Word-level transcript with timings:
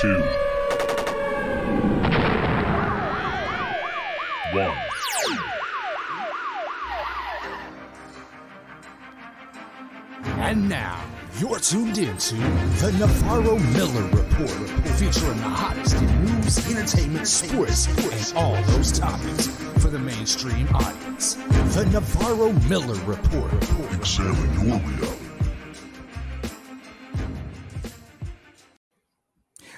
Two, 0.00 0.22
one. 4.52 4.76
And 10.40 10.68
now, 10.68 11.04
you're 11.38 11.58
tuned 11.58 11.98
into 11.98 12.36
the 12.36 12.94
Navarro 12.98 13.58
Miller 13.58 14.02
Report, 14.04 14.50
featuring 14.96 15.36
the 15.36 15.48
hottest 15.48 15.96
in 15.96 16.24
news, 16.24 16.70
entertainment, 16.70 17.28
sports, 17.28 17.86
and 17.88 18.36
all 18.36 18.62
those 18.72 18.98
topics 18.98 19.48
for 19.78 19.88
the 19.88 19.98
mainstream 19.98 20.66
audience. 20.74 21.34
The 21.74 21.86
Navarro 21.92 22.52
Miller 22.68 22.94
Report. 23.04 23.87
Examine 23.98 24.54
your 24.54 24.78
reality. 24.78 25.24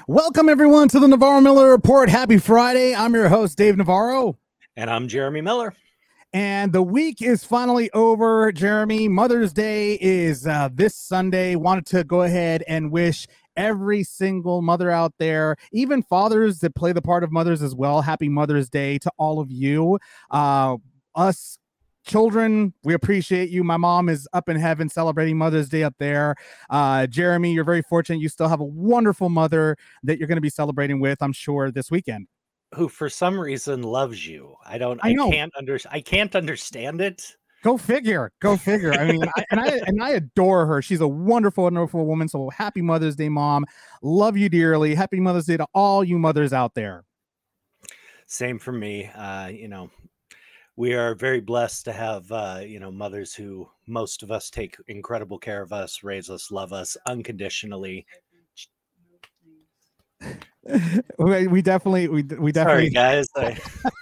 Welcome, 0.07 0.51
everyone, 0.51 0.89
to 0.89 1.01
the 1.01 1.09
Navarro 1.09 1.41
Miller 1.41 1.71
Report. 1.71 2.11
Happy 2.11 2.37
Friday. 2.37 2.95
I'm 2.95 3.15
your 3.15 3.31
host, 3.31 3.57
Dave 3.57 3.79
Navarro. 3.79 4.37
And 4.77 4.91
I'm 4.91 5.09
Jeremy 5.09 5.41
Miller. 5.41 5.73
And 6.35 6.71
the 6.71 6.83
week 6.83 7.23
is 7.23 7.45
finally 7.45 7.91
over, 7.93 8.53
Jeremy. 8.53 9.09
Mother's 9.09 9.55
Day 9.55 9.95
is 9.95 10.47
uh, 10.47 10.69
this 10.71 10.95
Sunday. 10.95 11.57
Wanted 11.57 11.87
to 11.87 12.05
go 12.05 12.21
ahead 12.21 12.63
and 12.69 12.93
wish 12.93 13.27
every 13.57 14.03
single 14.03 14.61
mother 14.61 14.91
out 14.91 15.15
there, 15.19 15.57
even 15.73 16.03
fathers 16.03 16.59
that 16.59 16.75
play 16.75 16.93
the 16.93 17.01
part 17.01 17.25
of 17.25 17.33
mothers 17.33 17.63
as 17.63 17.75
well, 17.75 18.03
happy 18.03 18.29
Mother's 18.29 18.69
Day 18.69 18.99
to 18.99 19.11
all 19.17 19.41
of 19.41 19.51
you. 19.51 19.99
Uh, 20.31 20.77
us 21.15 21.59
children, 22.11 22.75
we 22.83 22.95
appreciate 22.95 23.51
you. 23.51 23.63
My 23.63 23.77
mom 23.77 24.09
is 24.09 24.29
up 24.33 24.49
in 24.49 24.57
heaven 24.57 24.89
celebrating 24.89 25.39
Mother's 25.39 25.69
Day 25.69 25.85
up 25.85 25.95
there. 25.99 26.35
Uh, 26.69 27.07
Jeremy, 27.07 27.53
you're 27.53 27.65
very 27.65 27.83
fortunate. 27.83 28.21
You 28.21 28.29
still 28.29 28.49
have 28.49 28.61
a 28.61 28.65
wonderful 28.65 29.29
mother 29.29 29.77
that 30.03 30.19
you're 30.19 30.27
going 30.29 30.37
to 30.37 30.43
be 30.43 30.51
celebrating 30.51 31.01
with, 31.01 31.23
I'm 31.23 31.33
sure, 31.33 31.71
this 31.71 31.91
weekend. 31.91 32.27
Who 32.75 32.89
for 32.89 33.09
some 33.09 33.39
reason 33.39 33.83
loves 33.83 34.27
you. 34.27 34.55
I 34.65 34.79
don't 34.79 35.01
I 35.03 35.11
I, 35.11 35.15
can't 35.15 35.53
under 35.57 35.79
I 35.91 36.01
can't 36.01 36.35
understand 36.37 37.01
it. 37.01 37.37
Go 37.63 37.77
figure. 37.77 38.33
Go 38.41 38.57
figure. 38.57 38.93
I 38.93 39.11
mean, 39.11 39.25
I, 39.37 39.45
and 39.51 39.61
I 39.61 39.67
and 39.87 40.03
I 40.03 40.11
adore 40.11 40.67
her. 40.67 40.81
She's 40.81 41.01
a 41.01 41.09
wonderful, 41.09 41.65
wonderful 41.65 42.07
woman. 42.07 42.29
So 42.29 42.49
happy 42.51 42.81
Mother's 42.81 43.17
Day, 43.17 43.29
mom. 43.29 43.67
Love 44.03 44.37
you 44.37 44.49
dearly. 44.49 44.95
Happy 44.95 45.21
Mother's 45.21 45.47
Day 45.47 45.57
to 45.57 45.67
all 45.75 46.03
you 46.05 46.19
mothers 46.19 46.53
out 46.53 46.75
there. 46.75 47.05
Same 48.27 48.59
for 48.59 48.73
me. 48.73 49.07
Uh, 49.07 49.49
you 49.49 49.67
know, 49.67 49.91
we 50.81 50.95
are 50.95 51.15
very 51.15 51.41
blessed 51.41 51.85
to 51.85 51.93
have 51.93 52.33
uh, 52.33 52.61
you 52.63 52.81
know, 52.81 52.91
mothers 52.91 53.35
who 53.35 53.69
most 53.87 54.23
of 54.23 54.31
us 54.31 54.49
take 54.49 54.79
incredible 54.89 55.39
care 55.39 55.61
of 55.61 55.75
us, 55.75 56.03
raise 56.03 56.31
us, 56.31 56.51
love 56.51 56.73
us 56.73 56.97
unconditionally. 57.05 58.07
we, 61.19 61.61
definitely, 61.61 62.09
we, 62.09 62.23
we 62.23 62.51
Sorry 62.55 62.89
definitely, 62.89 62.91
guys, 62.91 63.29
I 63.37 63.59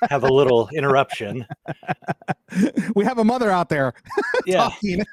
have 0.09 0.23
a 0.23 0.33
little 0.33 0.69
interruption. 0.73 1.45
we 2.95 3.05
have 3.05 3.19
a 3.19 3.25
mother 3.25 3.51
out 3.51 3.69
there 3.69 3.93
Yeah. 4.47 4.69
talking. 4.69 5.05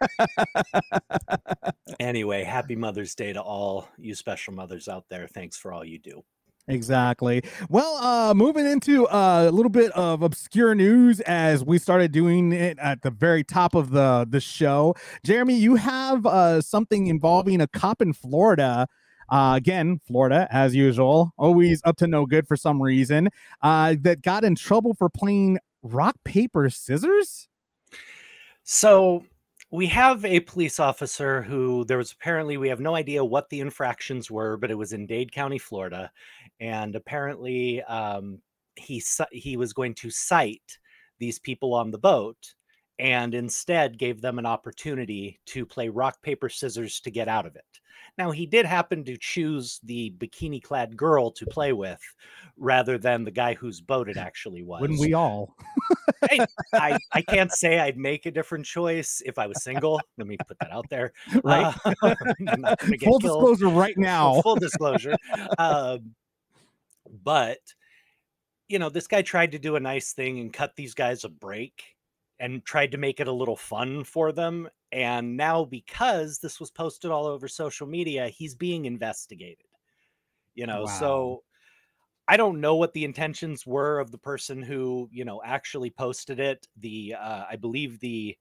Anyway, 2.00 2.44
happy 2.44 2.76
Mother's 2.76 3.16
Day 3.16 3.34
to 3.34 3.42
all 3.42 3.88
you 3.98 4.14
special 4.14 4.54
mothers 4.54 4.88
out 4.88 5.06
there. 5.10 5.28
Thanks 5.28 5.58
for 5.58 5.74
all 5.74 5.84
you 5.84 5.98
do. 5.98 6.24
Exactly. 6.68 7.44
Well, 7.70 7.96
uh 7.98 8.34
moving 8.34 8.66
into 8.66 9.08
uh, 9.08 9.46
a 9.48 9.52
little 9.52 9.70
bit 9.70 9.92
of 9.92 10.24
obscure 10.24 10.74
news 10.74 11.20
as 11.22 11.64
we 11.64 11.78
started 11.78 12.12
doing 12.12 12.52
it 12.52 12.80
at 12.80 13.04
the 13.04 13.12
very 13.12 13.44
top 13.44 13.76
of 13.76 13.92
the 13.92 14.26
the 14.28 14.40
show. 14.40 14.96
Jeremy, 15.24 15.56
you 15.56 15.76
have 15.76 16.26
uh 16.26 16.62
something 16.62 17.06
involving 17.08 17.62
a 17.62 17.68
cop 17.68 18.02
in 18.02 18.14
Florida. 18.14 18.88
Uh, 19.30 19.54
again, 19.58 20.00
Florida, 20.08 20.48
as 20.52 20.76
usual, 20.76 21.32
always 21.38 21.82
up 21.84 21.98
to 21.98 22.08
no 22.08 22.26
good 22.28 22.48
for 22.48 22.56
some 22.56 22.82
reason. 22.82 23.30
Uh, 23.62 23.96
that 24.02 24.22
got 24.22 24.44
in 24.44 24.54
trouble 24.56 24.94
for 24.94 25.10
playing 25.10 25.58
rock 25.84 26.16
paper 26.24 26.70
scissors. 26.70 27.48
So 28.64 29.24
we 29.76 29.88
have 29.88 30.24
a 30.24 30.40
police 30.42 30.80
officer 30.80 31.42
who 31.42 31.84
there 31.86 31.98
was 31.98 32.14
apparently 32.14 32.58
we 32.58 32.70
have 32.70 32.80
no 32.80 32.96
idea 32.96 33.24
what 33.24 33.50
the 33.50 33.60
infractions 33.60 34.32
were, 34.32 34.56
but 34.58 34.72
it 34.72 34.76
was 34.76 34.94
in 34.94 35.06
Dade 35.06 35.32
County, 35.32 35.58
Florida, 35.60 36.12
and 36.60 36.96
apparently 36.96 37.84
um, 37.84 38.40
he 38.76 39.04
he 39.32 39.58
was 39.58 39.74
going 39.74 39.94
to 39.96 40.10
cite 40.10 40.80
these 41.20 41.40
people 41.40 41.74
on 41.74 41.92
the 41.92 41.98
boat, 41.98 42.56
and 43.00 43.34
instead 43.34 43.98
gave 43.98 44.22
them 44.22 44.40
an 44.40 44.46
opportunity 44.46 45.40
to 45.48 45.66
play 45.66 45.90
rock 45.90 46.22
paper 46.22 46.50
scissors 46.50 47.00
to 47.02 47.12
get 47.12 47.28
out 47.28 47.46
of 47.46 47.56
it. 47.56 47.66
Now 48.18 48.32
he 48.32 48.46
did 48.46 48.66
happen 48.66 49.04
to 49.06 49.18
choose 49.18 49.80
the 49.84 50.14
bikini 50.18 50.64
clad 50.64 50.96
girl 50.96 51.32
to 51.32 51.46
play 51.46 51.74
with, 51.74 52.00
rather 52.56 52.98
than 52.98 53.26
the 53.26 53.32
guy 53.32 53.56
whose 53.56 53.82
boat 53.82 54.08
it 54.08 54.16
actually 54.16 54.64
was. 54.64 54.80
Wouldn't 54.80 55.00
we 55.00 55.14
all? 55.14 55.54
I, 56.24 56.46
I, 56.74 56.98
I 57.12 57.22
can't 57.30 57.52
say 57.52 57.80
I'd 57.80 57.98
make 57.98 58.26
a 58.26 58.32
different 58.32 58.66
choice 58.66 59.22
if 59.26 59.38
I 59.38 59.48
was 59.48 59.62
single. 59.64 60.00
Let 60.18 60.28
me 60.28 60.38
put 60.48 60.58
that 60.60 60.72
out 60.72 60.86
there. 60.90 61.12
Right. 61.44 61.76
Uh, 61.84 61.92
I'm 62.48 62.62
not 62.62 62.80
gonna 62.80 62.98
get 62.98 63.08
Full 63.10 63.20
killed. 63.20 63.22
disclosure 63.22 63.68
right 63.68 63.98
now. 63.98 64.42
Full 64.42 64.56
disclosure. 64.56 65.16
um, 65.58 66.16
but 67.24 67.60
you 68.70 68.80
know, 68.80 68.90
this 68.90 69.08
guy 69.08 69.22
tried 69.24 69.52
to 69.52 69.60
do 69.60 69.76
a 69.76 69.80
nice 69.80 70.14
thing 70.14 70.40
and 70.40 70.54
cut 70.54 70.76
these 70.76 70.94
guys 70.94 71.24
a 71.26 71.30
break 71.30 71.95
and 72.40 72.66
tried 72.66 72.92
to 72.92 72.98
make 72.98 73.20
it 73.20 73.28
a 73.28 73.34
little 73.34 73.56
fun 73.56 74.04
for 74.04 74.32
them. 74.32 74.70
And 74.92 75.38
now, 75.38 75.66
because 75.66 76.40
this 76.40 76.60
was 76.60 76.72
posted 76.72 77.12
all 77.12 77.26
over 77.28 77.48
social 77.48 77.88
media, 77.88 78.30
he's 78.30 78.56
being 78.56 78.86
investigated. 78.86 79.66
You 80.54 80.68
know, 80.68 80.86
Wow. 80.86 80.86
so 80.86 81.44
I 82.28 82.38
don't 82.38 82.62
know 82.62 82.76
what 82.76 82.94
the 82.94 83.06
intentions 83.06 83.66
were 83.68 84.00
of 84.00 84.12
the 84.12 84.18
person 84.18 84.64
who, 84.64 85.10
you 85.12 85.26
know, 85.26 85.42
actually 85.44 85.92
posted 85.92 86.40
it. 86.40 86.68
The 86.78 87.16
uh, 87.16 87.46
I 87.50 87.56
believe 87.58 88.00
the 88.00 88.38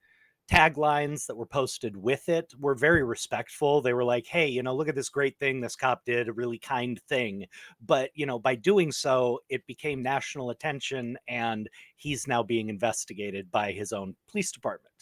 taglines 0.51 1.27
that 1.27 1.37
were 1.37 1.47
posted 1.47 1.97
with 1.97 2.29
it 2.29 2.53
were 2.59 2.75
very 2.75 3.03
respectful. 3.03 3.81
They 3.81 3.95
were 3.95 4.05
like, 4.05 4.27
"Hey, 4.27 4.47
you 4.49 4.63
know, 4.63 4.75
look 4.75 4.89
at 4.89 4.95
this 4.95 5.09
great 5.09 5.39
thing 5.39 5.61
this 5.61 5.77
cop 5.77 6.05
did, 6.05 6.29
a 6.29 6.33
really 6.33 6.59
kind 6.59 7.01
thing." 7.09 7.47
But, 7.81 8.11
you 8.15 8.27
know, 8.27 8.39
by 8.39 8.55
doing 8.55 8.93
so, 8.93 9.41
it 9.49 9.67
became 9.67 10.03
national 10.03 10.51
attention 10.51 11.17
and 11.29 11.69
he's 11.97 12.27
now 12.27 12.43
being 12.43 12.69
investigated 12.69 13.51
by 13.51 13.73
his 13.73 13.93
own 13.93 14.17
police 14.29 14.53
department. 14.53 14.95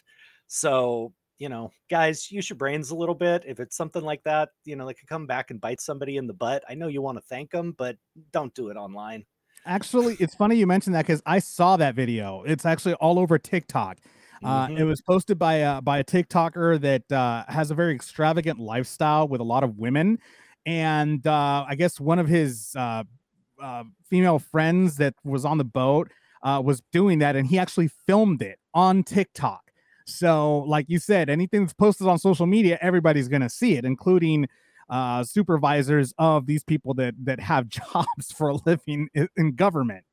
So, 0.47 1.13
you 1.39 1.49
know, 1.49 1.73
guys, 1.91 2.31
use 2.31 2.49
your 2.49 2.57
brains 2.57 2.91
a 2.91 2.97
little 2.97 3.15
bit. 3.15 3.45
If 3.47 3.59
it's 3.59 3.77
something 3.77 4.03
like 4.03 4.23
that, 4.23 4.51
you 4.65 4.77
know, 4.77 4.87
that 4.87 4.95
could 4.95 5.09
come 5.09 5.27
back 5.27 5.51
and 5.51 5.61
bite 5.61 5.81
somebody 5.81 6.17
in 6.17 6.29
the 6.29 6.35
butt. 6.35 6.63
I 6.69 6.75
know 6.75 6.87
you 6.87 7.03
want 7.03 7.19
to 7.19 7.23
thank 7.23 7.51
them, 7.51 7.75
but 7.77 7.97
don't 8.33 8.55
do 8.55 8.69
it 8.69 8.77
online. 8.77 9.25
Actually, 9.67 10.17
it's 10.21 10.35
funny 10.35 10.57
you 10.57 10.67
mentioned 10.67 10.95
that 10.95 11.07
because 11.07 11.23
I 11.27 11.39
saw 11.41 11.77
that 11.79 11.95
video. 11.95 12.43
It's 12.45 12.65
actually 12.65 12.95
all 12.95 13.19
over 13.19 13.39
TikTok. 13.39 13.99
Uh, 14.45 14.69
Mhm. 14.69 14.79
It 14.79 14.85
was 14.85 15.01
posted 15.01 15.39
by 15.39 15.55
a 15.55 15.81
by 15.81 15.99
a 15.99 16.05
TikToker 16.05 16.81
that 16.81 17.11
uh, 17.13 17.45
has 17.49 17.71
a 17.71 17.75
very 17.75 17.95
extravagant 17.95 18.59
lifestyle 18.59 19.29
with 19.29 19.41
a 19.41 19.45
lot 19.45 19.63
of 19.63 19.79
women, 19.79 20.19
and 20.67 21.25
uh, 21.27 21.65
I 21.69 21.75
guess 21.77 22.01
one 22.01 22.19
of 22.19 22.29
his 22.29 22.75
uh, 22.77 23.05
uh, 23.63 23.85
female 24.11 24.39
friends 24.41 24.97
that 24.97 25.15
was 25.25 25.45
on 25.45 25.59
the 25.59 25.65
boat 25.65 26.11
uh, 26.43 26.61
was 26.65 26.83
doing 26.93 27.19
that, 27.21 27.37
and 27.37 27.47
he 27.47 27.59
actually 27.59 27.89
filmed 28.07 28.43
it 28.43 28.59
on 28.75 29.05
TikTok. 29.05 29.71
So, 30.07 30.61
like 30.61 30.87
you 30.89 30.99
said, 30.99 31.31
anything 31.31 31.61
that's 31.63 31.73
posted 31.73 32.09
on 32.09 32.19
social 32.19 32.47
media, 32.47 32.79
everybody's 32.81 33.29
gonna 33.29 33.51
see 33.51 33.77
it, 33.77 33.85
including 33.85 34.49
uh, 34.91 35.23
supervisors 35.25 36.13
of 36.19 36.47
these 36.47 36.65
people 36.65 36.95
that 36.95 37.15
that 37.25 37.39
have 37.41 37.69
jobs 37.69 38.33
for 38.37 38.49
a 38.49 38.57
living 38.67 39.09
in 39.37 39.55
government. 39.55 40.05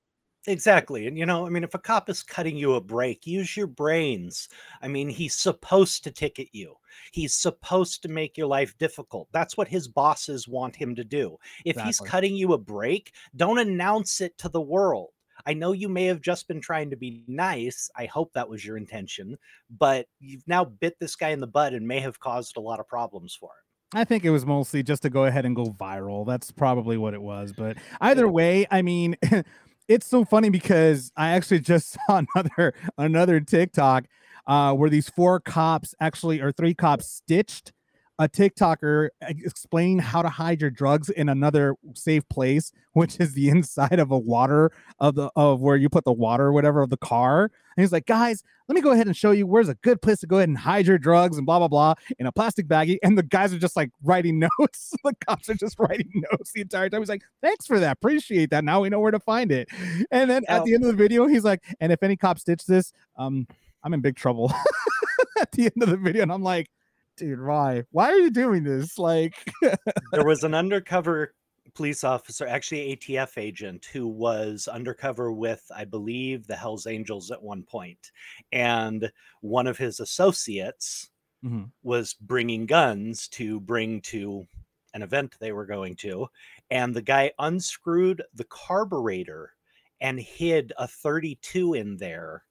Exactly. 0.49 1.05
And, 1.05 1.15
you 1.15 1.27
know, 1.27 1.45
I 1.45 1.49
mean, 1.49 1.63
if 1.63 1.75
a 1.75 1.79
cop 1.79 2.09
is 2.09 2.23
cutting 2.23 2.57
you 2.57 2.73
a 2.73 2.81
break, 2.81 3.27
use 3.27 3.55
your 3.55 3.67
brains. 3.67 4.49
I 4.81 4.87
mean, 4.87 5.07
he's 5.07 5.35
supposed 5.35 6.03
to 6.03 6.11
ticket 6.11 6.47
you, 6.51 6.73
he's 7.11 7.35
supposed 7.35 8.01
to 8.01 8.09
make 8.09 8.35
your 8.35 8.47
life 8.47 8.75
difficult. 8.79 9.27
That's 9.31 9.55
what 9.57 9.67
his 9.67 9.87
bosses 9.87 10.47
want 10.47 10.75
him 10.75 10.95
to 10.95 11.03
do. 11.03 11.37
If 11.65 11.79
he's 11.79 11.99
cutting 11.99 12.35
you 12.35 12.53
a 12.53 12.57
break, 12.57 13.13
don't 13.35 13.59
announce 13.59 14.21
it 14.21 14.39
to 14.39 14.49
the 14.49 14.59
world. 14.59 15.11
I 15.45 15.53
know 15.53 15.71
you 15.71 15.87
may 15.87 16.05
have 16.05 16.19
just 16.19 16.47
been 16.47 16.61
trying 16.61 16.89
to 16.89 16.97
be 16.97 17.23
nice. 17.27 17.87
I 17.95 18.07
hope 18.07 18.33
that 18.33 18.49
was 18.49 18.65
your 18.65 18.75
intention, 18.75 19.37
but 19.69 20.07
you've 20.19 20.47
now 20.47 20.65
bit 20.65 20.97
this 20.99 21.15
guy 21.15 21.29
in 21.29 21.41
the 21.41 21.47
butt 21.47 21.73
and 21.73 21.87
may 21.87 21.99
have 21.99 22.19
caused 22.19 22.57
a 22.57 22.61
lot 22.61 22.79
of 22.79 22.87
problems 22.87 23.37
for 23.39 23.49
him. 23.49 23.99
I 24.01 24.03
think 24.03 24.25
it 24.25 24.29
was 24.31 24.45
mostly 24.47 24.83
just 24.83 25.03
to 25.03 25.09
go 25.09 25.25
ahead 25.25 25.45
and 25.45 25.55
go 25.55 25.65
viral. 25.65 26.25
That's 26.25 26.51
probably 26.51 26.97
what 26.97 27.13
it 27.13 27.21
was. 27.21 27.53
But 27.53 27.77
either 28.01 28.27
way, 28.27 28.67
I 28.69 28.81
mean, 28.81 29.15
it's 29.89 30.05
so 30.07 30.23
funny 30.23 30.49
because 30.49 31.11
I 31.17 31.31
actually 31.31 31.59
just 31.59 31.97
saw 32.07 32.21
another 32.35 32.73
another 32.97 33.39
TikTok 33.41 34.05
uh, 34.47 34.73
where 34.73 34.89
these 34.89 35.09
four 35.09 35.41
cops 35.41 35.93
actually 35.99 36.39
or 36.39 36.53
three 36.53 36.73
cops 36.73 37.07
stitched 37.09 37.73
a 38.19 38.27
TikToker 38.27 39.09
ex- 39.21 39.41
explaining 39.43 39.99
how 39.99 40.21
to 40.21 40.29
hide 40.29 40.59
your 40.61 40.69
drugs 40.69 41.09
in 41.09 41.29
another 41.29 41.75
safe 41.95 42.27
place, 42.29 42.71
which 42.93 43.17
is 43.19 43.33
the 43.33 43.49
inside 43.49 43.97
of 43.97 44.11
a 44.11 44.17
water 44.19 44.71
of 44.99 45.15
the 45.15 45.31
of 45.35 45.61
where 45.61 45.77
you 45.77 45.89
put 45.89 46.03
the 46.03 46.11
water 46.13 46.47
or 46.47 46.51
whatever 46.51 46.81
of 46.81 46.89
the 46.89 46.97
car. 46.97 47.43
And 47.43 47.83
he's 47.83 47.93
like, 47.93 48.05
guys, 48.05 48.43
let 48.67 48.75
me 48.75 48.81
go 48.81 48.91
ahead 48.91 49.07
and 49.07 49.15
show 49.15 49.31
you 49.31 49.47
where's 49.47 49.69
a 49.69 49.75
good 49.75 50.01
place 50.01 50.19
to 50.19 50.27
go 50.27 50.35
ahead 50.35 50.49
and 50.49 50.57
hide 50.57 50.85
your 50.85 50.97
drugs 50.97 51.37
and 51.37 51.45
blah 51.45 51.59
blah 51.59 51.69
blah 51.69 51.93
in 52.19 52.25
a 52.27 52.31
plastic 52.31 52.67
baggie. 52.67 52.97
And 53.01 53.17
the 53.17 53.23
guys 53.23 53.53
are 53.53 53.57
just 53.57 53.77
like 53.77 53.89
writing 54.03 54.37
notes. 54.59 54.93
the 55.03 55.13
cops 55.25 55.49
are 55.49 55.55
just 55.55 55.79
writing 55.79 56.11
notes 56.31 56.51
the 56.51 56.61
entire 56.61 56.89
time. 56.89 57.01
He's 57.01 57.09
like, 57.09 57.23
thanks 57.41 57.65
for 57.65 57.79
that, 57.79 57.93
appreciate 57.93 58.49
that. 58.49 58.65
Now 58.65 58.81
we 58.81 58.89
know 58.89 58.99
where 58.99 59.11
to 59.11 59.19
find 59.19 59.51
it. 59.51 59.69
And 60.11 60.29
then 60.29 60.43
at 60.49 60.59
Now- 60.59 60.63
the 60.65 60.73
end 60.73 60.83
of 60.83 60.89
the 60.89 60.97
video, 60.97 61.25
he's 61.27 61.45
like, 61.45 61.63
and 61.79 61.91
if 61.93 62.03
any 62.03 62.17
cop 62.17 62.37
stitch 62.37 62.65
this, 62.65 62.91
um, 63.17 63.47
I'm 63.81 63.93
in 63.93 64.01
big 64.01 64.17
trouble. 64.17 64.51
at 65.39 65.51
the 65.53 65.65
end 65.65 65.81
of 65.81 65.89
the 65.89 65.97
video, 65.97 66.23
and 66.23 66.33
I'm 66.33 66.43
like, 66.43 66.69
dude, 67.19 67.41
why? 67.41 67.83
Why 67.91 68.09
are 68.11 68.17
you 68.19 68.31
doing 68.31 68.63
this? 68.63 68.97
Like, 68.97 69.35
there 70.11 70.23
was 70.23 70.43
an 70.43 70.53
undercover 70.53 71.35
police 71.75 72.03
officer, 72.03 72.47
actually 72.47 72.91
ATF 72.95 73.37
agent, 73.37 73.85
who 73.85 74.07
was 74.07 74.67
undercover 74.67 75.31
with, 75.31 75.63
I 75.75 75.85
believe, 75.85 76.47
the 76.47 76.55
Hells 76.55 76.87
Angels 76.87 77.31
at 77.31 77.41
one 77.41 77.63
point, 77.63 78.11
and 78.51 79.11
one 79.41 79.67
of 79.67 79.77
his 79.77 79.99
associates 79.99 81.09
Mhm. 81.41 81.71
was 81.83 82.15
bringing 82.15 82.65
guns 82.65 83.27
to 83.29 83.59
bring 83.61 84.01
to 84.03 84.47
an 84.93 85.03
event 85.03 85.37
they 85.39 85.53
were 85.53 85.65
going 85.67 85.95
to, 85.97 86.27
and 86.71 86.95
the 86.95 87.01
guy 87.01 87.31
unscrewed 87.39 88.23
the 88.33 88.45
carburetor 88.45 89.55
and 90.01 90.19
hid 90.19 90.73
a 90.77 90.87
32 90.87 91.75
in 91.75 91.97
there 91.97 92.45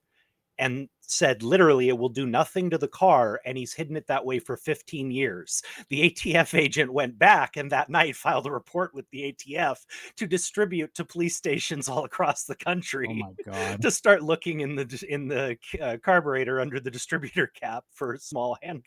and 0.57 0.89
said 1.11 1.43
literally 1.43 1.89
it 1.89 1.97
will 1.97 2.09
do 2.09 2.25
nothing 2.25 2.69
to 2.69 2.77
the 2.77 2.87
car 2.87 3.39
and 3.45 3.57
he's 3.57 3.73
hidden 3.73 3.95
it 3.95 4.07
that 4.07 4.25
way 4.25 4.39
for 4.39 4.57
15 4.57 5.11
years 5.11 5.61
the 5.89 6.09
atf 6.09 6.53
agent 6.57 6.91
went 6.91 7.17
back 7.17 7.57
and 7.57 7.71
that 7.71 7.89
night 7.89 8.15
filed 8.15 8.45
a 8.45 8.51
report 8.51 8.93
with 8.93 9.05
the 9.11 9.33
atf 9.33 9.77
to 10.15 10.27
distribute 10.27 10.93
to 10.93 11.05
police 11.05 11.35
stations 11.35 11.89
all 11.89 12.05
across 12.05 12.43
the 12.43 12.55
oh 12.61 12.63
country 12.63 13.25
god. 13.45 13.81
to 13.81 13.91
start 13.91 14.23
looking 14.23 14.61
in 14.61 14.75
the 14.75 15.05
in 15.09 15.27
the 15.27 15.57
uh, 15.81 15.97
carburetor 16.03 16.59
under 16.59 16.79
the 16.79 16.91
distributor 16.91 17.47
cap 17.59 17.83
for 17.91 18.17
small 18.17 18.57
handguns 18.63 18.83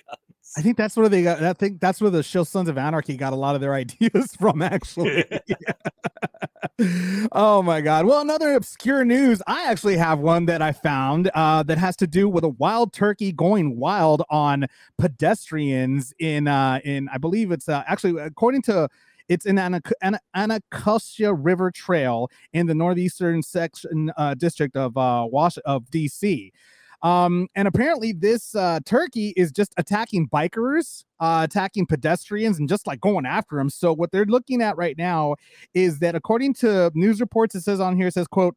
I 0.57 0.61
think 0.61 0.77
that's 0.77 0.97
where 0.97 1.09
they 1.09 1.23
got. 1.23 1.43
I 1.43 1.53
think 1.53 1.81
that's 1.81 2.01
where 2.01 2.11
the 2.11 2.23
show 2.23 2.45
Sons 2.45 2.69
of 2.69 2.77
Anarchy 2.77 3.17
got 3.17 3.33
a 3.33 3.37
lot 3.37 3.55
of 3.55 3.61
their 3.61 3.75
ideas 3.75 4.35
from, 4.39 4.61
actually. 4.61 5.25
Oh 7.33 7.63
my 7.65 7.81
god. 7.81 8.07
Well, 8.07 8.21
another 8.21 8.55
obscure 8.55 9.05
news. 9.05 9.43
I 9.47 9.71
actually 9.71 9.97
have 9.97 10.19
one 10.19 10.47
that 10.47 10.63
I 10.63 10.73
found 10.73 11.31
uh, 11.35 11.63
that 11.65 11.79
has 11.79 11.97
to 11.97 12.07
do 12.07 12.29
with 12.29 12.45
a 12.45 12.49
wild 12.49 12.93
turkey 12.93 13.33
going 13.33 13.77
wild 13.77 14.23
on 14.31 14.67
pedestrians 14.99 16.13
in 16.19 16.49
uh, 16.49 16.81
in 16.85 17.09
I 17.13 17.19
believe 17.19 17.53
it's 17.53 17.69
uh, 17.69 17.85
actually 17.87 18.21
according 18.21 18.63
to 18.63 18.89
it's 19.29 19.47
in 19.47 19.59
Ana- 19.59 19.81
Anacostia 20.35 21.33
River 21.33 21.71
Trail 21.71 22.31
in 22.53 22.67
the 22.67 22.75
northeastern 22.75 23.43
section 23.43 24.13
uh, 24.17 24.35
district 24.35 24.77
of 24.77 24.97
uh, 24.97 25.27
of 25.65 25.85
DC. 25.91 26.53
Um, 27.03 27.49
and 27.57 27.67
apparently 27.67 28.13
this 28.13 28.55
uh, 28.55 28.79
turkey 28.87 29.33
is 29.37 29.51
just 29.51 29.75
attacking 29.77 30.29
bikers, 30.29 31.05
uh, 31.19 31.47
attacking 31.49 31.87
pedestrians, 31.87 32.59
and 32.59 32.69
just 32.69 32.87
like 32.87 33.01
going 33.01 33.27
after 33.27 33.57
them. 33.57 33.71
So 33.71 33.93
what 33.93 34.13
they're 34.13 34.25
looking 34.25 34.63
at 34.63 34.77
right 34.77 34.97
now 34.97 35.35
is 35.75 35.99
that 35.99 36.15
according 36.15 36.55
to 36.55 36.93
news 36.95 37.21
reports, 37.21 37.55
it 37.55 37.63
says 37.63 37.81
on 37.81 37.97
here, 37.97 38.07
it 38.07 38.15
says, 38.15 38.29
quote, 38.29 38.55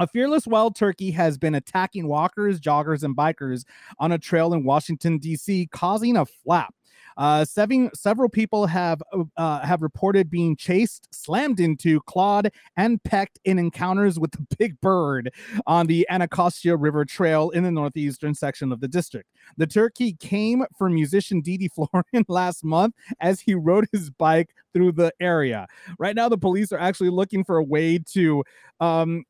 a 0.00 0.06
fearless 0.06 0.46
wild 0.46 0.76
turkey 0.76 1.10
has 1.10 1.36
been 1.36 1.56
attacking 1.56 2.06
walkers, 2.06 2.60
joggers, 2.60 3.02
and 3.02 3.16
bikers 3.16 3.64
on 3.98 4.12
a 4.12 4.18
trail 4.18 4.54
in 4.54 4.62
Washington, 4.62 5.18
D.C., 5.18 5.68
causing 5.72 6.16
a 6.16 6.24
flap. 6.24 6.72
Uh, 7.18 7.44
seven, 7.44 7.90
several 7.94 8.28
people 8.28 8.66
have 8.66 9.02
uh, 9.12 9.24
uh, 9.36 9.60
have 9.66 9.82
reported 9.82 10.30
being 10.30 10.54
chased, 10.54 11.08
slammed 11.10 11.58
into, 11.58 12.00
clawed, 12.02 12.48
and 12.76 13.02
pecked 13.02 13.40
in 13.44 13.58
encounters 13.58 14.20
with 14.20 14.30
the 14.30 14.46
big 14.58 14.80
bird 14.80 15.30
on 15.66 15.88
the 15.88 16.06
Anacostia 16.08 16.76
River 16.76 17.04
Trail 17.04 17.50
in 17.50 17.64
the 17.64 17.72
northeastern 17.72 18.34
section 18.34 18.70
of 18.70 18.80
the 18.80 18.86
district. 18.86 19.28
The 19.56 19.66
turkey 19.66 20.12
came 20.14 20.64
for 20.78 20.88
musician 20.88 21.40
Didi 21.40 21.68
Florian 21.74 22.24
last 22.28 22.64
month 22.64 22.94
as 23.20 23.40
he 23.40 23.54
rode 23.54 23.88
his 23.90 24.10
bike 24.10 24.50
through 24.72 24.92
the 24.92 25.12
area. 25.20 25.66
Right 25.98 26.14
now, 26.14 26.28
the 26.28 26.38
police 26.38 26.70
are 26.70 26.78
actually 26.78 27.10
looking 27.10 27.42
for 27.42 27.56
a 27.56 27.64
way 27.64 27.98
to 28.12 28.44
um, 28.78 29.24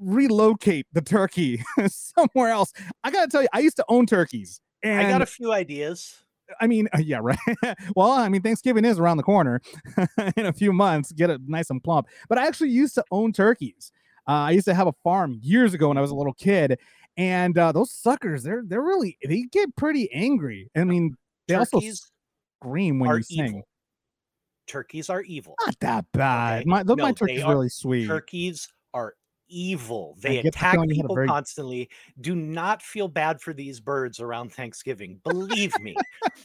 relocate 0.00 0.86
the 0.94 1.02
turkey 1.02 1.62
somewhere 1.88 2.48
else. 2.48 2.72
I 3.02 3.10
gotta 3.10 3.28
tell 3.28 3.42
you, 3.42 3.48
I 3.52 3.60
used 3.60 3.76
to 3.76 3.84
own 3.88 4.06
turkeys. 4.06 4.62
And 4.82 5.06
i 5.06 5.10
got 5.10 5.22
a 5.22 5.26
few 5.26 5.50
ideas 5.50 6.23
I 6.60 6.66
mean, 6.66 6.88
uh, 6.94 6.98
yeah, 6.98 7.18
right. 7.22 7.38
well, 7.96 8.10
I 8.12 8.28
mean, 8.28 8.42
Thanksgiving 8.42 8.84
is 8.84 8.98
around 8.98 9.16
the 9.18 9.22
corner 9.22 9.60
in 10.36 10.46
a 10.46 10.52
few 10.52 10.72
months. 10.72 11.12
Get 11.12 11.30
it 11.30 11.40
nice 11.46 11.70
and 11.70 11.82
plump. 11.82 12.06
But 12.28 12.38
I 12.38 12.46
actually 12.46 12.70
used 12.70 12.94
to 12.96 13.04
own 13.10 13.32
turkeys. 13.32 13.92
Uh, 14.28 14.32
I 14.48 14.50
used 14.52 14.66
to 14.66 14.74
have 14.74 14.86
a 14.86 14.94
farm 15.04 15.38
years 15.42 15.74
ago 15.74 15.88
when 15.88 15.98
I 15.98 16.00
was 16.00 16.10
a 16.10 16.14
little 16.14 16.32
kid, 16.34 16.78
and 17.16 17.56
uh, 17.58 17.72
those 17.72 17.92
suckers, 17.92 18.42
they're 18.42 18.62
they're 18.66 18.80
really 18.82 19.18
they 19.26 19.42
get 19.52 19.74
pretty 19.76 20.10
angry. 20.12 20.70
I 20.76 20.84
mean, 20.84 21.14
they 21.46 21.54
also 21.56 21.78
turkeys 21.78 22.10
scream 22.62 22.98
when 22.98 23.16
you 23.16 23.22
sing. 23.22 23.46
evil 23.46 23.68
turkeys 24.66 25.10
are 25.10 25.20
evil 25.22 25.54
Not 25.66 25.78
that 25.80 26.06
bad. 26.12 26.60
Okay, 26.62 26.68
My, 26.70 26.82
my 26.82 26.94
no, 26.94 27.06
they 27.06 27.12
turkey's 27.12 27.42
are- 27.42 27.52
really 27.52 27.68
sweet. 27.68 28.06
turkeys 28.06 28.66
evil. 29.48 30.16
They 30.20 30.38
attack 30.38 30.74
feeling 30.74 30.90
you 30.90 30.96
had 30.96 31.00
a 31.00 31.02
people 31.02 31.14
very- 31.14 31.28
constantly. 31.28 31.90
Do 32.20 32.34
not 32.34 32.82
feel 32.82 33.08
bad 33.08 33.40
for 33.40 33.52
these 33.52 33.80
birds 33.80 34.20
around 34.20 34.52
Thanksgiving. 34.52 35.20
Believe 35.24 35.78
me. 35.80 35.94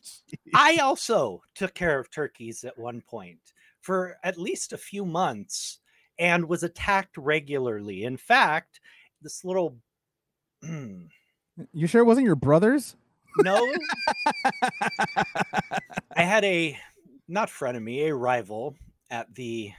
I 0.55 0.77
also 0.77 1.41
took 1.55 1.73
care 1.73 1.99
of 1.99 2.11
turkeys 2.11 2.63
at 2.63 2.77
one 2.77 3.01
point 3.01 3.39
for 3.81 4.17
at 4.23 4.37
least 4.37 4.73
a 4.73 4.77
few 4.77 5.05
months 5.05 5.79
and 6.17 6.47
was 6.47 6.63
attacked 6.63 7.17
regularly. 7.17 8.03
In 8.03 8.17
fact, 8.17 8.81
this 9.21 9.43
little 9.45 9.77
You 10.61 11.87
sure 11.87 12.01
it 12.01 12.05
wasn't 12.05 12.25
your 12.25 12.35
brother's? 12.35 12.95
no, 13.39 13.55
I 16.15 16.23
had 16.23 16.43
a 16.45 16.77
not 17.27 17.49
frenemy, 17.49 18.07
a 18.07 18.15
rival 18.15 18.75
at 19.11 19.33
the 19.35 19.71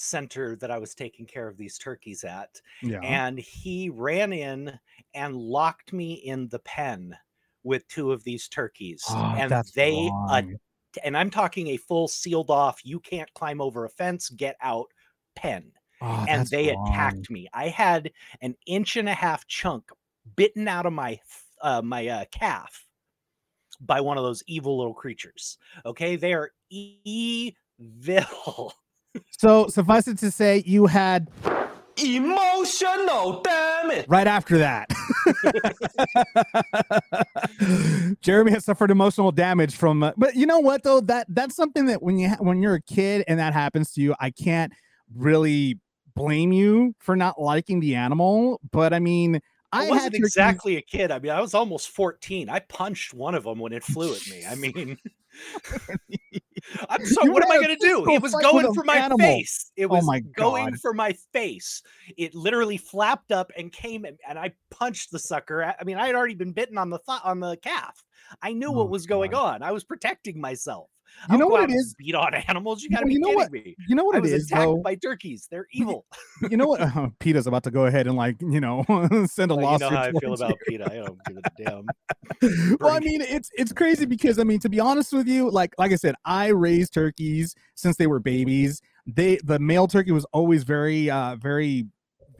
center 0.00 0.56
that 0.56 0.70
I 0.70 0.78
was 0.78 0.94
taking 0.94 1.26
care 1.26 1.46
of 1.46 1.56
these 1.56 1.76
turkeys 1.78 2.24
at. 2.24 2.60
Yeah. 2.82 3.00
and 3.02 3.38
he 3.38 3.90
ran 3.90 4.32
in 4.32 4.78
and 5.14 5.36
locked 5.36 5.92
me 5.92 6.14
in 6.14 6.48
the 6.48 6.58
pen 6.60 7.16
with 7.62 7.86
two 7.88 8.10
of 8.12 8.24
these 8.24 8.48
turkeys 8.48 9.04
Oh, 9.10 9.34
and 9.36 9.52
they 9.74 9.92
wrong. 10.10 10.58
and 11.04 11.14
i'm 11.16 11.28
talking 11.30 11.68
a 11.68 11.76
full 11.76 12.08
sealed 12.08 12.48
off 12.50 12.80
you 12.84 12.98
can't 13.00 13.32
climb 13.34 13.60
over 13.60 13.84
a 13.84 13.88
fence 13.90 14.30
get 14.30 14.56
out 14.62 14.86
pen 15.36 15.70
Oh, 16.00 16.24
and 16.28 16.46
they 16.46 16.68
wrong. 16.72 16.88
attacked 16.88 17.30
me 17.30 17.46
i 17.52 17.68
had 17.68 18.10
an 18.40 18.54
inch 18.66 18.96
and 18.96 19.08
a 19.10 19.14
half 19.14 19.46
chunk 19.46 19.90
bitten 20.36 20.66
out 20.68 20.86
of 20.86 20.94
my 20.94 21.18
uh, 21.60 21.82
my 21.82 22.08
uh, 22.08 22.24
calf 22.32 22.86
by 23.82 24.00
one 24.00 24.16
of 24.16 24.24
those 24.24 24.42
evil 24.46 24.78
little 24.78 24.94
creatures 24.94 25.58
okay 25.84 26.16
they 26.16 26.32
are 26.32 26.50
evil 26.70 27.52
So 29.30 29.68
suffice 29.68 30.08
it 30.08 30.18
to 30.18 30.30
say, 30.30 30.62
you 30.66 30.86
had 30.86 31.28
Emotional, 32.02 33.42
damn 33.42 33.90
it! 33.90 34.06
right 34.08 34.26
after 34.26 34.58
that. 34.58 34.88
Jeremy 38.22 38.52
has 38.52 38.64
suffered 38.64 38.90
emotional 38.90 39.32
damage 39.32 39.76
from, 39.76 40.02
uh, 40.02 40.12
but 40.16 40.34
you 40.34 40.46
know 40.46 40.60
what 40.60 40.82
though 40.82 41.00
that 41.02 41.26
that's 41.28 41.54
something 41.54 41.86
that 41.86 42.02
when 42.02 42.18
you 42.18 42.30
ha- 42.30 42.38
when 42.38 42.62
you're 42.62 42.76
a 42.76 42.82
kid 42.82 43.24
and 43.28 43.38
that 43.38 43.52
happens 43.52 43.92
to 43.92 44.00
you, 44.00 44.14
I 44.18 44.30
can't 44.30 44.72
really 45.14 45.78
blame 46.14 46.52
you 46.52 46.94
for 46.98 47.16
not 47.16 47.40
liking 47.40 47.80
the 47.80 47.96
animal. 47.96 48.60
But 48.70 48.94
I 48.94 48.98
mean, 48.98 49.40
I, 49.72 49.86
I 49.86 49.90
wasn't 49.90 50.14
exactly 50.14 50.76
a 50.76 50.82
kid. 50.82 51.10
I 51.10 51.18
mean, 51.18 51.32
I 51.32 51.40
was 51.40 51.54
almost 51.54 51.90
14. 51.90 52.48
I 52.48 52.60
punched 52.60 53.14
one 53.14 53.34
of 53.34 53.44
them 53.44 53.58
when 53.58 53.72
it 53.72 53.84
flew 53.84 54.14
at 54.14 54.26
me. 54.28 54.44
I 54.48 54.54
mean, 54.54 54.98
I'm 56.88 57.04
sorry, 57.06 57.26
You 57.26 57.32
what 57.32 57.44
am 57.44 57.50
I 57.50 57.56
going 57.56 57.76
to 57.76 57.86
do? 57.86 58.10
It 58.12 58.22
was 58.22 58.32
going 58.34 58.72
for 58.74 58.84
my 58.84 58.96
animal. 58.96 59.18
face. 59.18 59.70
It 59.76 59.86
Oh 59.86 59.88
was 59.88 60.04
my 60.04 60.20
going 60.20 60.70
God. 60.70 60.80
for 60.80 60.92
my 60.92 61.12
face. 61.32 61.82
It 62.16 62.34
literally 62.34 62.76
flapped 62.76 63.32
up 63.32 63.50
and 63.56 63.72
came 63.72 64.04
at- 64.04 64.16
and 64.28 64.38
I 64.38 64.52
punched 64.70 65.10
the 65.10 65.18
sucker. 65.18 65.74
I 65.78 65.84
mean, 65.84 65.96
I 65.96 66.06
had 66.06 66.14
already 66.14 66.34
been 66.34 66.52
bitten 66.52 66.78
on 66.78 66.90
the 66.90 66.98
th- 66.98 67.20
on 67.24 67.40
the 67.40 67.56
calf. 67.56 68.02
I 68.42 68.52
knew 68.52 68.68
Oh, 68.68 68.72
what 68.72 68.90
was 68.90 69.06
going 69.06 69.34
on. 69.34 69.62
I 69.62 69.72
was 69.72 69.84
protecting 69.84 70.40
myself. 70.40 70.88
You 71.30 71.38
know 71.38 71.46
what 71.48 71.68
it 71.68 71.72
is? 71.74 71.94
Beat 71.98 72.14
on 72.14 72.32
animals. 72.34 72.82
You 72.82 72.90
gotta 72.90 73.06
be 73.06 73.14
you 73.14 73.20
know 73.20 73.28
kidding 73.28 73.38
what- 73.40 73.52
me. 73.52 73.76
You 73.88 73.94
know 73.94 74.04
what 74.04 74.14
I 74.14 74.18
it 74.18 74.22
was 74.22 74.32
is, 74.32 74.46
attacked 74.46 74.62
though. 74.62 74.76
by 74.78 74.94
turkeys. 74.94 75.48
They're 75.50 75.66
evil. 75.72 76.06
you 76.50 76.56
know 76.56 76.66
what? 76.66 76.80
Uh, 76.80 77.08
PETA's 77.18 77.46
about 77.46 77.62
to 77.64 77.70
go 77.70 77.86
ahead 77.86 78.06
and 78.06 78.16
like 78.16 78.36
you 78.40 78.60
know 78.60 78.84
send 79.30 79.50
a 79.50 79.54
Well, 79.56 79.64
you 79.64 79.70
lawsuit. 79.78 79.90
know 79.90 79.96
how 79.96 80.02
I 80.04 80.12
feel 80.12 80.32
about 80.34 80.54
PETA. 80.68 80.84
I 80.90 80.96
don't 80.96 81.18
give 81.26 81.36
a 81.36 81.62
damn. 81.62 81.86
you. 82.42 82.76
well, 82.80 82.94
I 82.94 83.00
mean, 83.00 83.20
it's 83.20 83.50
it's 83.54 83.72
crazy 83.72 84.06
because 84.06 84.38
I 84.38 84.44
mean, 84.44 84.60
to 84.60 84.68
be 84.68 84.80
honest 84.80 85.12
with 85.12 85.26
you, 85.28 85.50
like 85.50 85.74
like 85.78 85.92
I 85.92 85.96
said, 85.96 86.14
I 86.24 86.48
raised 86.48 86.94
turkeys 86.94 87.54
since 87.74 87.96
they 87.96 88.06
were 88.06 88.20
babies. 88.20 88.80
They 89.06 89.36
the 89.44 89.58
male 89.58 89.86
turkey 89.88 90.12
was 90.12 90.24
always 90.32 90.62
very 90.64 91.10
uh 91.10 91.36
very 91.36 91.86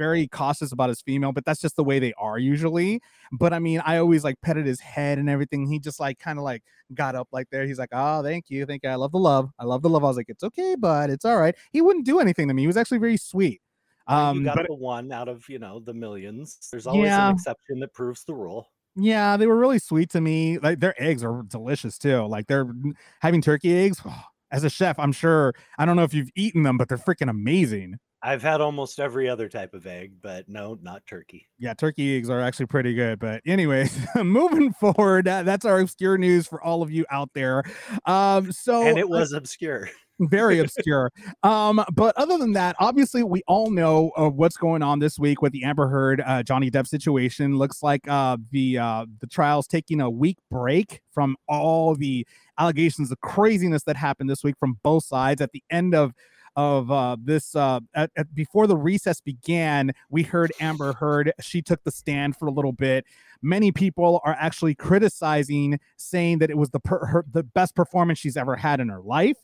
very 0.00 0.26
cautious 0.28 0.73
about 0.73 0.88
his 0.88 1.02
female, 1.02 1.30
but 1.30 1.45
that's 1.45 1.61
just 1.61 1.76
the 1.76 1.85
way 1.85 1.99
they 1.99 2.14
are 2.16 2.38
usually. 2.38 3.02
But 3.33 3.52
I 3.52 3.59
mean, 3.59 3.83
I 3.85 3.99
always 3.99 4.25
like 4.25 4.40
petted 4.40 4.64
his 4.64 4.80
head 4.80 5.19
and 5.19 5.28
everything. 5.28 5.66
He 5.66 5.78
just 5.78 6.00
like 6.00 6.19
kind 6.19 6.38
of 6.38 6.42
like 6.45 6.62
got 6.95 7.14
up 7.14 7.28
like 7.33 7.50
there. 7.50 7.66
He's 7.66 7.78
like, 7.78 7.90
oh, 7.92 8.23
thank 8.23 8.49
you, 8.49 8.64
thank 8.64 8.83
you. 8.83 8.88
I 8.88 8.95
love 8.95 9.12
the 9.12 9.19
love. 9.19 9.50
I 9.59 9.64
love 9.64 9.83
the 9.83 9.90
love. 9.90 10.02
I 10.02 10.07
was 10.09 10.16
like, 10.16 10.30
it's 10.30 10.42
okay, 10.42 10.75
but 10.75 11.11
it's 11.11 11.26
all 11.26 11.37
right. 11.38 11.54
He 11.71 11.83
wouldn't 11.83 12.07
do 12.07 12.19
anything 12.19 12.49
to 12.49 12.54
me. 12.54 12.62
He 12.62 12.66
was 12.66 12.78
actually 12.78 12.97
very 12.99 13.19
sweet. 13.19 13.61
Well, 14.09 14.33
you 14.35 14.40
Um, 14.40 14.45
got 14.45 14.57
but 14.57 14.66
the 14.69 14.75
one 14.75 15.12
out 15.12 15.28
of 15.28 15.47
you 15.50 15.59
know 15.59 15.80
the 15.80 15.92
millions. 15.92 16.57
There's 16.73 16.87
always 16.87 17.09
Yeah. 17.09 17.28
an 17.28 17.35
exception 17.35 17.78
that 17.80 17.92
proves 17.92 18.25
the 18.25 18.35
rule. 18.35 18.69
Yeah, 18.97 19.37
they 19.37 19.47
were 19.47 19.57
really 19.59 19.78
sweet 19.78 20.09
to 20.11 20.21
me. 20.23 20.59
Like 20.59 20.80
their 20.80 20.95
eggs 21.00 21.23
are 21.23 21.42
delicious 21.42 21.99
too. 21.99 22.23
Like 22.26 22.47
they're 22.47 22.66
having 23.21 23.42
turkey 23.42 23.76
eggs. 23.76 24.00
As 24.52 24.64
a 24.64 24.71
chef, 24.71 24.99
I'm 24.99 25.12
sure 25.12 25.54
I 25.78 25.85
don't 25.87 25.95
know 25.95 26.02
if 26.02 26.12
you've 26.12 26.30
eaten 26.35 26.64
them, 26.64 26.76
but 26.76 26.88
they're 26.88 26.99
freaking 26.99 27.30
amazing. 27.30 27.99
I've 28.23 28.43
had 28.43 28.61
almost 28.61 29.00
every 29.00 29.29
other 29.29 29.49
type 29.49 29.73
of 29.73 29.87
egg, 29.87 30.12
but 30.21 30.49
no, 30.49 30.79
not 30.83 31.07
turkey. 31.07 31.49
Yeah, 31.59 31.73
turkey 31.73 32.17
eggs 32.17 32.29
are 32.29 32.41
actually 32.41 32.67
pretty 32.67 32.95
good. 32.95 33.19
But 33.19 33.41
anyways, 33.47 33.99
moving 34.23 34.73
forward, 34.75 35.25
that- 35.25 35.47
that's 35.47 35.65
our 35.65 35.81
obscure 35.81 36.19
news 36.19 36.47
for 36.47 36.62
all 36.62 36.83
of 36.83 36.91
you 36.91 37.07
out 37.11 37.31
there. 37.35 37.62
Um, 38.05 38.53
so 38.53 38.83
and 38.87 38.99
it 38.99 39.05
uh, 39.05 39.09
was 39.09 39.33
obscure. 39.33 39.89
very 40.19 40.59
obscure. 40.61 41.11
Um, 41.43 41.83
but 41.95 42.15
other 42.19 42.37
than 42.37 42.53
that, 42.53 42.77
obviously, 42.79 43.23
we 43.23 43.43
all 43.49 43.71
know 43.71 44.11
uh, 44.19 44.29
what's 44.29 44.59
going 44.59 44.83
on 44.83 44.99
this 44.99 45.19
week 45.19 45.41
with 45.41 45.53
the 45.53 45.65
Amber 45.65 45.89
Heard 45.89 46.23
uh, 46.27 46.43
Johnny 46.43 46.71
Depp 46.71 46.87
situation. 46.87 47.57
Looks 47.57 47.83
like 47.83 48.07
uh, 48.07 48.37
the 48.50 48.77
uh, 48.77 49.07
the 49.21 49.27
trial's 49.29 49.67
taking 49.67 50.03
a 50.03 50.11
week 50.11 50.37
break 50.50 51.00
from 51.11 51.37
all 51.49 51.95
the 51.95 52.27
allegations, 52.59 53.09
the 53.09 53.17
craziness 53.17 53.85
that 53.85 53.97
happened 53.97 54.29
this 54.29 54.45
week 54.45 54.57
from 54.61 54.79
both 54.83 55.05
sides. 55.05 55.41
At 55.41 55.53
the 55.53 55.65
end 55.71 55.95
of 55.95 56.12
of 56.57 56.90
uh, 56.90 57.16
this, 57.23 57.54
uh, 57.54 57.80
at, 57.95 58.11
at- 58.16 58.35
before 58.35 58.66
the 58.66 58.76
recess 58.76 59.21
began, 59.21 59.92
we 60.11 60.23
heard 60.23 60.52
Amber 60.61 60.92
Heard. 60.92 61.33
She 61.40 61.62
took 61.62 61.83
the 61.85 61.90
stand 61.90 62.37
for 62.37 62.47
a 62.47 62.50
little 62.50 62.73
bit. 62.73 63.04
Many 63.42 63.73
people 63.73 64.21
are 64.25 64.37
actually 64.38 64.75
criticizing, 64.75 65.78
saying 65.97 66.38
that 66.38 66.50
it 66.50 66.57
was 66.59 66.71
the 66.71 66.80
per- 66.80 67.07
her, 67.07 67.25
the 67.30 67.42
best 67.42 67.75
performance 67.75 68.19
she's 68.19 68.37
ever 68.37 68.57
had 68.57 68.80
in 68.80 68.88
her 68.88 69.00
life. 69.00 69.38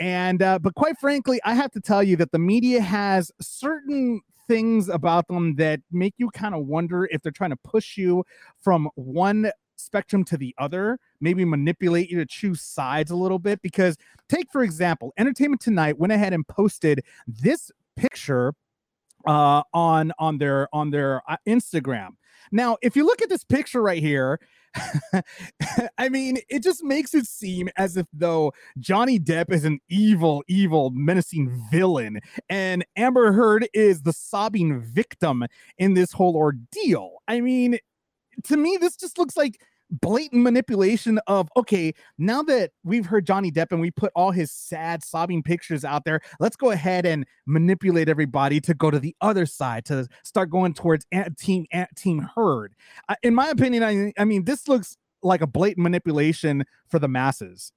And 0.00 0.42
uh, 0.42 0.58
but 0.60 0.74
quite 0.74 0.98
frankly, 0.98 1.40
I 1.44 1.54
have 1.54 1.72
to 1.72 1.80
tell 1.80 2.02
you 2.02 2.16
that 2.16 2.32
the 2.32 2.38
media 2.38 2.80
has 2.80 3.32
certain 3.40 4.20
things 4.46 4.88
about 4.88 5.28
them 5.28 5.56
that 5.56 5.80
make 5.92 6.14
you 6.18 6.30
kind 6.30 6.54
of 6.54 6.66
wonder 6.66 7.06
if 7.10 7.22
they're 7.22 7.30
trying 7.32 7.50
to 7.50 7.56
push 7.56 7.96
you 7.96 8.24
from 8.62 8.88
one 8.94 9.50
spectrum 9.78 10.24
to 10.24 10.36
the 10.36 10.54
other, 10.58 10.98
maybe 11.20 11.44
manipulate 11.44 12.10
you 12.10 12.18
to 12.18 12.26
choose 12.26 12.60
sides 12.60 13.10
a 13.10 13.16
little 13.16 13.38
bit. 13.38 13.62
Because 13.62 13.96
take 14.28 14.50
for 14.50 14.62
example, 14.62 15.12
Entertainment 15.18 15.60
Tonight 15.60 15.98
went 15.98 16.12
ahead 16.12 16.32
and 16.32 16.46
posted 16.46 17.04
this 17.26 17.70
picture 17.96 18.54
uh 19.26 19.62
on 19.74 20.12
on 20.18 20.38
their 20.38 20.68
on 20.72 20.90
their 20.90 21.22
uh, 21.28 21.36
Instagram. 21.46 22.10
Now, 22.52 22.76
if 22.82 22.96
you 22.96 23.04
look 23.04 23.20
at 23.20 23.28
this 23.28 23.44
picture 23.44 23.82
right 23.82 24.02
here, 24.02 24.40
I 25.98 26.08
mean, 26.08 26.38
it 26.48 26.62
just 26.62 26.84
makes 26.84 27.14
it 27.14 27.26
seem 27.26 27.68
as 27.76 27.96
if 27.96 28.06
though 28.12 28.52
Johnny 28.78 29.18
Depp 29.18 29.50
is 29.50 29.64
an 29.64 29.80
evil, 29.88 30.42
evil, 30.48 30.90
menacing 30.90 31.62
villain, 31.70 32.20
and 32.48 32.84
Amber 32.96 33.32
Heard 33.32 33.68
is 33.74 34.02
the 34.02 34.12
sobbing 34.12 34.80
victim 34.80 35.44
in 35.78 35.94
this 35.94 36.12
whole 36.12 36.36
ordeal. 36.36 37.22
I 37.26 37.40
mean, 37.40 37.78
to 38.44 38.56
me, 38.56 38.76
this 38.80 38.96
just 38.96 39.18
looks 39.18 39.36
like 39.36 39.60
blatant 39.90 40.42
manipulation 40.42 41.18
of 41.26 41.48
okay, 41.56 41.94
now 42.18 42.42
that 42.42 42.72
we've 42.84 43.06
heard 43.06 43.26
Johnny 43.26 43.50
Depp 43.50 43.68
and 43.70 43.80
we 43.80 43.90
put 43.90 44.12
all 44.14 44.30
his 44.30 44.50
sad, 44.52 45.02
sobbing 45.02 45.42
pictures 45.42 45.84
out 45.84 46.04
there, 46.04 46.20
let's 46.40 46.56
go 46.56 46.70
ahead 46.70 47.06
and 47.06 47.24
manipulate 47.46 48.08
everybody 48.08 48.60
to 48.60 48.74
go 48.74 48.90
to 48.90 48.98
the 48.98 49.16
other 49.20 49.46
side 49.46 49.84
to 49.86 50.06
start 50.24 50.50
going 50.50 50.74
towards 50.74 51.06
Ant- 51.12 51.38
team 51.38 51.64
Ant- 51.72 51.94
team 51.96 52.28
Heard. 52.34 52.74
I- 53.08 53.16
In 53.22 53.34
my 53.34 53.48
opinion, 53.48 53.82
I, 53.82 54.12
I 54.20 54.24
mean, 54.24 54.44
this 54.44 54.68
looks 54.68 54.96
like 55.22 55.40
a 55.40 55.46
blatant 55.46 55.82
manipulation 55.82 56.64
for 56.88 56.98
the 56.98 57.08
masses. 57.08 57.72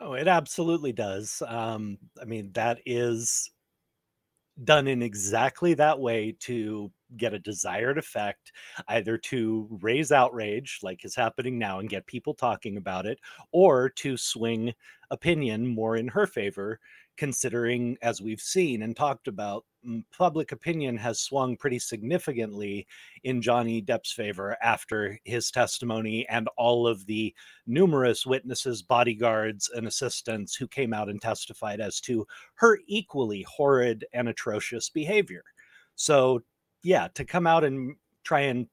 Oh, 0.00 0.14
it 0.14 0.26
absolutely 0.26 0.92
does. 0.92 1.42
Um, 1.46 1.98
I 2.20 2.24
mean, 2.24 2.50
that 2.54 2.80
is 2.86 3.50
done 4.64 4.86
in 4.88 5.02
exactly 5.02 5.74
that 5.74 5.98
way 5.98 6.36
to 6.40 6.90
get 7.16 7.34
a 7.34 7.38
desired 7.38 7.98
effect, 7.98 8.52
either 8.88 9.18
to 9.18 9.68
raise 9.82 10.12
outrage, 10.12 10.78
like 10.82 11.04
is 11.04 11.14
happening 11.14 11.58
now, 11.58 11.78
and 11.78 11.88
get 11.88 12.06
people 12.06 12.34
talking 12.34 12.76
about 12.76 13.06
it, 13.06 13.18
or 13.52 13.88
to 13.90 14.16
swing 14.16 14.72
opinion 15.10 15.66
more 15.66 15.96
in 15.96 16.08
her 16.08 16.26
favor, 16.26 16.80
considering, 17.16 17.96
as 18.02 18.20
we've 18.20 18.40
seen 18.40 18.82
and 18.82 18.96
talked 18.96 19.28
about, 19.28 19.64
public 20.16 20.52
opinion 20.52 20.96
has 20.96 21.20
swung 21.20 21.56
pretty 21.56 21.78
significantly 21.78 22.86
in 23.24 23.42
Johnny 23.42 23.82
Depp's 23.82 24.12
favor 24.12 24.56
after 24.62 25.18
his 25.24 25.50
testimony 25.50 26.26
and 26.28 26.48
all 26.56 26.86
of 26.86 27.04
the 27.06 27.34
numerous 27.66 28.24
witnesses, 28.24 28.82
bodyguards, 28.82 29.70
and 29.74 29.86
assistants 29.86 30.54
who 30.54 30.68
came 30.68 30.94
out 30.94 31.08
and 31.08 31.20
testified 31.20 31.80
as 31.80 32.00
to 32.00 32.26
her 32.54 32.78
equally 32.86 33.42
horrid 33.42 34.04
and 34.12 34.28
atrocious 34.28 34.88
behavior. 34.88 35.42
So, 35.96 36.42
yeah, 36.84 37.08
to 37.14 37.24
come 37.24 37.46
out 37.46 37.64
and 37.64 37.96
try 38.24 38.40
and 38.40 38.68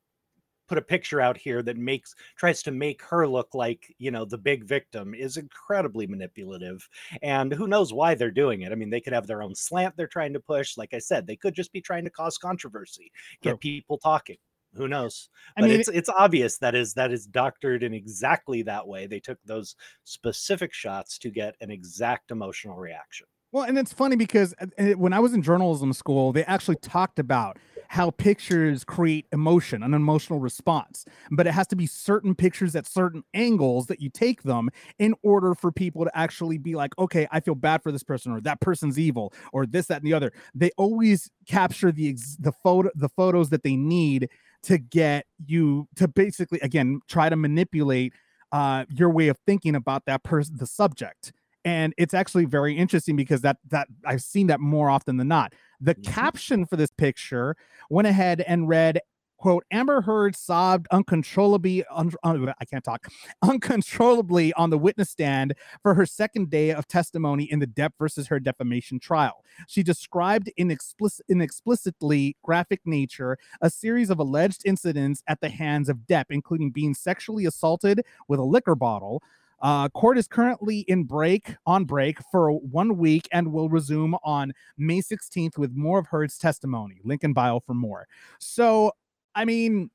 put 0.69 0.77
a 0.77 0.81
picture 0.81 1.19
out 1.19 1.37
here 1.37 1.61
that 1.63 1.77
makes 1.77 2.15
tries 2.37 2.63
to 2.63 2.71
make 2.71 3.01
her 3.03 3.27
look 3.27 3.53
like 3.53 3.93
you 3.97 4.11
know 4.11 4.23
the 4.23 4.37
big 4.37 4.63
victim 4.63 5.13
is 5.13 5.37
incredibly 5.37 6.07
manipulative 6.07 6.87
and 7.21 7.51
who 7.51 7.67
knows 7.67 7.91
why 7.91 8.15
they're 8.15 8.31
doing 8.31 8.61
it. 8.61 8.71
I 8.71 8.75
mean 8.75 8.89
they 8.89 9.01
could 9.01 9.13
have 9.13 9.27
their 9.27 9.41
own 9.41 9.55
slant 9.55 9.97
they're 9.97 10.07
trying 10.07 10.33
to 10.33 10.39
push. 10.39 10.77
Like 10.77 10.93
i 10.93 10.99
said 10.99 11.25
they 11.25 11.35
could 11.35 11.55
just 11.55 11.73
be 11.73 11.81
trying 11.81 12.05
to 12.05 12.09
cause 12.09 12.37
controversy 12.37 13.11
get 13.41 13.51
True. 13.51 13.57
people 13.57 13.97
talking. 13.97 14.37
Who 14.75 14.87
knows? 14.87 15.29
I 15.57 15.61
but 15.61 15.71
mean, 15.71 15.79
it's 15.79 15.89
it's 15.89 16.09
obvious 16.09 16.59
that 16.59 16.75
is 16.75 16.93
that 16.93 17.11
is 17.11 17.25
doctored 17.25 17.81
in 17.81 17.93
exactly 17.93 18.61
that 18.63 18.87
way. 18.87 19.07
They 19.07 19.19
took 19.19 19.39
those 19.43 19.75
specific 20.03 20.73
shots 20.73 21.17
to 21.19 21.31
get 21.31 21.55
an 21.59 21.71
exact 21.71 22.29
emotional 22.29 22.77
reaction 22.77 23.25
Well, 23.51 23.63
and 23.63 23.77
it's 23.79 23.93
funny 23.93 24.15
because 24.15 24.53
uh, 24.59 24.91
when 24.91 25.11
I 25.11 25.19
was 25.19 25.33
in 25.33 25.41
journalism 25.41 25.91
school, 25.93 26.31
they 26.31 26.43
actually 26.43 26.75
talked 26.77 27.17
about 27.17 27.57
how 27.87 28.11
pictures 28.11 28.83
create 28.83 29.25
emotion, 29.31 29.81
an 29.81 29.95
emotional 29.95 30.39
response, 30.39 31.05
but 31.31 31.47
it 31.47 31.53
has 31.53 31.65
to 31.67 31.75
be 31.75 31.87
certain 31.87 32.35
pictures 32.35 32.75
at 32.75 32.85
certain 32.85 33.23
angles 33.33 33.87
that 33.87 33.99
you 33.99 34.11
take 34.11 34.43
them 34.43 34.69
in 34.99 35.15
order 35.23 35.55
for 35.55 35.71
people 35.71 36.05
to 36.05 36.15
actually 36.15 36.59
be 36.59 36.75
like, 36.75 36.95
okay, 36.99 37.27
I 37.31 37.39
feel 37.39 37.55
bad 37.55 37.81
for 37.81 37.91
this 37.91 38.03
person, 38.03 38.31
or 38.31 38.41
that 38.41 38.61
person's 38.61 38.99
evil, 38.99 39.33
or 39.51 39.65
this, 39.65 39.87
that, 39.87 40.03
and 40.03 40.05
the 40.05 40.13
other. 40.13 40.31
They 40.53 40.69
always 40.77 41.31
capture 41.47 41.91
the 41.91 42.09
ex- 42.09 42.37
the 42.39 42.51
photo 42.51 42.91
the 42.93 43.09
photos 43.09 43.49
that 43.49 43.63
they 43.63 43.75
need 43.75 44.29
to 44.61 44.77
get 44.77 45.25
you 45.47 45.87
to 45.95 46.07
basically 46.07 46.59
again 46.59 46.99
try 47.07 47.29
to 47.29 47.35
manipulate 47.35 48.13
uh, 48.51 48.85
your 48.89 49.09
way 49.09 49.29
of 49.29 49.37
thinking 49.47 49.73
about 49.73 50.05
that 50.05 50.21
person, 50.21 50.57
the 50.57 50.67
subject 50.67 51.33
and 51.69 51.93
it's 51.97 52.15
actually 52.15 52.45
very 52.45 52.75
interesting 52.75 53.15
because 53.15 53.41
that 53.41 53.57
that 53.69 53.87
I've 54.05 54.23
seen 54.23 54.47
that 54.47 54.59
more 54.59 54.89
often 54.89 55.17
than 55.17 55.27
not. 55.27 55.53
The 55.79 55.93
Mhm. 55.95 56.03
caption 56.03 56.65
for 56.65 56.77
this 56.77 56.91
picture 56.91 57.55
went 57.89 58.07
ahead 58.07 58.41
and 58.41 58.67
read, 58.67 58.99
"quote 59.37 59.63
Amber 59.71 60.01
Heard 60.01 60.35
sobbed 60.35 60.87
uncontrollably. 60.91 61.85
Un, 61.91 62.11
un- 62.23 62.53
I 62.59 62.65
can't 62.65 62.83
talk 62.83 63.07
uncontrollably 63.43 64.51
on 64.53 64.69
the 64.71 64.77
witness 64.77 65.09
stand 65.11 65.53
for 65.83 65.93
her 65.93 66.05
second 66.05 66.49
day 66.49 66.71
of 66.71 66.87
testimony 66.87 67.43
in 67.43 67.59
the 67.59 67.67
Depp 67.67 67.91
versus 67.99 68.27
her 68.27 68.39
defamation 68.39 68.99
trial. 68.99 69.45
She 69.67 69.83
described 69.83 70.51
in 70.57 70.71
explicit, 70.71 71.25
in 71.29 71.39
explicitly 71.39 72.35
graphic 72.43 72.81
nature 72.85 73.37
a 73.61 73.69
series 73.69 74.09
of 74.09 74.17
alleged 74.19 74.63
incidents 74.65 75.21
at 75.27 75.39
the 75.39 75.49
hands 75.49 75.87
of 75.87 75.99
Depp, 76.09 76.25
including 76.29 76.71
being 76.71 76.93
sexually 76.95 77.45
assaulted 77.45 78.01
with 78.27 78.39
a 78.39 78.43
liquor 78.55 78.75
bottle." 78.75 79.21
Uh, 79.61 79.89
court 79.89 80.17
is 80.17 80.27
currently 80.27 80.79
in 80.87 81.03
break 81.03 81.55
on 81.65 81.85
break 81.85 82.17
for 82.31 82.51
one 82.51 82.97
week 82.97 83.27
and 83.31 83.51
will 83.51 83.69
resume 83.69 84.15
on 84.23 84.53
May 84.77 85.01
16th 85.01 85.57
with 85.57 85.75
more 85.75 85.99
of 85.99 86.07
Heard's 86.07 86.37
testimony. 86.37 87.01
Link 87.03 87.23
in 87.23 87.33
bio 87.33 87.59
for 87.59 87.73
more. 87.73 88.07
So, 88.39 88.91
I 89.35 89.45
mean, 89.45 89.89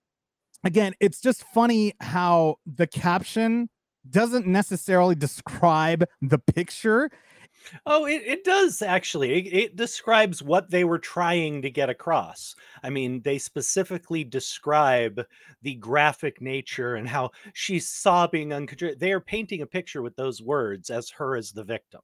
again, 0.65 0.95
it's 1.01 1.21
just 1.21 1.45
funny 1.45 1.95
how 2.01 2.57
the 2.67 2.87
caption 2.87 3.69
doesn't 4.09 4.47
necessarily 4.47 5.15
describe 5.15 6.05
the 6.21 6.39
picture. 6.39 7.11
Oh, 7.87 8.07
it, 8.07 8.23
it 8.25 8.45
does 8.45 8.83
actually. 8.83 9.33
It, 9.35 9.55
it 9.55 9.77
describes 9.77 10.43
what 10.43 10.71
they 10.71 10.85
were 10.85 10.99
trying 10.99 11.63
to 11.63 11.71
get 11.71 11.91
across. 11.91 12.55
I 12.83 12.91
mean, 12.91 13.21
they 13.23 13.39
specifically 13.39 14.25
describe 14.25 15.25
the 15.63 15.75
graphic 15.77 16.41
nature 16.41 16.97
and 16.97 17.09
how 17.09 17.31
she's 17.53 17.89
sobbing 17.89 18.53
uncontrollably. 18.53 18.99
They 18.99 19.13
are 19.13 19.21
painting 19.21 19.63
a 19.63 19.67
picture 19.67 20.03
with 20.03 20.17
those 20.17 20.43
words 20.43 20.91
as 20.91 21.11
her 21.11 21.37
as 21.37 21.53
the 21.53 21.65
victim. 21.65 22.01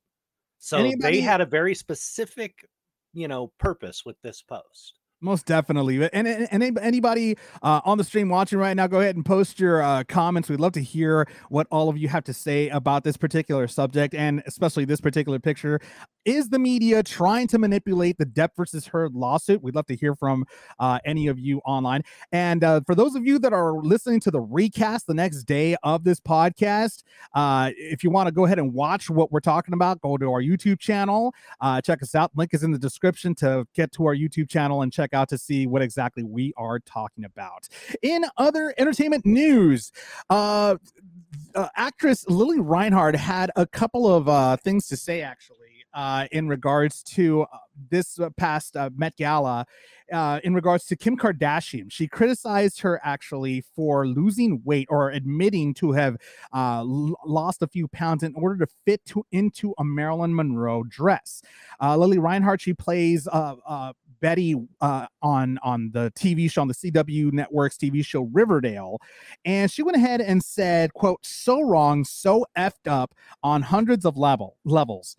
So 0.59 0.79
Anybody- 0.79 1.17
they 1.17 1.21
had 1.21 1.41
a 1.41 1.47
very 1.47 1.75
specific, 1.75 2.67
you 3.13 3.29
know, 3.29 3.53
purpose 3.59 4.05
with 4.05 4.17
this 4.23 4.43
post. 4.43 5.00
Most 5.23 5.45
definitely. 5.45 6.09
And, 6.15 6.27
and, 6.27 6.79
anybody 6.79 7.37
uh, 7.63 7.83
on 7.85 7.99
the 7.99 8.05
stream 8.05 8.31
watching 8.31 8.59
right 8.59 8.75
now, 8.75 8.87
go 8.87 9.01
ahead 9.01 9.17
and 9.17 9.25
post 9.25 9.61
your 9.61 9.83
uh, 9.83 10.03
comments. 10.05 10.49
We'd 10.49 10.61
love 10.61 10.73
to 10.73 10.83
hear 10.83 11.29
what 11.51 11.67
all 11.71 11.91
of 11.91 11.99
you 11.99 12.09
have 12.09 12.25
to 12.25 12.33
say 12.33 12.71
about 12.71 13.05
this 13.05 13.19
particular 13.19 13.69
subject 13.69 14.15
and 14.15 14.43
especially 14.47 14.87
this 14.87 15.01
particular 15.01 15.39
picture. 15.39 15.79
Is 16.25 16.51
the 16.51 16.59
media 16.59 17.03
trying 17.03 17.49
to 17.49 17.59
manipulate 17.59 18.19
the 18.19 18.27
Depp 18.27 18.51
versus 18.55 18.87
Heard 18.87 19.15
lawsuit? 19.15 19.63
We'd 19.63 19.75
love 19.75 19.87
to 19.87 19.97
hear 19.97 20.15
from 20.15 20.45
uh, 20.79 20.99
any 21.05 21.29
of 21.29 21.39
you 21.39 21.61
online. 21.61 22.03
And 22.31 22.63
uh, 22.63 22.83
for 22.87 22.95
those 22.95 23.15
of 23.15 23.27
you 23.27 23.39
that 23.39 23.55
are 23.55 23.73
listening 23.75 24.21
to 24.21 24.31
the 24.31 24.41
recast 24.41 25.07
the 25.07 25.15
next 25.15 25.45
day 25.45 25.77
of 25.83 26.05
this 26.05 26.21
podcast, 26.21 27.05
uh, 27.35 27.71
if 27.75 28.05
you 28.05 28.11
want 28.11 28.27
to 28.27 28.33
go 28.33 28.45
ahead 28.45 28.59
and 28.59 28.75
watch 28.75 29.09
what 29.09 29.33
we're 29.33 29.41
talking 29.41 29.73
about, 29.73 30.01
go 30.03 30.19
to 30.19 30.31
our 30.31 30.43
YouTube 30.43 30.79
channel. 30.79 31.35
Uh, 31.61 31.81
check 31.81 32.03
us 32.03 32.15
out. 32.15 32.31
Link 32.35 32.53
is 32.53 32.63
in 32.63 32.71
the 32.71 32.79
description 32.79 33.35
to 33.37 33.67
get 33.75 33.91
to 33.93 34.05
our 34.05 34.15
YouTube 34.15 34.49
channel 34.51 34.83
and 34.83 34.93
check 34.93 35.10
out 35.15 35.29
to 35.31 35.39
see 35.39 35.67
what 35.67 35.83
exactly 35.83 36.23
we 36.23 36.53
are 36.57 36.79
talking 36.81 37.25
about. 37.25 37.69
In 38.03 38.25
other 38.37 38.75
entertainment 38.79 39.27
news, 39.27 39.93
uh, 40.29 40.77
uh, 41.55 41.69
actress 41.77 42.27
Lili 42.29 42.61
Reinhart 42.61 43.17
had 43.17 43.51
a 43.57 43.67
couple 43.67 44.13
of 44.13 44.29
uh, 44.29 44.57
things 44.57 44.87
to 44.89 44.97
say 44.97 45.23
actually 45.23 45.57
uh, 45.95 46.27
in 46.33 46.49
regards 46.49 47.03
to 47.03 47.43
uh, 47.43 47.47
this 47.91 48.19
uh, 48.19 48.31
past 48.37 48.77
uh, 48.77 48.91
Met 48.95 49.17
Gala. 49.17 49.67
Uh, 50.13 50.41
in 50.43 50.55
regards 50.55 50.87
to 50.87 50.97
Kim 50.97 51.17
Kardashian, 51.17 51.87
she 51.89 52.09
criticized 52.09 52.81
her 52.81 53.01
actually 53.05 53.61
for 53.77 54.09
losing 54.09 54.61
weight 54.65 54.89
or 54.91 55.11
admitting 55.11 55.73
to 55.75 55.93
have 55.93 56.17
uh, 56.53 56.81
l- 56.81 57.17
lost 57.25 57.63
a 57.63 57.69
few 57.69 57.87
pounds 57.87 58.25
in 58.25 58.35
order 58.35 58.67
to 58.67 58.73
fit 58.85 59.05
to, 59.05 59.25
into 59.31 59.73
a 59.79 59.85
Marilyn 59.85 60.35
Monroe 60.35 60.83
dress. 60.83 61.43
Uh, 61.81 61.97
Lili 61.97 62.19
Reinhart, 62.19 62.61
she 62.61 62.75
plays 62.75 63.29
uh, 63.29 63.55
uh, 63.65 63.93
Betty 64.21 64.55
uh, 64.81 65.07
on 65.23 65.59
on 65.63 65.91
the 65.93 66.13
TV 66.17 66.51
show 66.51 66.63
on 66.63 66.69
the 66.69 66.75
CW 66.75 67.33
Network's 67.33 67.77
TV 67.77 68.05
show 68.05 68.23
Riverdale, 68.33 68.99
and 69.45 69.71
she 69.71 69.83
went 69.83 69.97
ahead 69.97 70.21
and 70.21 70.43
said, 70.43 70.93
"quote 70.95 71.25
So 71.25 71.61
wrong, 71.63 72.05
so 72.05 72.47
effed 72.57 72.89
up 72.89 73.15
on 73.43 73.63
hundreds 73.63 74.05
of 74.05 74.17
level 74.17 74.57
levels." 74.65 75.17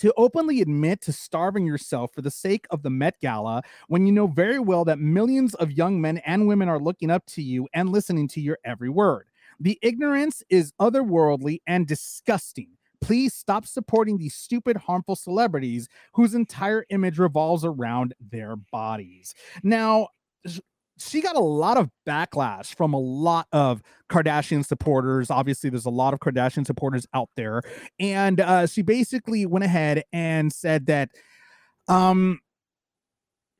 To 0.00 0.12
openly 0.16 0.60
admit 0.60 1.00
to 1.02 1.12
starving 1.12 1.66
yourself 1.66 2.12
for 2.14 2.22
the 2.22 2.30
sake 2.30 2.66
of 2.70 2.82
the 2.82 2.90
Met 2.90 3.18
Gala 3.20 3.62
when 3.88 4.06
you 4.06 4.12
know 4.12 4.28
very 4.28 4.60
well 4.60 4.84
that 4.84 5.00
millions 5.00 5.54
of 5.56 5.72
young 5.72 6.00
men 6.00 6.18
and 6.18 6.46
women 6.46 6.68
are 6.68 6.78
looking 6.78 7.10
up 7.10 7.26
to 7.26 7.42
you 7.42 7.66
and 7.74 7.90
listening 7.90 8.28
to 8.28 8.40
your 8.40 8.58
every 8.64 8.90
word. 8.90 9.26
The 9.58 9.76
ignorance 9.82 10.44
is 10.50 10.72
otherworldly 10.80 11.62
and 11.66 11.84
disgusting. 11.84 12.77
Please 13.00 13.34
stop 13.34 13.66
supporting 13.66 14.18
these 14.18 14.34
stupid, 14.34 14.76
harmful 14.76 15.16
celebrities 15.16 15.88
whose 16.14 16.34
entire 16.34 16.84
image 16.90 17.18
revolves 17.18 17.64
around 17.64 18.14
their 18.20 18.56
bodies. 18.56 19.34
Now, 19.62 20.08
she 20.98 21.20
got 21.20 21.36
a 21.36 21.40
lot 21.40 21.76
of 21.76 21.90
backlash 22.06 22.74
from 22.74 22.92
a 22.92 22.98
lot 22.98 23.46
of 23.52 23.82
Kardashian 24.10 24.66
supporters. 24.66 25.30
Obviously, 25.30 25.70
there's 25.70 25.86
a 25.86 25.90
lot 25.90 26.12
of 26.12 26.20
Kardashian 26.20 26.66
supporters 26.66 27.06
out 27.14 27.28
there. 27.36 27.62
And 28.00 28.40
uh, 28.40 28.66
she 28.66 28.82
basically 28.82 29.46
went 29.46 29.64
ahead 29.64 30.02
and 30.12 30.52
said 30.52 30.86
that 30.86 31.10
um 31.86 32.40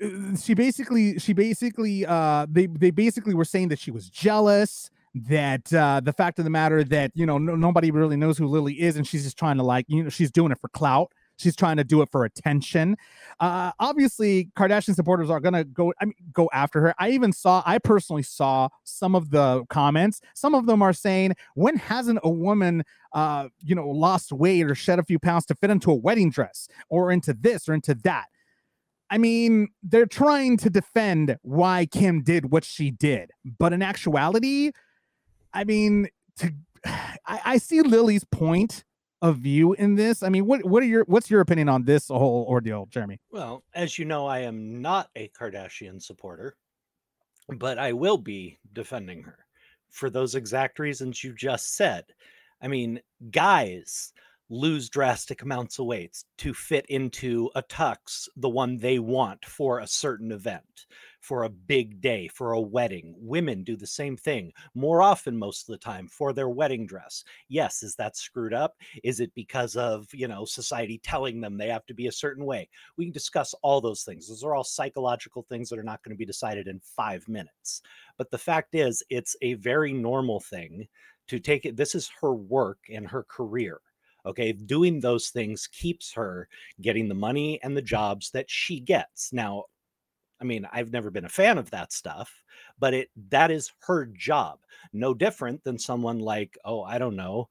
uh, 0.03 0.37
she 0.37 0.53
basically 0.55 1.19
she 1.19 1.33
basically 1.33 2.05
uh 2.05 2.47
they 2.51 2.67
they 2.67 2.91
basically 2.91 3.35
were 3.35 3.45
saying 3.45 3.69
that 3.69 3.79
she 3.79 3.91
was 3.91 4.11
jealous 4.11 4.91
that 5.29 5.73
uh 5.73 6.01
the 6.01 6.13
fact 6.13 6.39
of 6.39 6.45
the 6.45 6.51
matter 6.51 6.85
that 6.85 7.11
you 7.15 7.27
know 7.27 7.39
no, 7.39 7.55
nobody 7.57 7.91
really 7.91 8.17
knows 8.17 8.39
who 8.39 8.47
lili 8.47 8.81
is 8.81 8.97
and 8.97 9.07
she's 9.07 9.25
just 9.25 9.39
trying 9.39 9.57
to 9.57 9.63
like 9.63 9.85
you 9.89 10.03
know 10.03 10.09
she's 10.09 10.31
doing 10.31 10.53
it 10.53 10.59
for 10.61 10.69
clout. 10.69 11.13
She's 11.37 11.55
trying 11.55 11.77
to 11.77 11.85
do 11.85 12.03
it 12.03 12.09
for 12.11 12.25
attention. 12.25 12.97
Uh 13.41 13.73
obviously 13.79 14.51
kardashian 14.57 14.95
supporters 14.95 15.31
are 15.31 15.41
gonna 15.41 15.65
go 15.65 15.93
i 16.01 16.05
mean 16.05 16.15
go 16.33 16.49
after 16.53 16.81
her. 16.81 16.95
I 16.99 17.11
even 17.11 17.33
saw 17.33 17.63
i 17.67 17.79
personally 17.79 18.23
saw 18.23 18.69
some 18.85 19.15
of 19.15 19.31
the 19.31 19.65
comments. 19.69 20.21
Some 20.35 20.55
of 20.55 20.67
them 20.67 20.83
are 20.83 20.93
saying 20.93 21.35
when 21.55 21.77
hasn't 21.77 22.21
a 22.23 22.31
woman 22.31 22.85
uh 23.13 23.49
you 23.61 23.75
know 23.75 23.89
lost 23.89 24.33
weight 24.33 24.65
or 24.71 24.75
shed 24.75 24.99
a 24.99 25.05
few 25.05 25.19
pounds 25.19 25.47
to 25.47 25.55
fit 25.55 25.71
into 25.71 25.91
a 25.91 25.95
wedding 25.95 26.31
dress 26.31 26.69
or 26.89 27.11
into 27.11 27.33
this 27.33 27.69
or 27.69 27.75
into 27.75 27.95
that? 27.95 28.27
I 29.11 29.19
mean, 29.19 29.69
they're 29.83 30.07
trying 30.07 30.59
to 30.59 30.71
defend 30.71 31.37
why 31.43 31.87
Kim 31.87 32.23
did 32.23 32.53
what 32.53 32.65
she 32.65 32.91
did, 32.91 33.31
but 33.59 33.73
in 33.73 33.83
actuality, 33.83 34.73
I 35.59 35.65
mean, 35.65 36.09
to 36.39 36.55
I, 36.87 37.41
I 37.45 37.59
see 37.59 37.83
Lili's 37.83 38.25
point 38.25 38.85
of 39.21 39.39
view 39.39 39.73
in 39.73 39.97
this. 39.97 40.23
I 40.23 40.29
mean, 40.29 40.47
what 40.47 40.65
what 40.65 40.85
are 40.85 40.87
your 40.87 41.05
what's 41.09 41.31
your 41.31 41.41
opinion 41.41 41.69
on 41.69 41.85
this 41.85 42.07
whole 42.07 42.47
ordeal, 42.49 42.87
Jeremy? 42.91 43.19
Well, 43.33 43.65
as 43.75 43.99
you 43.99 44.05
know, 44.05 44.27
I 44.27 44.41
am 44.41 44.81
not 44.81 45.11
a 45.17 45.31
Kardashian 45.39 46.01
supporter, 46.01 46.55
but 47.49 47.77
I 47.77 47.93
will 47.93 48.19
be 48.19 48.59
defending 48.73 49.25
her 49.25 49.39
for 49.91 50.11
those 50.11 50.37
exact 50.37 50.79
reasons 50.79 51.25
you 51.25 51.35
just 51.35 51.75
said. 51.75 52.05
I 52.63 52.69
mean, 52.69 53.01
guys 53.33 54.13
lose 54.51 54.89
drastic 54.89 55.43
amounts 55.43 55.81
of 55.81 55.87
weight 55.87 56.23
to 56.39 56.55
fit 56.55 56.87
into 56.87 57.51
a 57.57 57.63
tux, 57.65 58.29
the 58.37 58.49
one 58.49 58.79
they 58.79 58.99
want 59.01 59.45
for 59.45 59.81
a 59.81 59.87
certain 59.87 60.31
event, 60.31 60.87
for 61.29 61.45
a 61.45 61.51
big 61.51 62.01
day, 62.01 62.27
for 62.27 62.53
a 62.53 62.61
wedding. 62.61 63.15
Women 63.19 63.63
do 63.63 63.77
the 63.77 63.87
same 63.87 64.17
thing 64.17 64.51
more 64.75 65.03
often, 65.03 65.37
most 65.37 65.69
of 65.69 65.73
the 65.73 65.79
time, 65.79 66.09
for 66.09 66.33
their 66.33 66.49
wedding 66.49 66.87
dress. 66.87 67.23
Yes, 67.49 67.83
is 67.83 67.95
that 67.97 68.17
screwed 68.17 68.55
up? 68.55 68.77
Is 69.05 69.21
it 69.21 69.31
because 69.35 69.77
of, 69.77 70.07
you 70.15 70.27
know, 70.27 70.47
society 70.47 70.99
telling 71.05 71.43
them 71.43 71.59
they 71.59 71.69
have 71.69 71.85
to 71.85 71.93
be 71.93 72.07
a 72.07 72.13
certain 72.13 72.47
way? 72.47 72.67
We 72.97 73.05
can 73.05 73.13
discuss 73.13 73.55
all 73.61 73.83
those 73.83 74.05
things. 74.05 74.27
Those 74.27 74.43
are 74.43 74.55
all 74.55 74.65
psychological 74.65 75.43
things 75.43 75.69
that 75.69 75.79
are 75.79 75.83
not 75.83 76.03
going 76.03 76.15
to 76.15 76.19
be 76.19 76.25
decided 76.25 76.67
in 76.67 76.81
five 76.81 77.29
minutes. 77.29 77.83
But 78.17 78.31
the 78.31 78.39
fact 78.39 78.75
is, 78.75 79.03
it's 79.11 79.37
a 79.43 79.53
very 79.55 79.93
normal 79.93 80.41
thing 80.41 80.89
to 81.27 81.39
take 81.39 81.67
it. 81.67 81.77
This 81.77 81.95
is 81.95 82.11
her 82.23 82.33
work 82.33 82.79
and 82.91 83.07
her 83.07 83.25
career. 83.25 83.83
Okay. 84.25 84.53
Doing 84.53 84.99
those 84.99 85.29
things 85.29 85.67
keeps 85.67 86.11
her 86.15 86.49
getting 86.81 87.07
the 87.07 87.15
money 87.15 87.61
and 87.63 87.77
the 87.77 87.83
jobs 87.83 88.31
that 88.31 88.51
she 88.51 88.81
gets. 88.81 89.31
Now, 89.31 89.65
I 90.41 90.45
mean, 90.45 90.69
I've 90.73 90.93
never 90.93 91.11
been 91.11 91.25
a 91.25 91.31
fan 91.31 91.59
of 91.59 91.71
that 91.71 91.93
stuff, 91.93 92.33
but 92.79 92.95
it 92.95 93.11
that 93.31 93.51
is 93.51 93.73
her 93.81 94.07
job. 94.07 94.61
No 94.93 95.15
different 95.15 95.65
than 95.65 95.79
someone 95.79 96.21
like, 96.21 96.57
oh, 96.65 96.83
I 96.83 96.99
don't 96.99 97.17
know, 97.17 97.49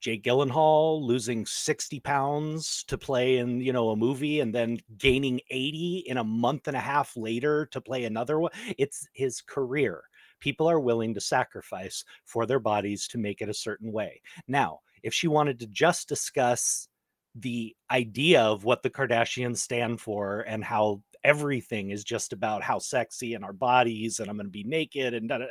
Jake 0.00 0.22
Gyllenhaal 0.22 1.02
losing 1.02 1.44
60 1.44 1.98
pounds 2.00 2.84
to 2.84 2.96
play 2.96 3.38
in, 3.38 3.60
you 3.60 3.72
know, 3.72 3.90
a 3.90 3.96
movie 3.96 4.40
and 4.40 4.54
then 4.54 4.78
gaining 4.96 5.40
80 5.50 6.04
in 6.06 6.18
a 6.18 6.24
month 6.24 6.68
and 6.68 6.76
a 6.76 6.80
half 6.80 7.16
later 7.16 7.66
to 7.72 7.80
play 7.80 8.04
another 8.04 8.38
one. 8.38 8.52
It's 8.78 9.08
his 9.12 9.40
career. 9.40 10.02
People 10.40 10.70
are 10.70 10.78
willing 10.78 11.14
to 11.14 11.20
sacrifice 11.20 12.04
for 12.24 12.46
their 12.46 12.60
bodies 12.60 13.08
to 13.08 13.18
make 13.18 13.40
it 13.40 13.48
a 13.48 13.54
certain 13.54 13.90
way. 13.90 14.22
Now, 14.46 14.80
if 15.02 15.12
she 15.12 15.26
wanted 15.26 15.58
to 15.60 15.66
just 15.66 16.08
discuss 16.08 16.88
the 17.34 17.74
idea 17.90 18.40
of 18.42 18.64
what 18.64 18.82
the 18.82 18.90
Kardashians 18.90 19.58
stand 19.58 20.00
for 20.00 20.40
and 20.40 20.62
how 20.62 21.02
everything 21.24 21.90
is 21.90 22.04
just 22.04 22.32
about 22.32 22.62
how 22.62 22.78
sexy 22.78 23.34
and 23.34 23.44
our 23.44 23.52
bodies 23.52 24.20
and 24.20 24.28
I'm 24.28 24.36
going 24.36 24.46
to 24.46 24.50
be 24.50 24.64
naked 24.64 25.14
and 25.14 25.28
da, 25.28 25.38
da, 25.38 25.44
da, 25.46 25.50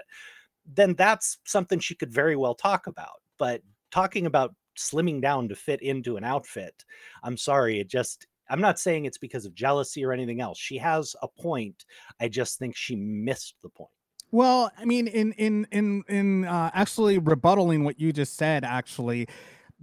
then 0.73 0.93
that's 0.95 1.37
something 1.45 1.79
she 1.79 1.95
could 1.95 2.11
very 2.11 2.35
well 2.35 2.55
talk 2.55 2.87
about. 2.87 3.21
But 3.37 3.61
talking 3.91 4.25
about 4.25 4.53
slimming 4.77 5.21
down 5.21 5.49
to 5.49 5.55
fit 5.55 5.81
into 5.81 6.17
an 6.17 6.23
outfit, 6.23 6.85
I'm 7.23 7.37
sorry, 7.37 7.79
it 7.79 7.87
just 7.87 8.27
I'm 8.49 8.61
not 8.61 8.79
saying 8.79 9.05
it's 9.05 9.17
because 9.17 9.45
of 9.45 9.53
jealousy 9.53 10.05
or 10.05 10.13
anything 10.13 10.41
else. 10.41 10.57
She 10.57 10.77
has 10.77 11.15
a 11.21 11.27
point. 11.27 11.85
I 12.19 12.29
just 12.29 12.59
think 12.59 12.75
she 12.75 12.95
missed 12.95 13.55
the 13.61 13.69
point. 13.69 13.89
Well, 14.31 14.71
I 14.77 14.85
mean, 14.85 15.07
in 15.07 15.31
in 15.33 15.67
in 15.71 16.03
in 16.09 16.45
uh, 16.45 16.71
actually 16.73 17.19
rebuttaling 17.19 17.83
what 17.83 17.99
you 17.99 18.11
just 18.11 18.35
said, 18.35 18.63
actually, 18.63 19.27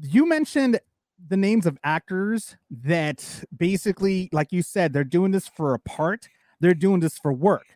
you 0.01 0.29
mentioned 0.29 0.81
the 1.27 1.37
names 1.37 1.67
of 1.67 1.79
actors 1.85 2.57
that 2.71 3.45
basically, 3.57 4.29
like 4.33 4.53
you 4.53 4.63
said, 4.63 4.93
they're 4.93 5.05
doing 5.05 5.31
this 5.33 5.49
for 5.49 5.75
a 5.75 5.79
part. 5.79 6.29
They're 6.61 6.75
doing 6.75 7.01
this 7.01 7.19
for 7.19 7.33
work. 7.33 7.67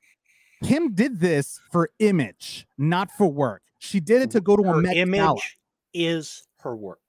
Kim 0.63 0.93
did 0.95 1.21
this 1.21 1.61
for 1.71 1.91
image, 1.99 2.67
not 2.77 3.11
for 3.11 3.29
work. 3.29 3.63
She 3.79 4.01
did 4.01 4.23
it 4.23 4.31
to 4.33 4.41
go 4.41 4.57
to 4.57 4.63
a 4.63 4.75
Her 4.75 4.81
Met 4.81 4.97
image 4.97 5.21
Gala. 5.21 5.41
is 5.95 6.43
her 6.61 6.75
work. 6.75 7.01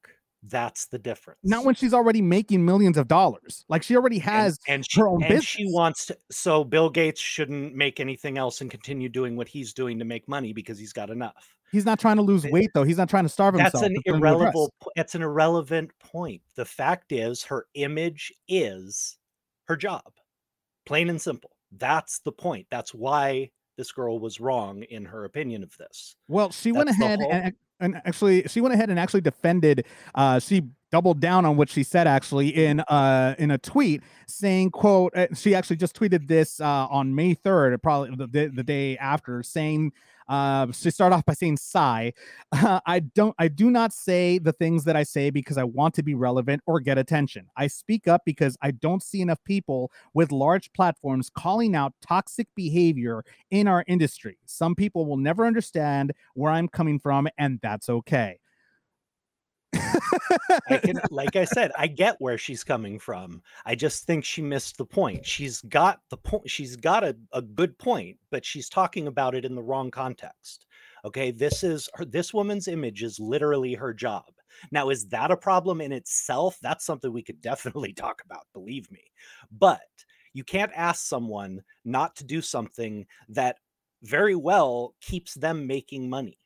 That's 0.44 0.86
the 0.88 0.98
difference. 1.00 1.40
Not 1.44 1.66
when 1.66 1.76
she's 1.76 1.94
already 1.94 2.22
making 2.22 2.64
millions 2.64 2.98
of 2.98 3.08
dollars. 3.08 3.66
Like 3.68 3.84
she 3.84 3.96
already 3.96 4.20
has 4.20 4.58
and, 4.68 4.86
she, 4.90 5.00
her 5.00 5.08
own 5.08 5.22
and 5.24 5.44
she 5.44 5.66
wants 5.72 6.06
to. 6.08 6.18
So 6.32 6.64
Bill 6.64 6.90
Gates 6.90 7.20
shouldn't 7.20 7.76
make 7.76 8.00
anything 8.00 8.38
else 8.38 8.62
and 8.62 8.72
continue 8.72 9.10
doing 9.10 9.36
what 9.36 9.48
he's 9.50 9.74
doing 9.74 10.00
to 10.00 10.06
make 10.06 10.28
money 10.30 10.54
because 10.54 10.80
he's 10.80 10.94
got 10.94 11.10
enough. 11.10 11.56
He's 11.72 11.86
not 11.86 12.00
trying 12.00 12.16
to 12.16 12.22
lose 12.24 12.46
eh, 12.46 12.50
weight 12.52 12.70
though. 12.74 12.84
He's 12.84 12.98
not 12.98 13.10
trying 13.10 13.26
to 13.26 13.30
starve 13.30 13.54
That's 13.56 13.72
himself. 13.74 13.86
an 13.86 13.94
to 13.96 14.02
put 14.06 14.16
into 14.16 14.18
a 14.18 14.20
dress. 14.22 14.32
irrelevant. 14.32 14.74
That's 14.96 15.16
an 15.16 15.22
irrelevant 15.24 15.92
point. 16.00 16.42
The 16.56 16.66
fact 16.66 17.12
is, 17.12 17.44
her 17.44 17.66
image 17.76 18.32
is 18.48 19.18
her 19.66 19.76
job, 19.76 20.04
plain 20.86 21.10
and 21.10 21.22
simple. 21.22 21.52
That's 21.78 22.20
the 22.20 22.32
point. 22.32 22.66
That's 22.72 22.94
why 22.94 23.52
this 23.78 23.92
girl 23.92 24.20
was 24.20 24.40
wrong 24.40 24.84
in 24.84 25.06
her 25.06 25.26
opinion 25.26 25.64
of 25.64 25.76
this. 25.78 26.16
Well, 26.28 26.50
she 26.52 26.72
went 26.72 26.88
That's 26.88 26.98
the 27.00 27.06
ahead 27.06 27.20
whole- 27.20 27.32
and, 27.32 27.54
and 27.80 28.02
actually 28.06 28.44
she 28.48 28.62
went 28.62 28.74
ahead 28.74 28.90
and 28.90 29.00
actually 29.00 29.22
defended 29.22 29.86
uh 30.16 30.40
she 30.40 30.64
doubled 30.92 31.20
down 31.20 31.46
on 31.46 31.56
what 31.56 31.70
she 31.70 31.84
said 31.84 32.08
actually 32.08 32.50
in 32.50 32.80
uh 32.82 33.36
in 33.38 33.52
a 33.52 33.58
tweet 33.58 34.02
saying 34.28 34.72
quote 34.72 35.16
uh, 35.16 35.28
she 35.36 35.54
actually 35.54 35.76
just 35.76 35.98
tweeted 35.98 36.28
this 36.28 36.60
uh 36.60 36.88
on 36.90 37.14
May 37.14 37.36
3rd 37.36 37.82
probably 37.82 38.16
the, 38.16 38.52
the 38.54 38.64
day 38.64 38.98
after 38.98 39.44
saying 39.44 39.92
uh 40.30 40.72
she 40.72 40.92
started 40.92 41.16
off 41.16 41.26
by 41.26 41.34
saying 41.34 41.58
sigh 41.58 42.14
I 42.54 43.02
don't 43.14 43.36
I 43.38 43.48
do 43.48 43.70
not 43.70 43.94
say 43.94 44.38
the 44.40 44.54
things 44.54 44.84
that 44.86 44.96
I 44.96 45.04
say 45.04 45.30
because 45.30 45.58
I 45.58 45.64
want 45.64 45.94
to 45.96 46.04
be 46.04 46.16
relevant 46.16 46.62
or 46.66 46.80
get 46.80 46.98
attention. 46.98 47.48
I 47.58 47.68
speak 47.68 48.08
up 48.08 48.22
because 48.26 48.58
I 48.62 48.72
don't 48.72 49.04
see 49.04 49.22
enough 49.22 49.44
people 49.44 49.92
with 50.14 50.32
large 50.32 50.72
platforms 50.74 51.30
calling 51.30 51.76
out 51.76 51.94
toxic 52.02 52.48
behavior 52.56 53.24
in 53.52 53.68
our 53.68 53.84
industry. 53.88 54.38
Some 54.46 54.76
people 54.76 55.06
will 55.06 55.18
never 55.18 55.46
understand 55.46 56.14
where 56.34 56.52
I'm 56.52 56.68
coming 56.68 57.00
from, 57.00 57.28
and 57.38 57.60
that's 57.62 57.90
okay. 57.90 58.40
I 59.74 60.78
can, 60.84 61.00
like 61.12 61.36
I 61.36 61.46
said, 61.46 61.72
I 61.78 61.88
get 61.88 62.16
where 62.20 62.38
she's 62.38 62.64
coming 62.64 63.00
from. 63.00 63.42
I 63.66 63.76
just 63.76 64.06
think 64.06 64.24
she 64.26 64.42
missed 64.42 64.78
the 64.78 64.86
point. 64.86 65.26
She's 65.26 65.62
got 65.62 66.02
the 66.10 66.18
point. 66.18 66.50
She's 66.50 66.76
got 66.76 67.04
a, 67.04 67.16
a 67.34 67.42
good 67.42 67.78
point, 67.78 68.18
but 68.32 68.46
she's 68.46 68.70
talking 68.70 69.08
about 69.08 69.36
it 69.36 69.46
in 69.46 69.56
the 69.56 69.64
wrong 69.64 69.92
context. 69.92 70.66
Okay, 71.06 71.32
this 71.32 71.64
is 71.64 71.90
her. 71.96 72.06
This 72.06 72.34
woman's 72.34 72.68
image 72.68 73.04
is 73.04 73.20
literally 73.20 73.74
her 73.74 73.94
job. 73.94 74.26
Now, 74.72 74.90
is 74.90 75.08
that 75.08 75.32
a 75.32 75.38
problem 75.38 75.80
in 75.80 75.92
itself? 75.94 76.58
That's 76.62 76.86
something 76.86 77.14
we 77.14 77.24
could 77.24 77.42
definitely 77.42 77.94
talk 77.98 78.22
about. 78.26 78.48
Believe 78.54 78.92
me, 78.92 79.04
but 79.58 79.82
you 80.34 80.44
can't 80.44 80.72
ask 80.76 81.06
someone 81.06 81.64
not 81.86 82.16
to 82.18 82.24
do 82.24 82.42
something 82.42 83.06
that 83.30 83.58
very 84.04 84.36
well 84.36 84.96
keeps 85.02 85.34
them 85.34 85.68
making 85.68 86.10
money. 86.10 86.38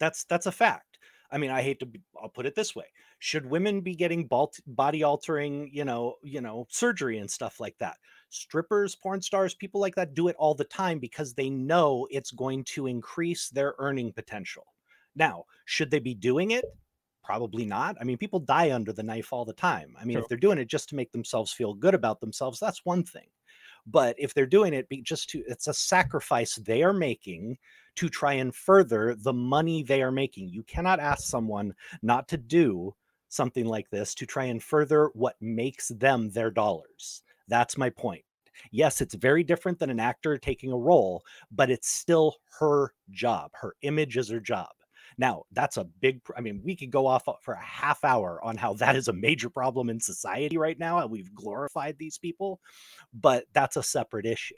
That's 0.00 0.24
that's 0.24 0.46
a 0.46 0.52
fact. 0.52 0.87
I 1.30 1.38
mean, 1.38 1.50
I 1.50 1.62
hate 1.62 1.80
to. 1.80 1.86
Be, 1.86 2.00
I'll 2.20 2.28
put 2.28 2.46
it 2.46 2.54
this 2.54 2.74
way: 2.74 2.86
Should 3.18 3.46
women 3.46 3.80
be 3.80 3.94
getting 3.94 4.28
body 4.66 5.02
altering, 5.02 5.70
you 5.72 5.84
know, 5.84 6.14
you 6.22 6.40
know, 6.40 6.66
surgery 6.70 7.18
and 7.18 7.30
stuff 7.30 7.60
like 7.60 7.76
that? 7.78 7.96
Strippers, 8.30 8.94
porn 8.94 9.20
stars, 9.22 9.54
people 9.54 9.80
like 9.80 9.94
that 9.94 10.14
do 10.14 10.28
it 10.28 10.36
all 10.38 10.54
the 10.54 10.64
time 10.64 10.98
because 10.98 11.34
they 11.34 11.50
know 11.50 12.06
it's 12.10 12.30
going 12.30 12.64
to 12.64 12.86
increase 12.86 13.48
their 13.50 13.74
earning 13.78 14.12
potential. 14.12 14.66
Now, 15.16 15.44
should 15.64 15.90
they 15.90 15.98
be 15.98 16.14
doing 16.14 16.52
it? 16.52 16.64
Probably 17.24 17.66
not. 17.66 17.96
I 18.00 18.04
mean, 18.04 18.16
people 18.16 18.40
die 18.40 18.72
under 18.72 18.92
the 18.92 19.02
knife 19.02 19.32
all 19.32 19.44
the 19.44 19.52
time. 19.52 19.94
I 20.00 20.04
mean, 20.04 20.14
True. 20.14 20.22
if 20.22 20.28
they're 20.28 20.38
doing 20.38 20.58
it 20.58 20.68
just 20.68 20.88
to 20.90 20.94
make 20.94 21.12
themselves 21.12 21.52
feel 21.52 21.74
good 21.74 21.94
about 21.94 22.20
themselves, 22.20 22.58
that's 22.58 22.84
one 22.84 23.04
thing. 23.04 23.26
But 23.90 24.16
if 24.18 24.34
they're 24.34 24.46
doing 24.46 24.74
it 24.74 24.88
be- 24.88 25.02
just 25.02 25.30
to, 25.30 25.42
it's 25.48 25.66
a 25.66 25.74
sacrifice 25.74 26.56
they 26.56 26.82
are 26.82 26.92
making 26.92 27.58
to 27.96 28.08
try 28.08 28.34
and 28.34 28.54
further 28.54 29.14
the 29.14 29.32
money 29.32 29.82
they 29.82 30.02
are 30.02 30.12
making. 30.12 30.48
You 30.48 30.62
cannot 30.64 31.00
ask 31.00 31.24
someone 31.24 31.74
not 32.02 32.28
to 32.28 32.36
do 32.36 32.94
something 33.28 33.66
like 33.66 33.90
this 33.90 34.14
to 34.16 34.26
try 34.26 34.44
and 34.44 34.62
further 34.62 35.10
what 35.14 35.36
makes 35.40 35.88
them 35.88 36.30
their 36.30 36.50
dollars. 36.50 37.22
That's 37.48 37.78
my 37.78 37.90
point. 37.90 38.24
Yes, 38.70 39.00
it's 39.00 39.14
very 39.14 39.44
different 39.44 39.78
than 39.78 39.90
an 39.90 40.00
actor 40.00 40.36
taking 40.36 40.72
a 40.72 40.78
role, 40.78 41.22
but 41.50 41.70
it's 41.70 41.88
still 41.88 42.36
her 42.58 42.92
job. 43.10 43.50
Her 43.54 43.74
image 43.82 44.16
is 44.16 44.28
her 44.28 44.40
job. 44.40 44.68
Now, 45.18 45.42
that's 45.52 45.76
a 45.76 45.84
big, 45.84 46.20
I 46.36 46.40
mean, 46.40 46.62
we 46.64 46.76
could 46.76 46.92
go 46.92 47.06
off 47.06 47.28
uh, 47.28 47.34
for 47.42 47.54
a 47.54 47.62
half 47.62 48.04
hour 48.04 48.40
on 48.42 48.56
how 48.56 48.74
that 48.74 48.94
is 48.94 49.08
a 49.08 49.12
major 49.12 49.50
problem 49.50 49.90
in 49.90 50.00
society 50.00 50.56
right 50.56 50.78
now. 50.78 51.00
And 51.00 51.10
we've 51.10 51.34
glorified 51.34 51.96
these 51.98 52.18
people, 52.18 52.60
but 53.12 53.44
that's 53.52 53.76
a 53.76 53.82
separate 53.82 54.26
issue. 54.26 54.54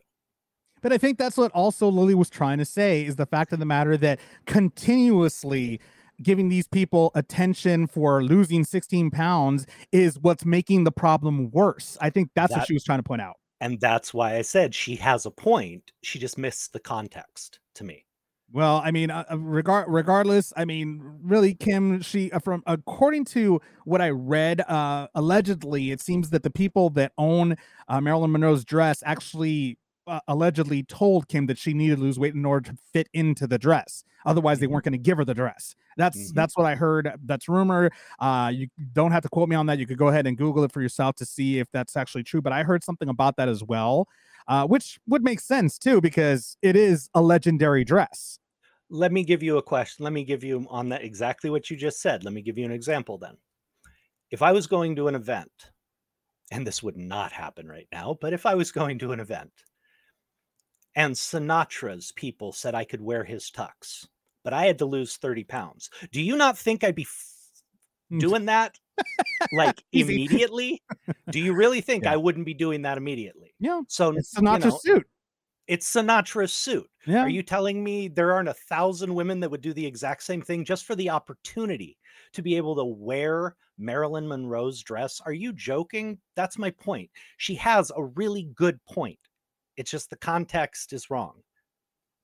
But 0.82 0.92
I 0.92 0.98
think 0.98 1.18
that's 1.18 1.36
what 1.36 1.50
also 1.52 1.88
Lili 1.88 2.14
was 2.14 2.30
trying 2.30 2.58
to 2.58 2.64
say 2.64 3.04
is 3.04 3.16
the 3.16 3.26
fact 3.26 3.52
of 3.52 3.58
the 3.58 3.66
matter 3.66 3.96
that 3.98 4.20
continuously 4.46 5.80
giving 6.22 6.50
these 6.50 6.68
people 6.68 7.10
attention 7.14 7.86
for 7.86 8.22
losing 8.22 8.64
16 8.64 9.10
pounds 9.10 9.66
is 9.92 10.18
what's 10.18 10.44
making 10.44 10.84
the 10.84 10.92
problem 10.92 11.50
worse. 11.50 11.96
I 12.00 12.10
think 12.10 12.30
that's 12.34 12.52
what 12.54 12.66
she 12.66 12.74
was 12.74 12.84
trying 12.84 12.98
to 12.98 13.02
point 13.02 13.22
out. 13.22 13.36
And 13.62 13.80
that's 13.80 14.14
why 14.14 14.36
I 14.36 14.42
said 14.42 14.74
she 14.74 14.96
has 14.96 15.26
a 15.26 15.30
point. 15.30 15.92
She 16.02 16.18
just 16.18 16.38
missed 16.38 16.72
the 16.72 16.80
context 16.80 17.60
to 17.74 17.84
me. 17.84 18.06
Well, 18.52 18.82
I 18.84 18.90
mean, 18.90 19.10
uh, 19.10 19.24
uh, 19.30 19.38
regard 19.38 19.86
regardless, 19.88 20.52
I 20.56 20.64
mean, 20.64 21.00
really, 21.22 21.54
Kim, 21.54 22.00
she 22.02 22.32
uh, 22.32 22.40
from 22.40 22.62
according 22.66 23.24
to 23.26 23.60
what 23.84 24.00
I 24.00 24.10
read, 24.10 24.60
uh, 24.62 25.06
allegedly, 25.14 25.92
it 25.92 26.00
seems 26.00 26.30
that 26.30 26.42
the 26.42 26.50
people 26.50 26.90
that 26.90 27.12
own 27.16 27.56
uh, 27.88 28.00
Marilyn 28.00 28.32
Monroe's 28.32 28.64
dress 28.64 29.02
actually 29.06 29.78
uh, 30.08 30.18
allegedly 30.26 30.82
told 30.82 31.28
Kim 31.28 31.46
that 31.46 31.58
she 31.58 31.72
needed 31.74 31.96
to 31.96 32.02
lose 32.02 32.18
weight 32.18 32.34
in 32.34 32.44
order 32.44 32.70
to 32.72 32.76
fit 32.92 33.08
into 33.14 33.46
the 33.46 33.58
dress. 33.58 34.02
Otherwise, 34.26 34.58
they 34.58 34.66
weren't 34.66 34.84
going 34.84 34.92
to 34.92 34.98
give 34.98 35.16
her 35.18 35.24
the 35.24 35.34
dress. 35.34 35.76
That's 35.96 36.32
Mhm. 36.32 36.34
that's 36.34 36.56
what 36.56 36.66
I 36.66 36.74
heard. 36.74 37.12
That's 37.24 37.48
rumor. 37.48 37.90
Uh, 38.18 38.50
you 38.52 38.66
don't 38.94 39.12
have 39.12 39.22
to 39.22 39.28
quote 39.28 39.48
me 39.48 39.54
on 39.54 39.66
that. 39.66 39.78
You 39.78 39.86
could 39.86 39.98
go 39.98 40.08
ahead 40.08 40.26
and 40.26 40.36
Google 40.36 40.64
it 40.64 40.72
for 40.72 40.82
yourself 40.82 41.14
to 41.16 41.24
see 41.26 41.60
if 41.60 41.70
that's 41.72 41.96
actually 41.96 42.24
true. 42.24 42.42
But 42.42 42.52
I 42.52 42.64
heard 42.64 42.82
something 42.82 43.08
about 43.08 43.36
that 43.36 43.48
as 43.48 43.62
well, 43.62 44.08
uh, 44.50 44.66
which 44.66 44.98
would 45.06 45.22
make 45.22 45.40
sense 45.40 45.78
too 45.78 46.00
because 46.00 46.56
it 46.60 46.76
is 46.76 47.08
a 47.14 47.22
legendary 47.22 47.84
dress. 47.84 48.38
Let 48.90 49.12
me 49.12 49.22
give 49.22 49.42
you 49.42 49.56
a 49.58 49.62
question. 49.62 50.02
Let 50.02 50.12
me 50.12 50.24
give 50.24 50.42
you 50.42 50.66
on 50.68 50.88
that 50.88 51.04
exactly 51.04 51.48
what 51.48 51.70
you 51.70 51.76
just 51.76 52.02
said. 52.02 52.24
Let 52.24 52.34
me 52.34 52.42
give 52.42 52.58
you 52.58 52.64
an 52.64 52.72
example 52.72 53.16
then. 53.16 53.36
If 54.32 54.42
I 54.42 54.50
was 54.52 54.66
going 54.66 54.96
to 54.96 55.06
an 55.08 55.14
event, 55.14 55.52
and 56.50 56.66
this 56.66 56.82
would 56.82 56.96
not 56.96 57.30
happen 57.30 57.68
right 57.68 57.86
now, 57.92 58.18
but 58.20 58.32
if 58.32 58.44
I 58.44 58.56
was 58.56 58.72
going 58.72 58.98
to 58.98 59.12
an 59.12 59.20
event 59.20 59.52
and 60.96 61.14
Sinatra's 61.14 62.10
people 62.16 62.52
said 62.52 62.74
I 62.74 62.84
could 62.84 63.00
wear 63.00 63.22
his 63.22 63.52
tux, 63.56 64.08
but 64.42 64.52
I 64.52 64.66
had 64.66 64.78
to 64.78 64.84
lose 64.86 65.16
30 65.16 65.44
pounds, 65.44 65.90
do 66.10 66.20
you 66.20 66.36
not 66.36 66.58
think 66.58 66.82
I'd 66.82 66.96
be 66.96 67.02
f- 67.02 67.36
Mm. 68.12 68.18
doing 68.18 68.44
that 68.46 68.74
like 69.52 69.82
immediately? 69.92 70.82
Do 71.30 71.40
you 71.40 71.54
really 71.54 71.80
think 71.80 72.04
Yeah. 72.04 72.12
I 72.12 72.16
wouldn't 72.16 72.46
be 72.46 72.54
doing 72.54 72.82
that 72.82 72.98
immediately? 72.98 73.54
Yeah, 73.58 73.80
So 73.88 74.10
it's 74.16 74.32
you 74.34 74.42
Sinatra's 74.42 74.64
know, 74.64 74.78
suit. 74.82 75.06
it's 75.66 75.90
Sinatra's 75.92 76.52
suit. 76.52 76.86
Yeah, 77.06 77.22
Are 77.22 77.28
you 77.28 77.42
telling 77.42 77.82
me 77.82 78.08
there 78.08 78.32
aren't 78.32 78.48
a 78.48 78.54
thousand 78.54 79.14
women 79.14 79.40
that 79.40 79.50
would 79.50 79.60
do 79.62 79.72
the 79.72 79.86
exact 79.86 80.22
same 80.22 80.42
thing 80.42 80.64
just 80.64 80.84
for 80.84 80.94
the 80.94 81.10
opportunity 81.10 81.96
to 82.34 82.42
be 82.42 82.56
able 82.56 82.76
to 82.76 82.84
wear 82.84 83.56
Marilyn 83.78 84.28
Monroe's 84.28 84.82
dress? 84.82 85.20
Are 85.24 85.32
you 85.32 85.52
joking? 85.52 86.18
That's 86.36 86.58
my 86.58 86.70
point. 86.70 87.10
She 87.38 87.54
has 87.56 87.90
a 87.96 88.04
really 88.04 88.50
good 88.54 88.78
point. 88.84 89.18
It's 89.76 89.90
just 89.90 90.10
the 90.10 90.16
context 90.16 90.92
is 90.92 91.08
wrong. 91.10 91.40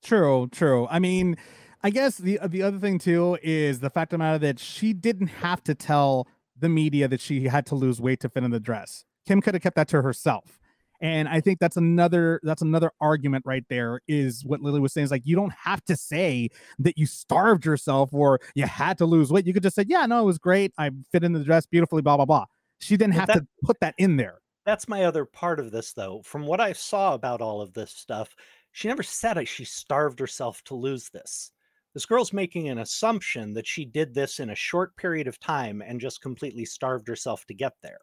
true, 0.05 0.49
true. 0.53 0.87
I 0.91 0.99
mean, 0.99 1.37
I 1.83 1.91
guess 1.91 2.19
the 2.19 2.39
uh, 2.39 2.49
the 2.49 2.63
other 2.63 2.79
thing 2.79 2.99
too 2.99 3.39
is 3.43 3.81
the 3.81 3.89
fact 3.91 4.13
of 4.13 4.19
the 4.19 4.25
matter 4.25 4.39
that 4.41 4.59
she 4.59 4.93
didn't 4.93 5.29
have 5.29 5.63
to 5.65 5.75
tell 5.75 6.27
the 6.59 6.69
media 6.69 7.09
that 7.09 7.21
she 7.21 7.45
had 7.45 7.67
to 7.67 7.75
lose 7.75 8.01
weight 8.01 8.21
to 8.21 8.29
fit 8.29 8.45
in 8.45 8.51
the 8.51 8.61
dress. 8.61 9.05
Kim 9.27 9.41
could 9.41 9.55
have 9.55 9.63
kept 9.63 9.77
that 9.77 9.89
to 9.89 10.03
herself. 10.03 10.59
And 11.01 11.29
I 11.29 11.41
think 11.41 11.59
that's 11.59 11.77
another 11.77 12.41
that's 12.43 12.63
another 12.63 12.91
argument 13.01 13.45
right 13.47 13.65
there 13.69 14.01
is 14.09 14.45
what 14.45 14.63
Lili 14.63 14.81
was 14.81 14.93
saying 14.95 15.05
is 15.07 15.11
like 15.11 15.27
you 15.27 15.37
don't 15.37 15.53
have 15.53 15.85
to 15.85 15.97
say 15.97 16.49
that 16.79 16.97
you 16.97 17.05
starved 17.07 17.67
yourself 17.67 18.15
or 18.15 18.41
you 18.55 18.67
had 18.67 18.97
to 18.99 19.07
lose 19.07 19.31
weight. 19.31 19.47
You 19.47 19.53
could 19.53 19.63
just 19.63 19.77
say, 19.77 19.85
"Yeah, 19.87 20.07
no, 20.07 20.23
it 20.23 20.25
was 20.25 20.39
great. 20.39 20.73
I 20.79 20.91
fit 21.13 21.23
in 21.23 21.33
the 21.33 21.45
dress 21.45 21.67
beautifully, 21.67 22.01
blah 22.01 22.17
blah 22.17 22.25
blah." 22.25 22.47
She 22.79 22.97
didn't 22.97 23.15
have 23.15 23.27
that- 23.29 23.41
to 23.41 23.47
put 23.63 23.79
that 23.81 23.95
in 23.99 24.17
there. 24.17 24.39
That's 24.65 24.89
my 24.89 25.05
other 25.05 25.25
part 25.25 25.61
of 25.61 25.71
this, 25.71 25.93
though. 25.93 26.23
From 26.25 26.45
what 26.47 26.61
I 26.61 26.73
saw 26.73 27.15
about 27.15 27.41
all 27.41 27.61
of 27.61 27.73
this 27.73 27.93
stuff, 27.93 28.35
she 28.73 28.89
never 28.89 29.03
said 29.03 29.35
that 29.35 29.47
she 29.47 29.65
starved 29.65 30.19
herself 30.19 30.63
to 30.65 30.75
lose 30.75 31.09
this. 31.11 31.53
This 31.97 32.05
girl's 32.05 32.35
making 32.35 32.69
an 32.69 32.81
assumption 32.81 33.55
that 33.55 33.67
she 33.67 33.87
did 33.87 34.13
this 34.13 34.39
in 34.39 34.51
a 34.51 34.55
short 34.55 34.95
period 34.99 35.27
of 35.27 35.41
time 35.41 35.81
and 35.81 35.99
just 35.99 36.21
completely 36.21 36.67
starved 36.67 37.09
herself 37.09 37.47
to 37.47 37.55
get 37.55 37.73
there. 37.83 38.01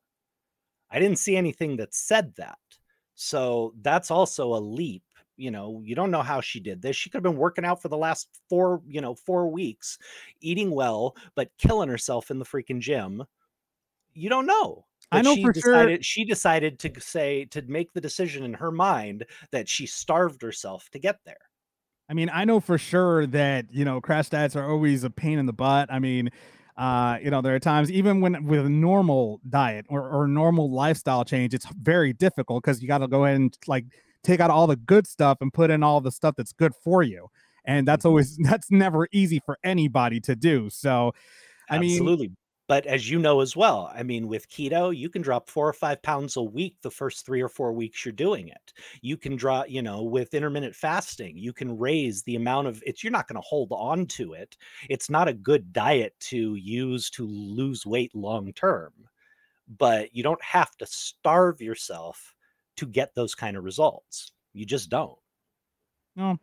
I 0.89 0.97
didn't 0.97 1.19
see 1.19 1.37
anything 1.37 1.77
that 1.77 1.93
said 1.93 2.33
that. 2.37 2.57
So 3.13 3.71
that's 3.83 4.09
also 4.09 4.55
a 4.55 4.57
leap. 4.57 5.03
You 5.37 5.51
know, 5.51 5.79
you 5.85 5.93
don't 5.93 6.09
know 6.09 6.23
how 6.23 6.41
she 6.41 6.59
did 6.59 6.81
this. 6.81 6.95
She 6.95 7.11
could 7.11 7.17
have 7.17 7.31
been 7.31 7.37
working 7.37 7.65
out 7.65 7.83
for 7.83 7.87
the 7.87 7.95
last 7.95 8.29
four, 8.49 8.81
you 8.87 8.99
know, 8.99 9.13
four 9.13 9.47
weeks, 9.51 9.99
eating 10.41 10.71
well, 10.71 11.15
but 11.35 11.51
killing 11.59 11.89
herself 11.89 12.31
in 12.31 12.39
the 12.39 12.45
freaking 12.45 12.79
gym. 12.79 13.23
You 14.15 14.27
don't 14.27 14.47
know. 14.47 14.87
I 15.11 15.21
know 15.21 15.35
she 15.35 15.43
for 15.43 15.53
sure- 15.53 16.01
she 16.01 16.25
decided 16.25 16.79
to 16.79 16.99
say 16.99 17.45
to 17.51 17.61
make 17.61 17.93
the 17.93 18.01
decision 18.01 18.43
in 18.43 18.55
her 18.55 18.71
mind 18.71 19.27
that 19.51 19.69
she 19.69 19.85
starved 19.85 20.41
herself 20.41 20.89
to 20.93 20.97
get 20.97 21.19
there. 21.27 21.42
I 22.13 22.15
mean, 22.15 22.29
I 22.31 22.45
know 22.45 22.59
for 22.59 22.77
sure 22.77 23.25
that 23.25 23.65
you 23.71 23.83
know 23.83 23.99
crash 23.99 24.29
diets 24.29 24.55
are 24.55 24.69
always 24.69 25.03
a 25.03 25.09
pain 25.09 25.39
in 25.39 25.47
the 25.47 25.53
butt. 25.53 25.91
I 25.91 25.97
mean, 25.97 26.29
Uh, 26.77 27.17
you 27.23 27.31
know, 27.31 27.41
there 27.41 27.55
are 27.55 27.59
times 27.59 27.91
even 27.91 28.21
when 28.21 28.45
with 28.45 28.65
a 28.65 28.69
normal 28.69 29.41
diet 29.49 29.85
or, 29.89 30.07
or 30.09 30.27
normal 30.27 30.71
lifestyle 30.71 31.25
change, 31.25 31.55
it's 31.55 31.67
very 31.81 32.13
difficult 32.13 32.63
because 32.63 32.81
you 32.83 32.87
got 32.87 32.99
to 32.99 33.07
go 33.07 33.25
ahead 33.25 33.37
and 33.37 33.57
like 33.67 33.85
take 34.23 34.39
out 34.39 34.51
all 34.51 34.67
the 34.67 34.75
good 34.75 35.07
stuff 35.07 35.39
and 35.41 35.51
put 35.51 35.71
in 35.71 35.81
all 35.81 36.01
the 36.01 36.11
stuff 36.11 36.35
that's 36.35 36.53
good 36.53 36.73
for 36.83 37.01
you. 37.01 37.29
And 37.65 37.87
that's 37.87 38.05
always 38.05 38.37
that's 38.49 38.69
never 38.69 39.07
easy 39.11 39.39
for 39.43 39.57
anybody 39.63 40.19
to 40.21 40.35
do. 40.35 40.69
So, 40.69 41.13
I 41.67 41.79
mean, 41.79 41.93
Absolutely. 41.93 42.31
But 42.67 42.85
as 42.85 43.09
you 43.09 43.19
know 43.19 43.41
as 43.41 43.55
well, 43.57 43.91
I 43.93 44.03
mean, 44.03 44.27
with 44.27 44.49
keto, 44.49 44.95
you 44.95 45.09
can 45.09 45.21
drop 45.21 45.49
four 45.49 45.67
or 45.67 45.73
five 45.73 46.01
pounds 46.01 46.37
a 46.37 46.41
week 46.41 46.77
the 46.81 46.89
first 46.89 47.25
three 47.25 47.41
or 47.41 47.49
four 47.49 47.73
weeks 47.73 48.05
you're 48.05 48.13
doing 48.13 48.47
it. 48.47 48.73
You 49.01 49.17
can 49.17 49.35
drop, 49.35 49.69
you 49.69 49.81
know, 49.81 50.03
with 50.03 50.33
intermittent 50.33 50.75
fasting, 50.75 51.37
you 51.37 51.51
can 51.51 51.77
raise 51.77 52.23
the 52.23 52.35
amount 52.35 52.67
of 52.67 52.81
it's, 52.85 53.03
you're 53.03 53.11
not 53.11 53.27
going 53.27 53.35
to 53.35 53.47
hold 53.47 53.71
on 53.71 54.05
to 54.07 54.33
it. 54.33 54.55
It's 54.89 55.09
not 55.09 55.27
a 55.27 55.33
good 55.33 55.73
diet 55.73 56.15
to 56.21 56.55
use 56.55 57.09
to 57.11 57.27
lose 57.27 57.85
weight 57.85 58.15
long 58.15 58.53
term, 58.53 58.93
but 59.77 60.15
you 60.15 60.23
don't 60.23 60.41
have 60.41 60.75
to 60.77 60.85
starve 60.85 61.61
yourself 61.61 62.33
to 62.77 62.85
get 62.85 63.13
those 63.13 63.35
kind 63.35 63.57
of 63.57 63.65
results. 63.65 64.31
You 64.53 64.65
just 64.65 64.89
don't. 64.89 65.17
No, 66.15 66.37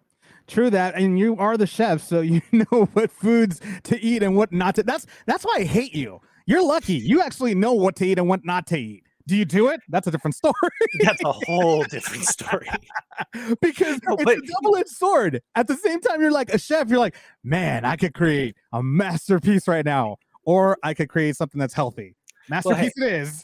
true 0.51 0.71
that, 0.71 0.95
and 0.97 1.19
you 1.19 1.37
are 1.37 1.57
the 1.57 1.67
chef, 1.67 2.03
so 2.03 2.21
you 2.21 2.43
know 2.53 2.89
what 2.93 3.11
foods 3.11 3.61
to 3.85 4.01
eat 4.01 4.23
and 4.23 4.37
what 4.37 4.53
not 4.53 4.75
to. 4.77 4.83
That's 4.83 5.07
that's 5.27 5.45
why 5.45 5.57
I 5.61 5.65
hate 5.65 5.95
you. 5.95 6.21
You're 6.47 6.65
lucky. 6.65 6.95
You 6.95 7.23
actually 7.23 7.55
know 7.55 7.73
what 7.73 7.97
to 7.97 8.05
eat 8.07 8.19
and 8.19 8.29
what 8.29 8.45
not 8.45 8.67
to 8.69 8.79
eat. 8.79 9.05
Do 9.27 9.37
you 9.37 9.45
do 9.45 9.69
it? 9.69 9.81
That's 9.89 10.09
a 10.09 10.11
different 10.11 10.35
story. 10.43 10.55
That's 11.01 11.23
a 11.25 11.31
whole 11.33 11.85
different 11.85 12.25
story. 12.25 12.67
because 13.61 14.01
No, 14.09 14.15
it's 14.15 14.25
but- 14.25 14.39
a 14.39 14.41
double-edged 14.61 14.89
sword. 14.89 15.41
At 15.55 15.69
the 15.69 15.77
same 15.77 16.01
time, 16.01 16.21
you're 16.21 16.33
like 16.33 16.53
a 16.53 16.59
chef. 16.59 16.89
You're 16.89 16.99
like, 16.99 17.15
man, 17.45 17.85
I 17.85 17.97
could 17.97 18.15
create 18.15 18.57
a 18.73 18.83
masterpiece 18.83 19.69
right 19.69 19.85
now, 19.85 20.17
or 20.45 20.79
I 20.83 20.95
could 20.95 21.09
create 21.09 21.37
something 21.37 21.59
that's 21.61 21.75
healthy. 21.75 22.17
Masterpiece 22.49 22.93
it 22.97 23.13
is. 23.13 23.43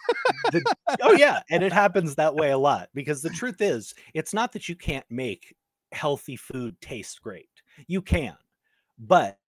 The- 0.50 0.74
oh 1.02 1.12
yeah, 1.12 1.40
and 1.50 1.62
it 1.62 1.72
happens 1.72 2.16
that 2.16 2.34
way 2.34 2.50
a 2.50 2.58
lot 2.58 2.88
because 2.94 3.22
the 3.22 3.30
truth 3.30 3.60
is, 3.60 3.94
it's 4.14 4.34
not 4.34 4.52
that 4.52 4.68
you 4.68 4.74
can't 4.74 5.06
make 5.08 5.54
healthy 5.96 6.36
food 6.36 6.80
taste 6.80 7.22
great. 7.22 7.50
You 7.88 8.02
can, 8.02 8.36
but 8.98 9.38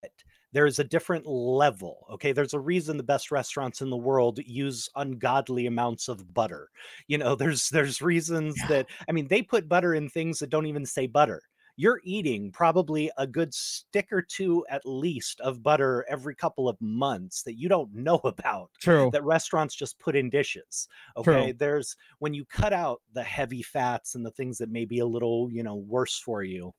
there's 0.52 0.78
a 0.78 0.84
different 0.84 1.26
level. 1.26 2.06
Okay, 2.12 2.32
there's 2.32 2.54
a 2.54 2.61
reason 2.61 2.96
the 2.96 3.02
best 3.02 3.30
restaurants 3.30 3.82
in 3.82 3.90
the 3.90 3.96
world 3.96 4.38
use 4.46 4.88
ungodly 4.96 5.66
amounts 5.66 6.08
of 6.08 6.32
butter. 6.34 6.70
You 7.06 7.18
know, 7.18 7.34
there's 7.37 7.68
there's 7.70 8.02
reasons 8.02 8.56
Yeah. 8.56 8.68
that 8.68 8.87
I 9.08 9.12
mean 9.12 9.28
they 9.28 9.42
put 9.42 9.68
butter 9.68 9.94
in 9.94 10.08
things 10.08 10.38
that 10.40 10.50
don't 10.50 10.66
even 10.66 10.87
say 10.87 11.06
butter. 11.06 11.42
You're 11.78 12.00
eating 12.02 12.50
probably 12.50 13.08
a 13.16 13.26
good 13.26 13.54
stick 13.54 14.08
or 14.12 14.20
two 14.20 14.66
at 14.68 14.82
least 14.84 15.40
of 15.40 15.62
butter 15.62 16.04
every 16.08 16.34
couple 16.34 16.68
of 16.68 16.76
months 16.80 17.44
that 17.44 17.56
you 17.56 17.68
don't 17.68 17.94
know 17.94 18.16
about 18.24 18.70
True. 18.80 19.10
that 19.12 19.22
restaurants 19.24 19.76
just 19.76 19.98
put 20.00 20.16
in 20.16 20.28
dishes. 20.28 20.88
True. 21.22 21.34
Okay. 21.36 21.52
There's 21.52 21.96
when 22.18 22.34
you 22.34 22.44
cut 22.44 22.72
out 22.72 23.00
the 23.12 23.22
heavy 23.22 23.62
fats 23.62 24.14
and 24.16 24.26
the 24.26 24.32
things 24.32 24.58
that 24.58 24.70
may 24.70 24.84
be 24.86 24.98
a 24.98 25.06
little, 25.06 25.48
you 25.52 25.62
know, 25.62 25.76
worse 25.76 26.18
for 26.18 26.42
you, 26.42 26.74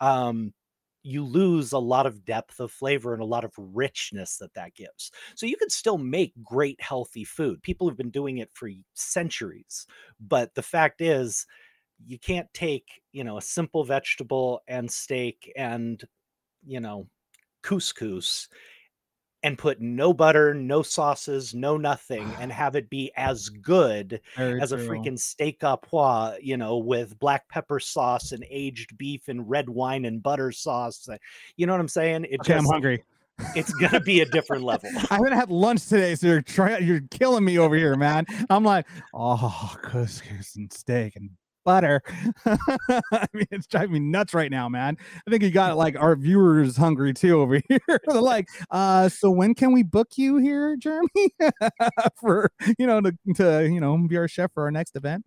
um, 0.00 0.54
you 1.02 1.24
lose 1.24 1.72
a 1.72 1.78
lot 1.78 2.06
of 2.06 2.24
depth 2.24 2.58
of 2.58 2.72
flavor 2.72 3.12
and 3.14 3.22
a 3.22 3.26
lot 3.26 3.44
of 3.44 3.52
richness 3.56 4.38
that 4.38 4.54
that 4.54 4.74
gives. 4.74 5.12
So 5.36 5.46
you 5.46 5.56
can 5.56 5.70
still 5.70 5.98
make 5.98 6.32
great 6.42 6.80
healthy 6.80 7.24
food. 7.24 7.62
People 7.62 7.88
have 7.88 7.96
been 7.96 8.10
doing 8.10 8.38
it 8.38 8.50
for 8.54 8.68
centuries. 8.94 9.86
But 10.18 10.54
the 10.54 10.64
fact 10.64 11.00
is, 11.00 11.46
you 12.04 12.18
can't 12.18 12.52
take, 12.52 12.86
you 13.12 13.24
know, 13.24 13.38
a 13.38 13.42
simple 13.42 13.84
vegetable 13.84 14.62
and 14.68 14.90
steak 14.90 15.52
and, 15.56 16.02
you 16.64 16.80
know, 16.80 17.08
couscous 17.62 18.48
and 19.42 19.56
put 19.56 19.80
no 19.80 20.12
butter, 20.12 20.54
no 20.54 20.82
sauces, 20.82 21.54
no 21.54 21.76
nothing, 21.76 22.28
and 22.40 22.50
have 22.52 22.74
it 22.76 22.90
be 22.90 23.12
as 23.16 23.48
good 23.48 24.20
Very 24.36 24.60
as 24.60 24.72
a 24.72 24.76
freaking 24.76 25.18
steak 25.18 25.62
au 25.62 25.76
poivre, 25.76 26.36
you 26.42 26.56
know, 26.56 26.78
with 26.78 27.18
black 27.18 27.48
pepper 27.48 27.78
sauce 27.78 28.32
and 28.32 28.44
aged 28.50 28.96
beef 28.98 29.28
and 29.28 29.48
red 29.48 29.68
wine 29.68 30.04
and 30.04 30.22
butter 30.22 30.50
sauce. 30.52 31.08
You 31.56 31.66
know 31.66 31.72
what 31.72 31.80
I'm 31.80 31.88
saying? 31.88 32.26
It 32.28 32.40
Okay, 32.40 32.54
I'm 32.54 32.64
hungry. 32.64 33.04
it's 33.54 33.72
gonna 33.74 34.00
be 34.00 34.20
a 34.20 34.26
different 34.26 34.64
level. 34.64 34.90
I 35.10 35.14
haven't 35.14 35.32
had 35.32 35.50
lunch 35.50 35.86
today, 35.86 36.14
so 36.14 36.26
you're 36.26 36.42
trying. 36.42 36.84
You're 36.84 37.02
killing 37.10 37.44
me 37.44 37.58
over 37.58 37.76
here, 37.76 37.94
man. 37.94 38.26
I'm 38.50 38.64
like, 38.64 38.86
oh, 39.14 39.76
couscous 39.82 40.56
and 40.56 40.72
steak 40.72 41.16
and 41.16 41.30
butter. 41.66 42.00
I 42.46 43.26
mean, 43.34 43.46
it's 43.50 43.66
driving 43.66 43.92
me 43.92 43.98
nuts 43.98 44.32
right 44.32 44.50
now, 44.50 44.68
man. 44.68 44.96
I 45.26 45.30
think 45.30 45.42
you 45.42 45.50
got 45.50 45.76
like 45.76 45.98
our 46.00 46.16
viewers 46.16 46.76
hungry 46.76 47.12
too 47.12 47.40
over 47.40 47.60
here. 47.68 48.00
They're 48.06 48.20
like, 48.22 48.46
uh, 48.70 49.10
so 49.10 49.30
when 49.30 49.54
can 49.54 49.72
we 49.72 49.82
book 49.82 50.12
you 50.16 50.38
here, 50.38 50.76
Jeremy, 50.76 51.34
for 52.20 52.50
you 52.78 52.86
know 52.86 53.02
to, 53.02 53.12
to 53.34 53.68
you 53.68 53.80
know 53.80 53.98
be 54.08 54.16
our 54.16 54.28
chef 54.28 54.52
for 54.54 54.62
our 54.62 54.70
next 54.70 54.96
event? 54.96 55.26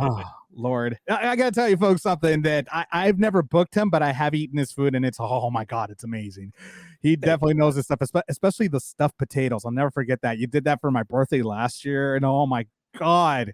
oh 0.00 0.22
lord 0.52 0.98
I, 1.08 1.28
I 1.28 1.36
gotta 1.36 1.52
tell 1.52 1.68
you 1.68 1.76
folks 1.76 2.02
something 2.02 2.42
that 2.42 2.66
I, 2.72 2.84
i've 2.90 3.20
never 3.20 3.40
booked 3.40 3.72
him 3.72 3.88
but 3.88 4.02
i 4.02 4.10
have 4.10 4.34
eaten 4.34 4.58
his 4.58 4.72
food 4.72 4.96
and 4.96 5.04
it's 5.06 5.18
oh 5.20 5.48
my 5.48 5.64
god 5.64 5.90
it's 5.90 6.02
amazing 6.02 6.52
he 7.02 7.14
definitely 7.14 7.54
knows 7.54 7.76
his 7.76 7.84
stuff 7.84 8.00
especially 8.28 8.66
the 8.66 8.80
stuffed 8.80 9.16
potatoes 9.16 9.64
i'll 9.64 9.70
never 9.70 9.92
forget 9.92 10.22
that 10.22 10.38
you 10.38 10.48
did 10.48 10.64
that 10.64 10.80
for 10.80 10.90
my 10.90 11.04
birthday 11.04 11.42
last 11.42 11.84
year 11.84 12.16
and 12.16 12.24
oh 12.24 12.46
my 12.46 12.66
god 12.98 13.52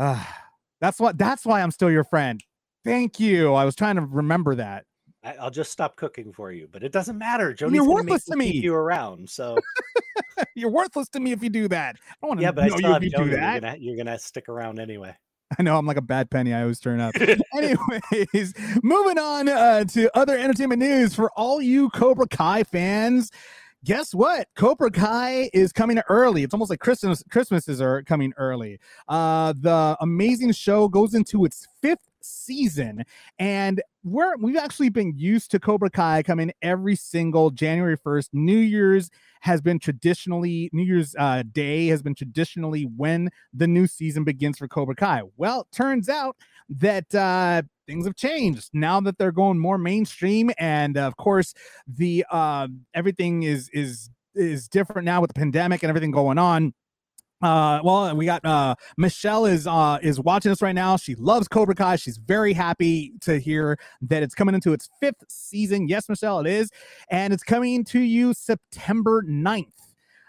Ah, 0.00 0.47
that's 0.80 0.98
what 1.00 1.16
that's 1.18 1.44
why 1.44 1.60
i'm 1.62 1.70
still 1.70 1.90
your 1.90 2.04
friend 2.04 2.42
thank 2.84 3.18
you 3.20 3.54
i 3.54 3.64
was 3.64 3.74
trying 3.74 3.96
to 3.96 4.02
remember 4.02 4.54
that 4.54 4.84
I, 5.24 5.34
I'll 5.34 5.50
just 5.50 5.72
stop 5.72 5.96
cooking 5.96 6.32
for 6.32 6.52
you, 6.52 6.68
but 6.70 6.84
it 6.84 6.92
doesn't 6.92 7.18
matter. 7.18 7.52
Joni's 7.52 7.74
You're 7.74 7.88
worthless 7.88 8.24
to 8.26 8.36
keep 8.36 8.38
me. 8.38 8.60
you 8.60 8.72
around. 8.72 9.28
So 9.28 9.58
you're 10.54 10.70
worthless 10.70 11.08
to 11.10 11.20
me 11.20 11.32
if 11.32 11.42
you 11.42 11.50
do 11.50 11.66
that 11.68 11.96
i 11.96 12.14
don't 12.22 12.28
want 12.28 12.40
to 12.40 12.44
yeah, 12.44 12.52
but 12.52 12.64
I 12.64 12.68
know 12.68 12.76
still 12.76 12.88
you 12.88 12.92
have 12.94 13.02
you 13.04 13.10
Joni. 13.10 13.24
do 13.24 13.30
You're 13.30 13.40
that 13.40 13.60
gonna, 13.62 13.76
you're 13.80 13.96
gonna 13.96 14.18
stick 14.18 14.48
around 14.48 14.78
anyway. 14.78 15.14
I 15.58 15.62
know 15.62 15.78
I'm 15.78 15.86
like 15.86 15.96
a 15.96 16.02
bad 16.02 16.30
penny. 16.30 16.52
I 16.52 16.60
always 16.62 16.78
turn 16.78 17.00
up. 17.00 17.14
Anyways, 17.56 18.52
moving 18.82 19.18
on 19.18 19.48
uh, 19.48 19.82
to 19.84 20.16
other 20.16 20.36
entertainment 20.36 20.80
news 20.80 21.14
for 21.14 21.30
all 21.36 21.62
you 21.62 21.88
Cobra 21.90 22.28
Kai 22.28 22.64
fans. 22.64 23.30
Guess 23.84 24.12
what? 24.12 24.48
Cobra 24.56 24.90
Kai 24.90 25.50
is 25.54 25.72
coming 25.72 26.00
early. 26.08 26.42
It's 26.42 26.52
almost 26.52 26.68
like 26.68 26.80
Christmas. 26.80 27.22
Christmases 27.30 27.80
are 27.80 28.02
coming 28.02 28.32
early. 28.36 28.80
Uh, 29.08 29.54
the 29.56 29.96
amazing 30.00 30.52
show 30.52 30.88
goes 30.88 31.14
into 31.14 31.44
its 31.44 31.68
fifth 31.80 32.08
season, 32.28 33.04
and 33.38 33.82
we're 34.04 34.36
we've 34.36 34.56
actually 34.56 34.88
been 34.88 35.12
used 35.16 35.50
to 35.50 35.58
Cobra 35.58 35.90
Kai 35.90 36.22
coming 36.22 36.52
every 36.62 36.96
single 36.96 37.50
January 37.50 37.96
first. 37.96 38.30
New 38.32 38.58
Year's 38.58 39.10
has 39.40 39.60
been 39.60 39.78
traditionally 39.78 40.70
New 40.72 40.82
Year's 40.82 41.14
uh, 41.18 41.42
Day 41.50 41.86
has 41.88 42.02
been 42.02 42.14
traditionally 42.14 42.84
when 42.96 43.30
the 43.52 43.66
new 43.66 43.86
season 43.86 44.24
begins 44.24 44.58
for 44.58 44.68
Cobra 44.68 44.94
Kai. 44.94 45.22
Well, 45.36 45.66
turns 45.72 46.08
out 46.08 46.36
that 46.68 47.14
uh, 47.14 47.62
things 47.86 48.06
have 48.06 48.16
changed 48.16 48.70
now 48.72 49.00
that 49.00 49.18
they're 49.18 49.32
going 49.32 49.58
more 49.58 49.78
mainstream, 49.78 50.50
and 50.58 50.96
of 50.96 51.16
course, 51.16 51.54
the 51.86 52.24
uh, 52.30 52.68
everything 52.94 53.42
is 53.42 53.68
is 53.72 54.10
is 54.34 54.68
different 54.68 55.04
now 55.04 55.20
with 55.20 55.28
the 55.28 55.38
pandemic 55.38 55.82
and 55.82 55.88
everything 55.88 56.10
going 56.10 56.38
on. 56.38 56.72
Uh, 57.40 57.80
well, 57.84 58.16
we 58.16 58.26
got 58.26 58.44
uh 58.44 58.74
Michelle 58.96 59.46
is 59.46 59.66
uh 59.66 59.98
is 60.02 60.18
watching 60.18 60.50
us 60.50 60.60
right 60.60 60.74
now. 60.74 60.96
She 60.96 61.14
loves 61.14 61.46
Cobra 61.46 61.74
Kai. 61.74 61.96
She's 61.96 62.18
very 62.18 62.52
happy 62.52 63.12
to 63.20 63.38
hear 63.38 63.78
that 64.02 64.22
it's 64.22 64.34
coming 64.34 64.54
into 64.54 64.72
its 64.72 64.88
fifth 65.00 65.24
season. 65.28 65.86
Yes, 65.88 66.08
Michelle, 66.08 66.40
it 66.40 66.48
is, 66.48 66.70
and 67.10 67.32
it's 67.32 67.44
coming 67.44 67.84
to 67.84 68.00
you 68.00 68.34
September 68.34 69.22
9th. 69.22 69.66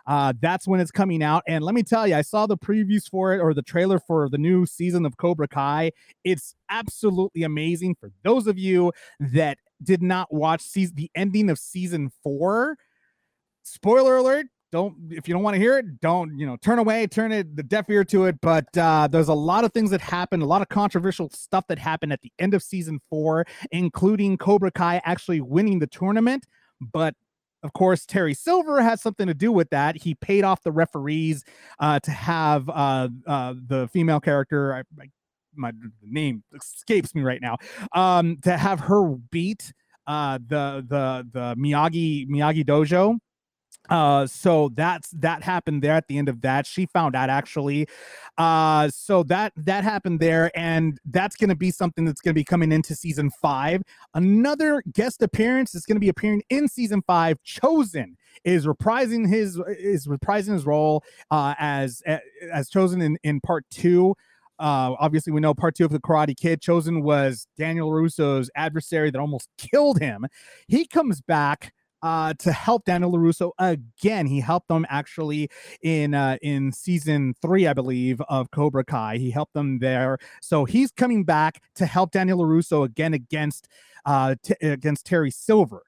Uh, 0.05 0.33
that's 0.41 0.67
when 0.67 0.79
it's 0.79 0.89
coming 0.89 1.21
out. 1.21 1.43
And 1.47 1.63
let 1.63 1.75
me 1.75 1.83
tell 1.83 2.07
you, 2.07 2.15
I 2.15 2.23
saw 2.23 2.47
the 2.47 2.57
previews 2.57 3.07
for 3.07 3.33
it 3.33 3.39
or 3.39 3.53
the 3.53 3.61
trailer 3.61 3.99
for 3.99 4.27
the 4.27 4.39
new 4.39 4.65
season 4.65 5.05
of 5.05 5.17
Cobra 5.17 5.47
Kai. 5.47 5.91
It's 6.23 6.55
absolutely 6.69 7.43
amazing. 7.43 7.95
For 7.99 8.11
those 8.23 8.47
of 8.47 8.57
you 8.57 8.91
that 9.19 9.59
did 9.83 10.01
not 10.01 10.33
watch 10.33 10.61
season, 10.61 10.95
the 10.95 11.11
ending 11.13 11.49
of 11.51 11.59
season 11.59 12.11
four, 12.23 12.75
spoiler 13.61 14.17
alert. 14.17 14.47
Don't 14.71 14.95
if 15.09 15.27
you 15.27 15.33
don't 15.33 15.43
want 15.43 15.55
to 15.55 15.59
hear 15.59 15.77
it, 15.77 15.99
don't 15.99 16.37
you 16.37 16.45
know 16.45 16.55
turn 16.57 16.79
away, 16.79 17.07
turn 17.07 17.31
it 17.31 17.55
the 17.55 17.63
deaf 17.63 17.89
ear 17.89 18.03
to 18.05 18.25
it. 18.25 18.39
But 18.41 18.77
uh, 18.77 19.07
there's 19.07 19.27
a 19.27 19.33
lot 19.33 19.63
of 19.63 19.73
things 19.73 19.89
that 19.91 20.01
happened, 20.01 20.43
a 20.43 20.45
lot 20.45 20.61
of 20.61 20.69
controversial 20.69 21.29
stuff 21.31 21.65
that 21.69 21.79
happened 21.79 22.13
at 22.13 22.21
the 22.21 22.31
end 22.39 22.53
of 22.53 22.61
season 22.61 22.99
four, 23.09 23.45
including 23.71 24.37
Cobra 24.37 24.71
Kai 24.71 25.01
actually 25.05 25.41
winning 25.41 25.79
the 25.79 25.87
tournament. 25.87 26.45
But 26.79 27.15
of 27.63 27.73
course, 27.73 28.05
Terry 28.05 28.33
Silver 28.33 28.81
has 28.81 29.01
something 29.01 29.27
to 29.27 29.33
do 29.33 29.51
with 29.51 29.69
that. 29.71 29.97
He 29.97 30.15
paid 30.15 30.43
off 30.43 30.61
the 30.63 30.71
referees 30.71 31.43
uh, 31.79 31.99
to 31.99 32.11
have 32.11 32.69
uh, 32.69 33.09
uh, 33.27 33.53
the 33.67 33.89
female 33.91 34.19
character. 34.19 34.73
I, 34.73 34.79
I, 35.01 35.09
my 35.55 35.71
name 36.01 36.43
escapes 36.55 37.13
me 37.13 37.21
right 37.21 37.41
now. 37.41 37.57
Um, 37.93 38.37
to 38.43 38.55
have 38.55 38.79
her 38.81 39.15
beat 39.31 39.73
uh, 40.07 40.39
the 40.47 40.85
the 40.87 41.27
the 41.31 41.55
Miyagi 41.55 42.27
Miyagi 42.27 42.65
Dojo. 42.65 43.19
Uh, 43.89 44.27
so 44.27 44.69
that's 44.75 45.09
that 45.11 45.43
happened 45.43 45.81
there 45.81 45.95
at 45.95 46.07
the 46.07 46.17
end 46.17 46.29
of 46.29 46.41
that. 46.41 46.65
She 46.65 46.85
found 46.85 47.15
out 47.15 47.29
actually. 47.29 47.87
Uh, 48.37 48.89
so 48.89 49.23
that 49.23 49.51
that 49.57 49.83
happened 49.83 50.19
there, 50.19 50.51
and 50.55 50.99
that's 51.05 51.35
to 51.49 51.55
be 51.55 51.71
something 51.71 52.05
that's 52.05 52.21
to 52.33 52.39
be 52.39 52.43
coming 52.43 52.71
into 52.71 52.95
season 52.95 53.29
five. 53.29 53.81
Another 54.13 54.83
guest 54.93 55.21
appearance 55.21 55.75
is 55.75 55.85
to 55.95 55.99
be 55.99 56.09
appearing 56.09 56.43
in 56.49 56.67
season 56.67 57.01
five. 57.05 57.37
Chozen 57.43 58.15
is 58.43 58.65
reprising 58.65 59.27
his 59.27 59.59
is 59.79 60.07
reprising 60.07 60.53
his 60.53 60.65
role 60.65 61.03
uh, 61.31 61.55
as 61.57 62.01
as 62.51 62.69
chozen 62.69 63.03
in 63.03 63.17
in 63.23 63.41
part 63.41 63.65
two. 63.71 64.15
Uh, 64.59 64.93
obviously, 64.99 65.31
we 65.31 65.39
know 65.39 65.53
part 65.53 65.73
two 65.73 65.85
of 65.85 65.91
the 65.91 65.99
Karate 65.99 66.35
Kid. 66.37 66.61
Chozen 66.61 67.01
was 67.01 67.47
Daniel 67.57 67.91
Russo's 67.91 68.51
adversary 68.55 69.09
that 69.09 69.19
almost 69.19 69.47
killed 69.57 69.99
him. 69.99 70.25
He 70.67 70.85
comes 70.85 71.21
back 71.21 71.73
uh, 72.01 72.33
to 72.39 72.51
help 72.51 72.85
Daniel 72.85 73.11
LaRusso 73.11 73.51
again. 73.59 74.25
He 74.25 74.39
helped 74.39 74.67
them 74.67 74.85
actually 74.89 75.49
in 75.81 76.13
uh, 76.13 76.37
in 76.41 76.71
season 76.71 77.33
three, 77.41 77.67
I 77.67 77.73
believe, 77.73 78.21
of 78.29 78.51
Cobra 78.51 78.83
Kai. 78.83 79.17
He 79.17 79.31
helped 79.31 79.53
them 79.53 79.79
there, 79.79 80.17
so 80.41 80.65
he's 80.65 80.91
coming 80.91 81.23
back 81.23 81.61
to 81.75 81.85
help 81.85 82.11
Daniel 82.11 82.39
LaRusso 82.39 82.85
again 82.85 83.13
against 83.13 83.67
uh, 84.05 84.35
t- 84.41 84.55
against 84.61 85.05
Terry 85.05 85.31
Silver. 85.31 85.83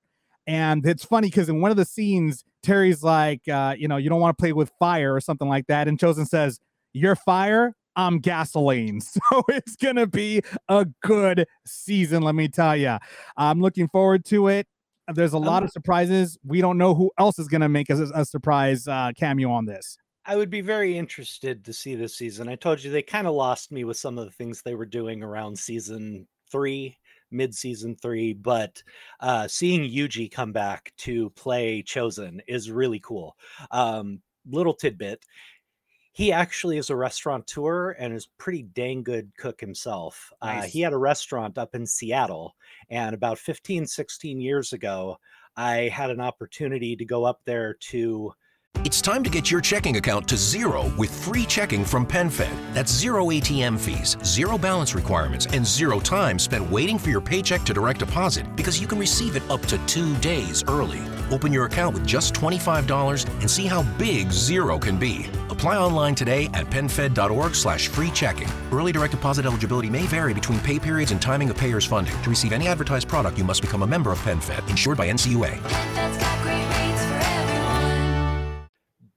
And 0.48 0.86
it's 0.86 1.06
funny 1.06 1.28
because 1.30 1.50
in 1.50 1.62
one 1.62 1.72
of 1.72 1.78
the 1.78 1.86
scenes, 1.86 2.44
Terry's 2.64 3.04
like, 3.04 3.48
uh, 3.48 3.76
you 3.78 3.88
know, 3.88 3.98
you 3.98 4.10
don't 4.10 4.20
want 4.20 4.36
to 4.38 4.42
play 4.42 4.54
with 4.54 4.72
fire 4.80 5.14
or 5.14 5.22
something 5.22 5.48
like 5.48 5.68
that, 5.68 5.88
and 5.88 5.98
Chozen 5.98 6.28
says, 6.28 6.60
"You're 6.94 7.16
fire." 7.16 7.76
I'm 7.96 8.20
gasoline. 8.20 9.02
So 9.32 9.44
it's 9.50 9.76
going 9.76 9.98
to 9.98 10.08
be 10.08 10.42
a 10.70 10.86
good 11.02 11.46
season, 11.66 12.24
let 12.24 12.36
me 12.36 12.48
tell 12.48 12.76
you. 12.76 12.98
I'm 13.36 13.62
looking 13.62 13.90
forward 13.90 14.24
to 14.26 14.48
it. 14.48 14.68
There's 15.16 15.34
a 15.34 15.38
lot 15.38 15.64
of 15.64 15.72
surprises. 15.72 16.38
We 16.44 16.62
don't 16.62 16.78
know 16.78 16.96
who 16.96 17.12
else 17.18 17.40
is 17.40 17.48
going 17.48 17.62
to 17.62 17.70
make 17.70 17.90
a, 17.90 18.04
a 18.14 18.26
surprise 18.26 18.88
uh, 18.88 19.12
cameo 19.18 19.52
on 19.52 19.66
this. 19.66 19.98
I 20.26 20.36
would 20.36 20.50
be 20.50 20.62
very 20.62 20.98
interested 20.98 21.66
to 21.66 21.74
see 21.74 21.96
this 21.96 22.16
season. 22.16 22.48
I 22.48 22.56
told 22.56 22.84
you 22.84 22.92
they 22.92 23.02
kind 23.02 23.26
of 23.26 23.34
lost 23.34 23.72
me 23.72 23.84
with 23.84 23.98
some 23.98 24.18
of 24.18 24.26
the 24.26 24.32
things 24.32 24.62
they 24.62 24.76
were 24.76 24.86
doing 24.86 25.24
around 25.24 25.58
season 25.58 26.28
three, 26.52 26.98
mid 27.32 27.56
season 27.56 27.96
three, 27.96 28.34
but 28.34 28.84
uh, 29.20 29.48
seeing 29.48 29.82
Yuji 29.82 30.32
come 30.32 30.52
back 30.52 30.94
to 31.00 31.32
play 31.32 31.82
Chozen 31.82 32.40
is 32.48 32.70
really 32.70 33.00
cool. 33.00 33.36
Um, 33.72 34.22
little 34.50 34.74
tidbit 34.74 35.26
he 36.14 36.32
actually 36.32 36.78
is 36.78 36.90
a 36.90 36.96
restaurateur 36.96 37.92
and 37.92 38.14
is 38.14 38.28
pretty 38.38 38.64
dang 38.64 39.04
good 39.04 39.32
cook 39.38 39.62
himself. 39.62 40.32
Uh, 40.42 40.64
he 40.64 40.82
had 40.82 40.94
a 40.94 40.98
restaurant 40.98 41.58
up 41.58 41.74
in 41.74 41.86
Seattle, 41.86 42.56
and 42.90 43.16
about 43.16 43.38
15, 43.38 43.86
16 43.86 44.40
years 44.42 44.74
ago, 44.74 45.18
I 45.56 45.90
had 45.94 46.10
an 46.10 46.22
opportunity 46.22 46.96
to 46.96 47.06
go 47.06 47.24
up 47.24 47.42
there 47.46 47.76
to 47.92 48.34
It's 48.84 49.02
time 49.02 49.24
to 49.24 49.30
get 49.30 49.52
your 49.52 49.62
checking 49.62 49.98
account 49.98 50.28
to 50.30 50.38
zero 50.38 50.92
with 50.98 51.14
free 51.24 51.46
checking 51.46 51.86
from 51.86 52.06
PenFed. 52.06 52.74
That's 52.74 52.92
zero 52.92 53.28
ATM 53.28 53.80
fees, 53.80 54.18
zero 54.24 54.58
balance 54.58 54.96
requirements, 54.96 55.46
and 55.48 55.66
zero 55.66 56.00
time 56.00 56.40
spent 56.40 56.70
waiting 56.70 56.98
for 56.98 57.10
your 57.10 57.22
paycheck 57.22 57.64
to 57.64 57.74
direct 57.74 58.00
deposit 58.00 58.54
because 58.56 58.82
you 58.82 58.88
can 58.88 59.00
receive 59.00 59.36
it 59.36 59.50
up 59.50 59.62
to 59.68 59.78
two 59.88 60.16
days 60.18 60.64
early. 60.68 61.00
Open 61.32 61.54
your 61.54 61.66
account 61.66 61.94
with 61.94 62.06
just 62.06 62.34
$25 62.34 63.30
and 63.40 63.50
see 63.50 63.66
how 63.66 63.84
big 63.98 64.32
zero 64.32 64.78
can 64.78 64.98
be. 64.98 65.30
Apply 65.62 65.78
online 65.78 66.16
today 66.16 66.46
at 66.56 66.66
penfed.org 66.72 67.54
slash 67.54 67.88
free 67.88 68.10
checking. 68.10 68.48
Early 68.72 68.92
direct 68.92 69.12
deposit 69.12 69.46
eligibility 69.46 69.92
may 69.92 70.08
vary 70.08 70.34
between 70.34 70.60
pay 70.62 70.80
periods 70.80 71.12
and 71.12 71.22
timing 71.22 71.52
of 71.52 71.58
payer's 71.58 71.86
funding. 71.86 72.20
To 72.24 72.32
receive 72.32 72.52
any 72.52 72.68
advertised 72.68 73.08
product, 73.08 73.38
you 73.38 73.44
must 73.44 73.62
become 73.62 73.84
a 73.84 73.88
member 73.88 74.12
of 74.12 74.18
PenFed, 74.22 74.68
insured 74.72 74.98
by 74.98 75.12
NCUA. 75.12 75.52
PenFed's 75.52 76.18
got 76.18 76.42
great 76.42 76.66
rates 76.66 77.06
for 77.06 77.20
everyone. 78.50 78.68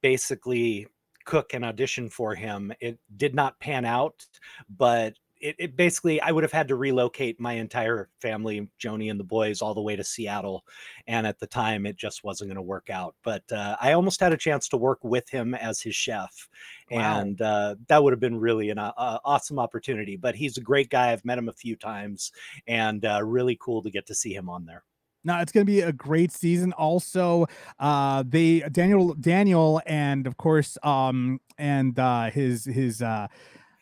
basically 0.03 0.87
cook 1.25 1.55
an 1.55 1.65
audition 1.65 2.11
for 2.11 2.35
him. 2.35 2.75
It 2.79 2.99
did 3.17 3.35
not 3.35 3.59
pan 3.59 3.87
out, 3.87 4.27
but 4.69 5.15
it, 5.45 5.57
it 5.59 5.77
basically 5.77 6.21
I 6.23 6.33
would 6.33 6.43
have 6.43 6.53
had 6.53 6.69
to 6.69 6.77
relocate 6.77 7.39
my 7.39 7.53
entire 7.53 8.09
family, 8.23 8.67
Joni 8.83 9.11
and 9.11 9.21
the 9.21 9.25
boys, 9.25 9.61
all 9.61 9.75
the 9.75 9.83
way 9.83 9.95
to 9.95 10.03
Seattle. 10.03 10.65
And 11.07 11.27
at 11.27 11.39
the 11.39 11.47
time, 11.47 11.85
it 11.85 11.97
just 11.97 12.25
wasn't 12.25 12.49
going 12.49 12.57
to 12.57 12.63
work 12.63 12.89
out. 12.89 13.15
But 13.23 13.43
uh, 13.53 13.77
I 13.79 13.93
almost 13.93 14.21
had 14.21 14.33
a 14.33 14.39
chance 14.39 14.69
to 14.71 14.79
work 14.79 15.05
with 15.05 15.29
him 15.29 15.55
as 15.55 15.81
his 15.83 15.95
chef, 15.95 16.49
Wow. 16.91 17.21
and 17.21 17.41
uh, 17.43 17.77
that 17.89 18.03
would 18.03 18.13
have 18.15 18.21
been 18.21 18.39
really 18.41 18.71
an 18.71 18.79
uh, 18.79 18.93
uh, 18.97 19.19
awesome 19.25 19.59
opportunity. 19.59 20.17
But 20.17 20.35
he's 20.35 20.57
a 20.57 20.63
great 20.63 20.89
guy. 20.89 21.13
I've 21.13 21.25
met 21.27 21.37
him 21.39 21.51
a 21.51 21.53
few 21.53 21.77
times, 21.77 22.33
and 22.67 23.05
uh, 23.05 23.21
really 23.23 23.59
cool 23.61 23.83
to 23.83 23.91
get 23.91 24.07
to 24.07 24.15
see 24.15 24.35
him 24.35 24.49
on 24.49 24.65
there. 24.65 24.83
No, 25.27 25.39
it's 25.41 25.53
going 25.53 25.65
to 25.67 25.71
be 25.73 25.81
a 25.81 25.93
great 25.93 26.33
season. 26.33 26.73
Also, 26.75 27.47
uh, 27.79 28.25
they 28.27 28.61
Daniel 28.73 29.15
Daniel 29.15 29.81
and 29.87 30.27
of 30.27 30.37
course 30.37 30.77
um 30.83 31.41
and 31.57 31.99
uh 31.99 32.31
his 32.31 32.67
his 32.67 33.01
uh 33.01 33.29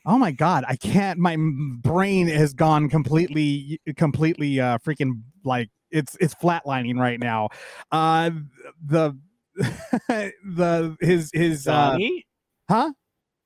oh 0.07 0.19
my 0.19 0.33
god, 0.33 0.65
I 0.69 0.77
can't. 0.77 1.19
My 1.19 1.37
brain 1.39 2.29
has 2.29 2.55
gone 2.55 2.89
completely 2.89 3.81
completely 3.97 4.61
uh 4.61 4.79
freaking 4.79 5.23
like 5.45 5.71
it's 5.91 6.17
it's 6.21 6.35
flatlining 6.35 6.99
right 6.99 7.21
now. 7.21 7.51
Uh, 7.91 8.31
the 8.85 9.17
the 9.57 10.97
his 11.01 11.31
his 11.33 11.69
uh, 11.69 11.93
Johnny, 11.93 12.25
huh 12.69 12.93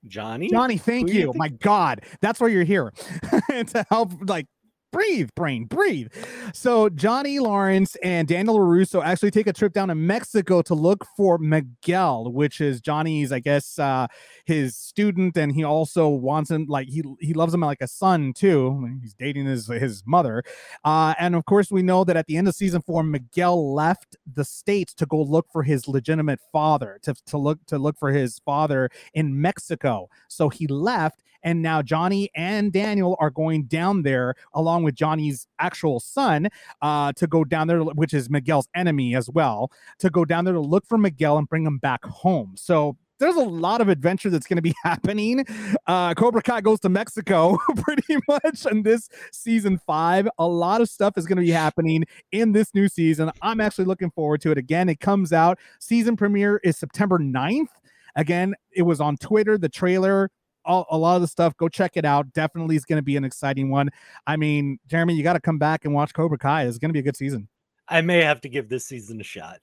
Johnny, 0.07 0.49
Johnny, 0.49 0.79
thank 0.79 1.09
you 1.09 1.21
you. 1.21 1.33
My 1.35 1.49
God, 1.49 2.03
that's 2.21 2.41
why 2.41 2.49
you're 2.49 2.65
here 2.65 2.93
to 3.51 3.87
help. 3.91 4.13
Like, 4.29 4.47
breathe, 4.97 5.29
brain, 5.35 5.67
breathe. 5.67 6.11
So 6.55 6.89
Johnny 6.89 7.39
Lawrence 7.39 7.97
and 8.03 8.27
Daniel 8.27 8.61
Russo 8.61 9.03
actually 9.03 9.31
take 9.31 9.47
a 9.47 9.53
trip 9.53 9.75
down 9.75 9.89
to 9.89 9.95
Mexico 9.95 10.63
to 10.63 10.75
look 10.75 11.05
for 11.19 11.37
Miguel, 11.37 12.33
which 12.33 12.63
is 12.63 12.81
Johnny's, 12.81 13.31
I 13.31 13.41
guess, 13.41 13.79
uh, 13.79 14.07
his 14.47 14.75
student, 14.75 15.37
and 15.37 15.53
he 15.53 15.65
also 15.65 16.09
wants 16.09 16.51
him 16.51 16.65
like 16.67 16.89
he 16.89 17.03
he 17.21 17.35
loves 17.35 17.53
him 17.53 17.61
like 17.61 17.83
a 17.83 17.89
son 17.89 18.33
too. 18.33 18.89
He's 19.03 19.13
dating 19.13 19.45
his 19.45 19.67
his 19.67 20.03
mother, 20.07 20.43
uh, 20.83 21.13
and 21.19 21.35
of 21.35 21.45
course 21.45 21.71
we 21.71 21.83
know 21.83 22.03
that 22.05 22.17
at 22.17 22.27
the 22.27 22.39
end 22.39 22.49
of 22.49 22.55
season 22.55 22.81
four, 22.81 23.03
Miguel 23.03 23.75
left 23.75 24.17
the 24.33 24.47
states 24.47 24.95
to 24.95 25.05
go 25.05 25.21
look 25.21 25.47
for 25.53 25.63
his 25.63 25.89
legitimate 25.89 26.41
father, 26.53 26.99
to 27.03 27.13
to 27.27 27.37
look 27.37 27.59
to 27.67 27.77
look 27.77 27.99
for 27.99 28.13
his 28.13 28.39
father 28.39 28.89
in 29.13 29.39
Mexico. 29.39 30.09
So 30.29 30.49
he 30.49 30.67
left, 30.67 31.23
and 31.43 31.63
now 31.63 31.83
Johnny 31.83 32.31
and 32.35 32.73
Daniel 32.73 33.17
are 33.21 33.31
going 33.31 33.65
down 33.65 34.03
there 34.03 34.35
along 34.55 34.83
with 34.83 34.95
Johnny's 34.95 35.47
actual 35.59 36.01
son 36.01 36.49
uh, 36.83 37.13
to 37.15 37.27
go 37.27 37.45
down 37.45 37.69
there, 37.69 37.81
which 37.81 38.15
is 38.15 38.31
Miguel's 38.31 38.69
enemy 38.75 39.15
as 39.15 39.29
well, 39.31 39.71
to 39.99 40.11
go 40.11 40.25
down 40.25 40.45
there 40.45 40.55
to 40.55 40.61
look 40.61 40.87
for 40.87 40.99
Miguel 40.99 41.39
and 41.39 41.49
bring 41.49 41.65
him 41.65 41.79
back 41.79 42.05
home. 42.05 42.55
So 42.57 42.97
there's 43.19 43.37
a 43.37 43.45
lot 43.45 43.81
of 43.81 43.89
adventure 43.89 44.31
that's 44.31 44.47
going 44.47 44.57
to 44.57 44.63
be 44.63 44.75
happening. 44.85 45.45
Uh, 45.87 46.15
Cobra 46.15 46.43
Kai 46.43 46.61
goes 46.61 46.81
to 46.81 46.89
Mexico 46.89 47.59
pretty 47.83 48.17
much 48.29 48.67
in 48.67 48.83
this 48.83 49.09
season 49.33 49.79
five. 49.79 50.29
A 50.39 50.47
lot 50.47 50.81
of 50.81 50.89
stuff 50.89 51.17
is 51.17 51.27
going 51.27 51.37
to 51.37 51.43
be 51.43 51.51
happening 51.51 52.05
in 52.33 52.53
this 52.53 52.75
new 52.75 52.89
season. 52.89 53.31
I'm 53.43 53.61
actually 53.61 53.87
looking 53.87 54.11
forward 54.11 54.41
to 54.43 54.51
it. 54.51 54.59
Again, 54.59 54.89
it 54.89 55.01
comes 55.01 55.33
out. 55.33 55.59
Season 55.81 56.17
premiere 56.17 56.61
is 56.63 56.77
September 56.77 57.19
9th. 57.19 57.69
Again, 58.17 58.55
it 58.73 58.83
was 58.83 59.01
on 59.01 59.19
Twitter, 59.19 59.59
the 59.59 59.69
trailer, 59.69 60.31
all, 60.67 60.87
a 60.91 60.99
lot 60.99 61.17
of 61.17 61.23
the 61.23 61.29
stuff. 61.29 61.57
Go 61.57 61.69
check 61.69 61.93
it 61.97 62.05
out. 62.05 62.33
Definitely 62.33 62.77
is 62.77 62.85
going 62.85 62.99
to 62.99 63.03
be 63.03 63.17
an 63.17 63.25
exciting 63.25 63.71
one. 63.71 63.89
I 64.27 64.37
mean, 64.37 64.79
Jeremy, 64.87 65.15
you 65.15 65.23
got 65.23 65.35
to 65.35 65.41
come 65.41 65.59
back 65.59 65.85
and 65.85 65.95
watch 65.95 66.13
Cobra 66.13 66.37
Kai. 66.37 66.65
It's 66.65 66.79
going 66.79 66.91
to 66.91 66.93
be 66.93 66.99
a 66.99 67.03
good 67.03 67.17
season. 67.17 67.49
I 67.89 68.01
may 68.01 68.23
have 68.23 68.41
to 68.43 68.49
give 68.49 68.69
this 68.69 68.85
season 68.85 69.21
a 69.21 69.25
shot. 69.25 69.61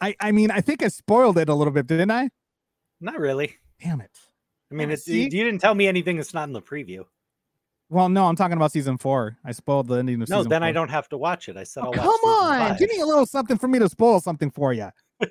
I, 0.00 0.14
I 0.20 0.32
mean, 0.32 0.50
I 0.50 0.60
think 0.60 0.82
I 0.82 0.88
spoiled 0.88 1.38
it 1.38 1.48
a 1.48 1.54
little 1.54 1.72
bit, 1.72 1.86
didn't 1.86 2.10
I? 2.10 2.30
Not 3.00 3.18
really. 3.18 3.56
Damn 3.82 4.00
it. 4.00 4.10
I 4.70 4.74
mean, 4.74 4.90
it's, 4.90 5.06
you 5.06 5.14
see? 5.30 5.36
you 5.36 5.44
didn't 5.44 5.60
tell 5.60 5.74
me 5.74 5.88
anything 5.88 6.16
that's 6.16 6.34
not 6.34 6.48
in 6.48 6.52
the 6.52 6.62
preview. 6.62 7.04
Well, 7.88 8.08
no, 8.08 8.26
I'm 8.26 8.36
talking 8.36 8.56
about 8.56 8.70
season 8.70 8.98
four. 8.98 9.36
I 9.44 9.50
spoiled 9.50 9.88
the 9.88 9.96
ending 9.96 10.22
of 10.22 10.28
No, 10.28 10.38
season 10.38 10.48
then 10.48 10.62
I 10.62 10.70
don't 10.70 10.90
have 10.90 11.08
to 11.08 11.18
watch 11.18 11.48
it. 11.48 11.56
I 11.56 11.64
said, 11.64 11.82
Oh, 11.82 11.88
I'll 11.88 11.92
come 11.92 12.06
on, 12.06 12.68
five. 12.68 12.78
give 12.78 12.88
me 12.88 13.00
a 13.00 13.06
little 13.06 13.26
something 13.26 13.58
for 13.58 13.66
me 13.66 13.80
to 13.80 13.88
spoil 13.88 14.20
something 14.20 14.50
for 14.50 14.72
you. 14.72 14.90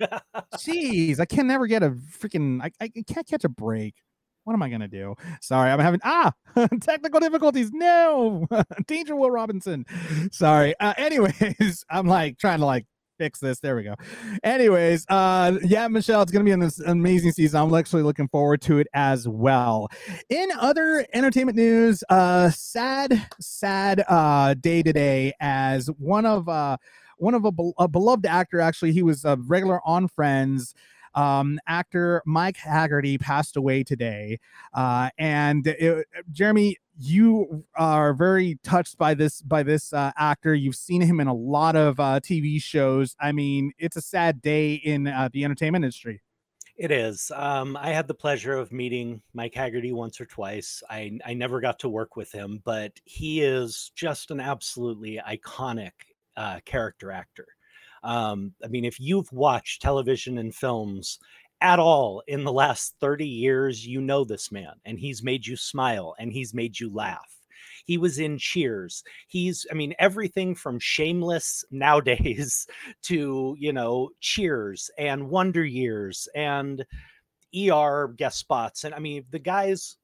Jeez, 0.57 1.21
I 1.21 1.25
can 1.25 1.47
never 1.47 1.67
get 1.67 1.83
a 1.83 1.91
freaking. 1.91 2.61
I, 2.61 2.69
I 2.81 2.89
can't 2.89 3.25
catch 3.25 3.45
a 3.45 3.49
break. 3.49 3.95
What 4.43 4.53
am 4.53 4.63
I 4.63 4.69
gonna 4.69 4.87
do? 4.87 5.15
Sorry, 5.41 5.69
I'm 5.71 5.79
having 5.79 5.99
ah 6.03 6.31
technical 6.81 7.19
difficulties. 7.19 7.71
No, 7.71 8.47
danger, 8.87 9.15
Will 9.15 9.31
Robinson. 9.31 9.85
Sorry. 10.31 10.73
Uh, 10.79 10.93
anyways, 10.97 11.85
I'm 11.89 12.07
like 12.07 12.37
trying 12.37 12.59
to 12.59 12.65
like 12.65 12.85
fix 13.19 13.39
this. 13.39 13.59
There 13.59 13.75
we 13.75 13.83
go. 13.83 13.95
Anyways, 14.43 15.05
uh, 15.09 15.57
yeah, 15.63 15.87
Michelle, 15.87 16.21
it's 16.21 16.31
gonna 16.31 16.45
be 16.45 16.51
an 16.51 16.67
amazing 16.87 17.33
season. 17.33 17.61
I'm 17.61 17.73
actually 17.75 18.01
looking 18.03 18.27
forward 18.29 18.61
to 18.63 18.79
it 18.79 18.87
as 18.93 19.27
well. 19.27 19.89
In 20.29 20.49
other 20.59 21.05
entertainment 21.13 21.57
news, 21.57 22.03
uh, 22.09 22.49
sad, 22.49 23.27
sad 23.39 24.03
uh 24.07 24.55
day 24.55 24.81
today 24.81 25.33
as 25.39 25.87
one 25.97 26.25
of 26.25 26.49
uh 26.49 26.77
one 27.17 27.33
of 27.33 27.45
a, 27.45 27.51
bel- 27.51 27.73
a 27.77 27.87
beloved 27.87 28.25
actor. 28.25 28.61
Actually, 28.61 28.93
he 28.93 29.03
was 29.03 29.25
a 29.25 29.37
regular 29.45 29.81
on 29.85 30.07
Friends. 30.07 30.73
Um, 31.15 31.59
actor 31.67 32.21
Mike 32.25 32.57
Haggerty 32.57 33.17
passed 33.17 33.55
away 33.55 33.83
today, 33.83 34.39
uh, 34.73 35.09
and 35.17 35.65
it, 35.67 36.07
Jeremy, 36.31 36.77
you 36.99 37.65
are 37.75 38.13
very 38.13 38.59
touched 38.63 38.97
by 38.97 39.13
this 39.13 39.41
by 39.41 39.63
this 39.63 39.93
uh, 39.93 40.11
actor. 40.17 40.53
You've 40.53 40.75
seen 40.75 41.01
him 41.01 41.19
in 41.19 41.27
a 41.27 41.33
lot 41.33 41.75
of 41.75 41.99
uh, 41.99 42.19
TV 42.19 42.61
shows. 42.61 43.15
I 43.19 43.31
mean, 43.31 43.71
it's 43.77 43.95
a 43.95 44.01
sad 44.01 44.41
day 44.41 44.73
in 44.73 45.07
uh, 45.07 45.29
the 45.31 45.45
entertainment 45.45 45.85
industry. 45.85 46.21
It 46.79 46.91
is. 46.91 47.29
Um, 47.35 47.75
I 47.75 47.89
had 47.89 48.07
the 48.07 48.13
pleasure 48.13 48.53
of 48.53 48.71
meeting 48.71 49.21
Mike 49.33 49.53
Haggerty 49.53 49.91
once 49.91 50.21
or 50.21 50.25
twice. 50.25 50.81
I, 50.89 51.19
I 51.25 51.33
never 51.33 51.59
got 51.59 51.79
to 51.79 51.89
work 51.89 52.15
with 52.15 52.31
him, 52.31 52.61
but 52.63 52.93
he 53.03 53.41
is 53.41 53.91
just 53.95 54.31
an 54.31 54.39
absolutely 54.39 55.19
iconic 55.27 55.91
uh, 56.37 56.61
character 56.63 57.11
actor. 57.11 57.47
Um, 58.03 58.53
I 58.63 58.67
mean, 58.67 58.85
if 58.85 58.99
you've 58.99 59.31
watched 59.31 59.81
television 59.81 60.37
and 60.37 60.53
films 60.53 61.19
at 61.61 61.79
all 61.79 62.23
in 62.27 62.43
the 62.43 62.53
last 62.53 62.95
30 62.99 63.27
years, 63.27 63.85
you 63.85 64.01
know 64.01 64.23
this 64.23 64.51
man, 64.51 64.73
and 64.85 64.99
he's 64.99 65.23
made 65.23 65.45
you 65.45 65.55
smile 65.55 66.15
and 66.19 66.31
he's 66.31 66.53
made 66.53 66.79
you 66.79 66.89
laugh. 66.93 67.35
He 67.85 67.97
was 67.97 68.19
in 68.19 68.37
Cheers. 68.37 69.03
He's, 69.27 69.65
I 69.71 69.73
mean, 69.73 69.95
everything 69.99 70.53
from 70.55 70.79
Shameless 70.79 71.65
nowadays 71.71 72.67
to, 73.03 73.55
you 73.57 73.73
know, 73.73 74.11
Cheers 74.19 74.91
and 74.97 75.29
Wonder 75.29 75.65
Years 75.65 76.27
and 76.35 76.85
ER 77.55 78.13
guest 78.15 78.37
spots. 78.37 78.83
And 78.83 78.93
I 78.93 78.99
mean, 78.99 79.25
the 79.31 79.39
guy's 79.39 79.97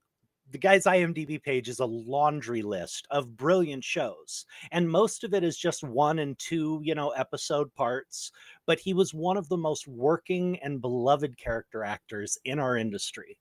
the 0.51 0.57
guy's 0.57 0.83
IMDb 0.83 1.41
page 1.41 1.69
is 1.69 1.79
a 1.79 1.85
laundry 1.85 2.61
list 2.61 3.07
of 3.09 3.35
brilliant 3.35 3.83
shows, 3.83 4.45
and 4.71 4.89
most 4.89 5.23
of 5.23 5.33
it 5.33 5.43
is 5.43 5.57
just 5.57 5.83
one 5.83 6.19
and 6.19 6.37
two, 6.37 6.79
you 6.83 6.95
know, 6.95 7.09
episode 7.09 7.73
parts. 7.73 8.31
But 8.65 8.79
he 8.79 8.93
was 8.93 9.13
one 9.13 9.37
of 9.37 9.49
the 9.49 9.57
most 9.57 9.87
working 9.87 10.59
and 10.61 10.81
beloved 10.81 11.37
character 11.37 11.83
actors 11.83 12.37
in 12.45 12.59
our 12.59 12.77
industry. 12.77 13.37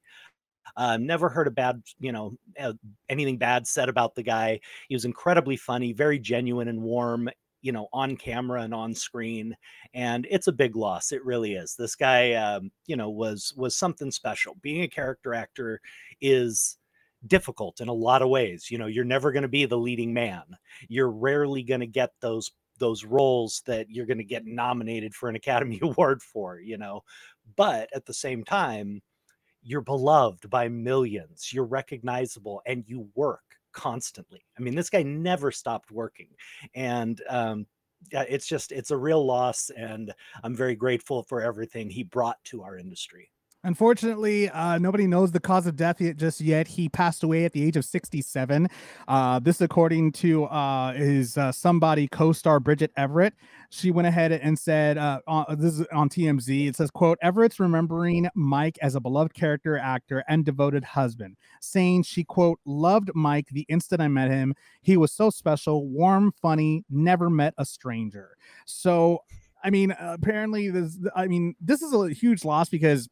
Uh, 0.76 0.96
never 0.96 1.28
heard 1.28 1.46
a 1.46 1.50
bad, 1.50 1.82
you 2.00 2.10
know, 2.10 2.36
uh, 2.58 2.72
anything 3.08 3.36
bad 3.36 3.66
said 3.66 3.88
about 3.88 4.14
the 4.14 4.22
guy. 4.22 4.60
He 4.88 4.94
was 4.94 5.04
incredibly 5.04 5.56
funny, 5.56 5.92
very 5.92 6.18
genuine 6.18 6.68
and 6.68 6.82
warm, 6.82 7.28
you 7.62 7.70
know, 7.70 7.88
on 7.92 8.16
camera 8.16 8.62
and 8.62 8.74
on 8.74 8.94
screen. 8.94 9.56
And 9.92 10.26
it's 10.30 10.48
a 10.48 10.52
big 10.52 10.74
loss. 10.74 11.12
It 11.12 11.24
really 11.24 11.54
is. 11.54 11.76
This 11.76 11.94
guy, 11.94 12.32
um, 12.32 12.70
you 12.86 12.96
know, 12.96 13.10
was 13.10 13.52
was 13.56 13.76
something 13.76 14.10
special. 14.10 14.56
Being 14.62 14.82
a 14.82 14.88
character 14.88 15.34
actor 15.34 15.80
is 16.20 16.78
difficult 17.26 17.80
in 17.80 17.88
a 17.88 17.92
lot 17.92 18.22
of 18.22 18.28
ways. 18.28 18.70
You 18.70 18.78
know, 18.78 18.86
you're 18.86 19.04
never 19.04 19.32
going 19.32 19.42
to 19.42 19.48
be 19.48 19.64
the 19.64 19.78
leading 19.78 20.12
man. 20.12 20.42
You're 20.88 21.10
rarely 21.10 21.62
going 21.62 21.80
to 21.80 21.86
get 21.86 22.10
those 22.20 22.52
those 22.78 23.04
roles 23.04 23.62
that 23.66 23.88
you're 23.88 24.06
going 24.06 24.18
to 24.18 24.24
get 24.24 24.46
nominated 24.46 25.14
for 25.14 25.28
an 25.28 25.36
Academy 25.36 25.78
Award 25.82 26.22
for, 26.22 26.58
you 26.58 26.76
know. 26.76 27.02
But 27.56 27.88
at 27.94 28.04
the 28.04 28.14
same 28.14 28.42
time, 28.44 29.00
you're 29.62 29.80
beloved 29.80 30.50
by 30.50 30.68
millions. 30.68 31.52
You're 31.52 31.64
recognizable 31.64 32.62
and 32.66 32.84
you 32.86 33.08
work 33.14 33.42
constantly. 33.72 34.44
I 34.58 34.62
mean, 34.62 34.74
this 34.74 34.90
guy 34.90 35.02
never 35.02 35.50
stopped 35.50 35.90
working. 35.90 36.28
And 36.74 37.20
um 37.28 37.66
it's 38.10 38.46
just 38.46 38.70
it's 38.72 38.90
a 38.90 38.96
real 38.96 39.24
loss 39.24 39.70
and 39.70 40.12
I'm 40.42 40.54
very 40.54 40.74
grateful 40.74 41.22
for 41.22 41.40
everything 41.40 41.88
he 41.88 42.02
brought 42.02 42.42
to 42.44 42.62
our 42.62 42.76
industry. 42.76 43.30
Unfortunately, 43.64 44.50
uh, 44.50 44.78
nobody 44.78 45.06
knows 45.06 45.32
the 45.32 45.40
cause 45.40 45.66
of 45.66 45.74
death 45.74 45.98
yet, 45.98 46.18
just 46.18 46.38
yet. 46.38 46.68
He 46.68 46.90
passed 46.90 47.22
away 47.22 47.46
at 47.46 47.52
the 47.52 47.64
age 47.64 47.78
of 47.78 47.84
67. 47.86 48.68
Uh, 49.08 49.38
this, 49.38 49.62
according 49.62 50.12
to 50.12 50.44
uh, 50.44 50.92
his 50.92 51.38
uh, 51.38 51.50
somebody 51.50 52.06
co-star 52.06 52.60
Bridget 52.60 52.92
Everett, 52.98 53.32
she 53.70 53.90
went 53.90 54.06
ahead 54.06 54.32
and 54.32 54.58
said, 54.58 54.98
uh, 54.98 55.20
on, 55.26 55.46
"This 55.58 55.80
is 55.80 55.86
on 55.94 56.10
TMZ." 56.10 56.68
It 56.68 56.76
says, 56.76 56.90
"quote 56.90 57.16
Everett's 57.22 57.58
remembering 57.58 58.28
Mike 58.34 58.78
as 58.82 58.96
a 58.96 59.00
beloved 59.00 59.32
character 59.32 59.78
actor 59.78 60.22
and 60.28 60.44
devoted 60.44 60.84
husband, 60.84 61.38
saying 61.62 62.02
she 62.02 62.22
quote 62.22 62.60
loved 62.66 63.12
Mike 63.14 63.48
the 63.50 63.64
instant 63.70 64.02
I 64.02 64.08
met 64.08 64.30
him. 64.30 64.54
He 64.82 64.98
was 64.98 65.10
so 65.10 65.30
special, 65.30 65.88
warm, 65.88 66.34
funny, 66.42 66.84
never 66.90 67.30
met 67.30 67.54
a 67.56 67.64
stranger." 67.64 68.36
So. 68.66 69.22
I 69.66 69.70
mean, 69.70 69.96
apparently, 69.98 70.68
this. 70.68 70.98
I 71.16 71.26
mean, 71.26 71.54
this 71.58 71.80
is 71.80 71.94
a 71.94 72.10
huge 72.10 72.44
loss 72.44 72.68
because 72.68 73.08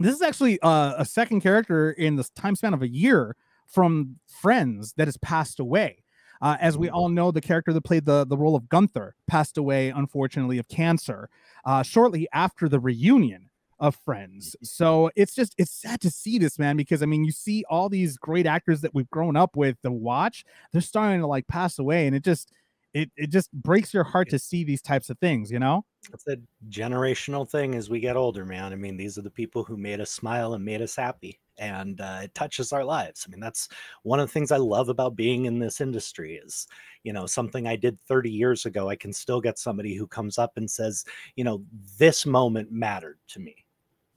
this 0.00 0.14
is 0.14 0.22
actually 0.22 0.60
uh, 0.60 0.94
a 0.98 1.04
second 1.04 1.40
character 1.40 1.90
in 1.90 2.16
the 2.16 2.28
time 2.34 2.56
span 2.56 2.74
of 2.74 2.82
a 2.82 2.88
year 2.88 3.36
from 3.66 4.16
Friends 4.26 4.94
that 4.96 5.06
has 5.06 5.16
passed 5.18 5.60
away. 5.60 6.02
Uh, 6.42 6.56
as 6.58 6.78
we 6.78 6.88
all 6.88 7.10
know, 7.10 7.30
the 7.30 7.40
character 7.40 7.72
that 7.72 7.82
played 7.82 8.06
the, 8.06 8.24
the 8.24 8.36
role 8.36 8.56
of 8.56 8.68
Gunther 8.68 9.14
passed 9.26 9.58
away, 9.58 9.90
unfortunately, 9.90 10.56
of 10.56 10.66
cancer 10.68 11.28
uh, 11.66 11.82
shortly 11.82 12.26
after 12.32 12.68
the 12.68 12.80
reunion 12.80 13.50
of 13.78 13.96
Friends. 13.96 14.56
So 14.62 15.10
it's 15.16 15.34
just 15.34 15.54
it's 15.58 15.70
sad 15.70 16.00
to 16.02 16.10
see 16.10 16.38
this 16.38 16.58
man 16.58 16.76
because 16.76 17.02
I 17.02 17.06
mean 17.06 17.24
you 17.24 17.32
see 17.32 17.64
all 17.68 17.88
these 17.88 18.18
great 18.18 18.46
actors 18.46 18.82
that 18.82 18.94
we've 18.94 19.08
grown 19.10 19.36
up 19.36 19.56
with 19.56 19.80
to 19.82 19.90
watch, 19.90 20.44
they're 20.72 20.82
starting 20.82 21.20
to 21.20 21.26
like 21.26 21.46
pass 21.46 21.78
away, 21.78 22.06
and 22.06 22.14
it 22.14 22.22
just 22.22 22.52
it 22.94 23.10
it 23.16 23.30
just 23.30 23.52
breaks 23.52 23.94
your 23.94 24.04
heart 24.04 24.28
to 24.30 24.38
see 24.38 24.64
these 24.64 24.82
types 24.82 25.10
of 25.10 25.18
things, 25.18 25.50
you 25.50 25.58
know. 25.58 25.84
It's 26.12 26.26
a 26.26 26.36
generational 26.70 27.48
thing 27.48 27.74
as 27.74 27.90
we 27.90 28.00
get 28.00 28.16
older, 28.16 28.44
man. 28.44 28.72
I 28.72 28.76
mean, 28.76 28.96
these 28.96 29.18
are 29.18 29.22
the 29.22 29.30
people 29.30 29.62
who 29.62 29.76
made 29.76 30.00
us 30.00 30.10
smile 30.10 30.54
and 30.54 30.64
made 30.64 30.82
us 30.82 30.96
happy, 30.96 31.38
and 31.58 32.00
uh, 32.00 32.20
it 32.24 32.34
touches 32.34 32.72
our 32.72 32.84
lives. 32.84 33.24
I 33.26 33.30
mean, 33.30 33.40
that's 33.40 33.68
one 34.02 34.18
of 34.18 34.28
the 34.28 34.32
things 34.32 34.50
I 34.50 34.56
love 34.56 34.88
about 34.88 35.14
being 35.14 35.44
in 35.44 35.58
this 35.58 35.80
industry 35.80 36.36
is, 36.36 36.66
you 37.04 37.12
know, 37.12 37.26
something 37.26 37.66
I 37.66 37.76
did 37.76 38.00
30 38.00 38.30
years 38.30 38.66
ago. 38.66 38.88
I 38.88 38.96
can 38.96 39.12
still 39.12 39.40
get 39.40 39.58
somebody 39.58 39.94
who 39.94 40.06
comes 40.06 40.38
up 40.38 40.56
and 40.56 40.70
says, 40.70 41.04
you 41.36 41.44
know, 41.44 41.62
this 41.98 42.24
moment 42.26 42.72
mattered 42.72 43.18
to 43.28 43.40
me. 43.40 43.54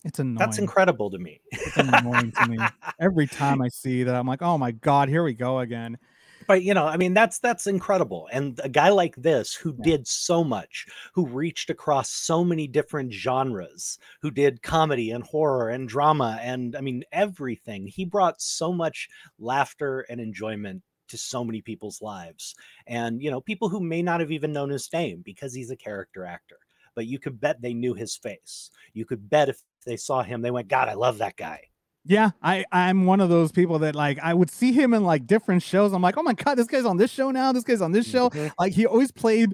It's 0.06 0.20
annoying. 0.20 0.38
That's 0.38 0.58
incredible 0.58 1.10
to 1.12 1.20
me. 1.20 1.42
It's 1.52 1.78
annoying 1.78 2.32
to 2.34 2.48
me 2.48 2.58
every 3.00 3.28
time 3.28 3.62
I 3.62 3.70
see 3.70 4.04
that. 4.04 4.16
I'm 4.16 4.28
like, 4.28 4.42
oh 4.42 4.58
my 4.58 4.72
god, 4.72 5.08
here 5.10 5.24
we 5.24 5.34
go 5.34 5.60
again. 5.60 5.98
But 6.48 6.64
you 6.64 6.74
know 6.74 6.86
i 6.86 6.98
mean 6.98 7.14
that's 7.14 7.40
that's 7.40 7.68
incredible 7.68 8.28
and 8.32 8.60
a 8.64 8.70
guy 8.70 8.90
like 8.90 9.16
this 9.16 9.54
who 9.54 9.74
Yeah. 9.80 9.84
did 9.84 10.08
so 10.08 10.44
much 10.44 10.86
who 11.14 11.26
reached 11.28 11.70
across 11.70 12.10
so 12.10 12.44
many 12.44 12.68
different 12.68 13.12
genres 13.14 13.98
who 14.22 14.32
did 14.32 14.62
comedy 14.62 15.12
and 15.12 15.24
horror 15.24 15.70
and 15.70 15.88
drama 15.90 16.40
and 16.42 16.76
i 16.76 16.82
mean 16.82 17.04
everything 17.12 17.88
he 17.88 18.06
brought 18.06 18.42
so 18.42 18.72
much 18.72 19.08
laughter 19.40 20.02
and 20.10 20.20
enjoyment 20.20 20.82
to 21.08 21.18
so 21.18 21.44
many 21.44 21.62
people's 21.62 22.02
lives 22.02 22.56
and 22.88 23.22
you 23.22 23.30
know 23.30 23.42
people 23.42 23.70
who 23.70 23.80
may 23.80 24.02
not 24.02 24.20
have 24.20 24.32
even 24.32 24.54
known 24.54 24.70
his 24.70 24.90
name 24.94 25.22
because 25.24 25.54
he's 25.54 25.72
a 25.72 25.76
character 25.76 26.26
actor 26.26 26.58
but 26.96 27.08
you 27.08 27.20
could 27.20 27.40
bet 27.40 27.62
they 27.62 27.74
knew 27.74 27.94
his 27.94 28.16
face 28.16 28.70
you 28.94 29.06
could 29.06 29.30
bet 29.30 29.50
if 29.50 29.62
they 29.86 29.98
saw 29.98 30.24
him 30.24 30.42
they 30.42 30.52
went 30.52 30.68
god 30.68 30.88
i 30.88 30.94
love 30.94 31.18
that 31.18 31.36
guy 31.36 31.60
Yeah, 32.06 32.32
I 32.42 32.66
I'm 32.72 33.06
one 33.06 33.22
of 33.22 33.30
those 33.30 33.52
people 33.52 33.80
that 33.80 33.96
like 33.96 34.20
I 34.20 34.34
would 34.34 34.52
see 34.52 34.74
him 34.74 34.94
in 34.94 35.04
like 35.04 35.26
different 35.26 35.64
shows. 35.64 35.94
I'm 35.94 36.02
like, 36.02 36.18
oh 36.18 36.24
my 36.24 36.34
god, 36.34 36.56
this 36.56 36.68
guy's 36.68 36.86
on 36.86 36.98
this 36.98 37.12
show 37.12 37.32
now. 37.32 37.52
This 37.54 37.64
guy's 37.64 37.82
on 37.82 37.92
this 37.94 38.10
show. 38.10 38.30
Mhm. 38.30 38.52
Like 38.60 38.74
he 38.74 38.86
always 38.86 39.12
played 39.12 39.54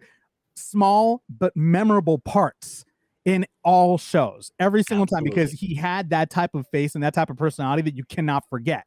small 0.56 1.22
but 1.30 1.56
memorable 1.56 2.18
parts 2.20 2.86
in 3.26 3.45
all 3.64 3.97
shows 3.97 4.52
every 4.60 4.82
single 4.84 5.06
time 5.06 5.24
because 5.24 5.52
he 5.52 5.76
had 5.76 6.10
that 6.10 6.30
type 6.30 6.56
of 6.56 6.66
face 6.72 6.95
and 6.95 7.04
that 7.04 7.14
type 7.14 7.30
of 7.30 7.38
personality 7.38 7.84
that 7.84 7.95
you 7.95 8.04
cannot 8.06 8.43
forget, 8.50 8.86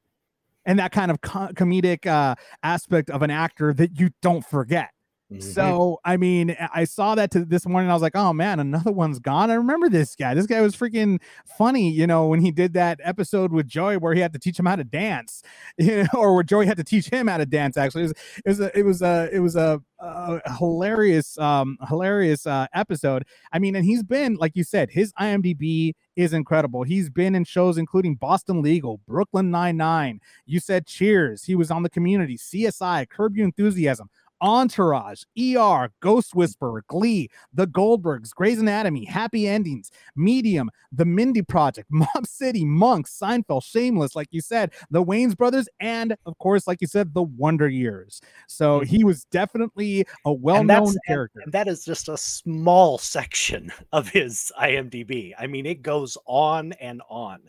and 0.64 0.78
that 0.80 0.90
kind 0.90 1.10
of 1.10 1.20
co- 1.20 1.48
comedic 1.54 2.06
uh, 2.06 2.34
aspect 2.64 3.10
of 3.10 3.22
an 3.22 3.30
actor 3.30 3.72
that 3.74 3.98
you 4.00 4.10
don't 4.22 4.44
forget. 4.44 4.90
Mhm. 5.38 5.42
So 5.42 6.00
I 6.04 6.16
mean, 6.16 6.56
I- 6.74 6.84
saw 6.84 7.14
that 7.14 7.30
to 7.32 7.44
this 7.44 7.66
morning. 7.66 7.90
I 7.90 7.94
was 7.94 8.02
like, 8.02 8.16
oh 8.16 8.32
man, 8.32 8.60
another 8.60 8.92
one's 8.92 9.18
gone. 9.18 9.50
I 9.50 9.54
remember 9.54 9.88
this 9.88 10.14
guy. 10.16 10.34
This 10.34 10.46
guy 10.46 10.60
was 10.60 10.76
freaking 10.76 11.20
funny, 11.46 11.90
you 11.90 12.06
know, 12.06 12.26
when 12.26 12.40
he 12.40 12.50
did 12.50 12.74
that 12.74 13.00
episode 13.02 13.52
with 13.52 13.66
Joey 13.66 13.96
where 13.96 14.14
he 14.14 14.20
had 14.20 14.32
to 14.34 14.38
teach 14.38 14.58
him 14.58 14.66
how 14.66 14.76
to 14.76 14.84
dance, 14.84 15.42
you 15.78 16.02
know, 16.04 16.08
or 16.20 16.34
where 16.34 16.42
Joey 16.42 16.66
had 16.66 16.76
to 16.76 16.84
teach 16.84 17.08
him 17.08 17.28
how 17.28 17.38
to 17.38 17.46
dance. 17.46 17.76
Actually, 17.76 18.04
it 18.04 18.06
was 18.08 18.14
it 18.44 18.48
was 18.48 18.60
a 18.60 18.78
it 18.78 18.82
was 18.84 19.02
a 19.02 19.28
it 19.32 19.38
was 19.40 19.56
a, 19.56 19.80
a 20.00 20.56
hilarious 20.58 21.38
um 21.38 21.78
hilarious 21.88 22.46
uh, 22.46 22.66
episode. 22.74 23.24
I 23.52 23.58
mean, 23.58 23.76
and 23.76 23.84
he's 23.84 24.02
been 24.02 24.34
like 24.36 24.52
you 24.54 24.64
said, 24.64 24.90
his 24.90 25.12
IMDb 25.20 25.92
is 26.16 26.32
incredible. 26.34 26.82
He's 26.82 27.08
been 27.08 27.34
in 27.34 27.44
shows 27.44 27.78
including 27.78 28.16
Boston 28.16 28.60
Legal, 28.62 29.00
Brooklyn 29.06 29.50
Nine 29.50 29.76
Nine. 29.76 30.20
You 30.46 30.60
said 30.60 30.86
Cheers. 30.86 31.44
He 31.44 31.54
was 31.54 31.70
on 31.70 31.82
the 31.84 31.90
Community, 31.90 32.36
CSI, 32.36 33.08
Curb 33.08 33.36
Your 33.36 33.46
Enthusiasm. 33.46 34.10
Entourage, 34.42 35.22
ER, 35.40 35.90
Ghost 36.00 36.34
Whisperer, 36.34 36.84
Glee, 36.88 37.30
The 37.54 37.66
Goldbergs, 37.66 38.34
Grey's 38.34 38.58
Anatomy, 38.58 39.04
Happy 39.04 39.46
Endings, 39.48 39.90
Medium, 40.16 40.68
The 40.90 41.04
Mindy 41.04 41.42
Project, 41.42 41.88
Mob 41.90 42.26
City, 42.26 42.64
Monks, 42.64 43.16
Seinfeld, 43.18 43.64
Shameless, 43.64 44.16
like 44.16 44.28
you 44.32 44.40
said, 44.40 44.72
The 44.90 45.02
Wayans 45.02 45.36
Brothers, 45.36 45.68
and 45.80 46.16
of 46.26 46.36
course, 46.38 46.66
like 46.66 46.80
you 46.80 46.86
said, 46.88 47.14
The 47.14 47.22
Wonder 47.22 47.68
Years. 47.68 48.20
So 48.48 48.80
he 48.80 49.04
was 49.04 49.24
definitely 49.26 50.04
a 50.26 50.32
well-known 50.32 50.66
that's- 50.66 50.90
and- 50.94 51.00
character. 51.06 51.40
And 51.44 51.52
that 51.52 51.68
is 51.68 51.84
just 51.84 52.08
a 52.08 52.16
small 52.16 52.98
section 52.98 53.72
of 53.92 54.08
his 54.08 54.52
IMDb. 54.60 55.32
I 55.38 55.46
mean, 55.46 55.66
it 55.66 55.82
goes 55.82 56.18
on 56.26 56.72
and 56.72 57.00
on. 57.08 57.40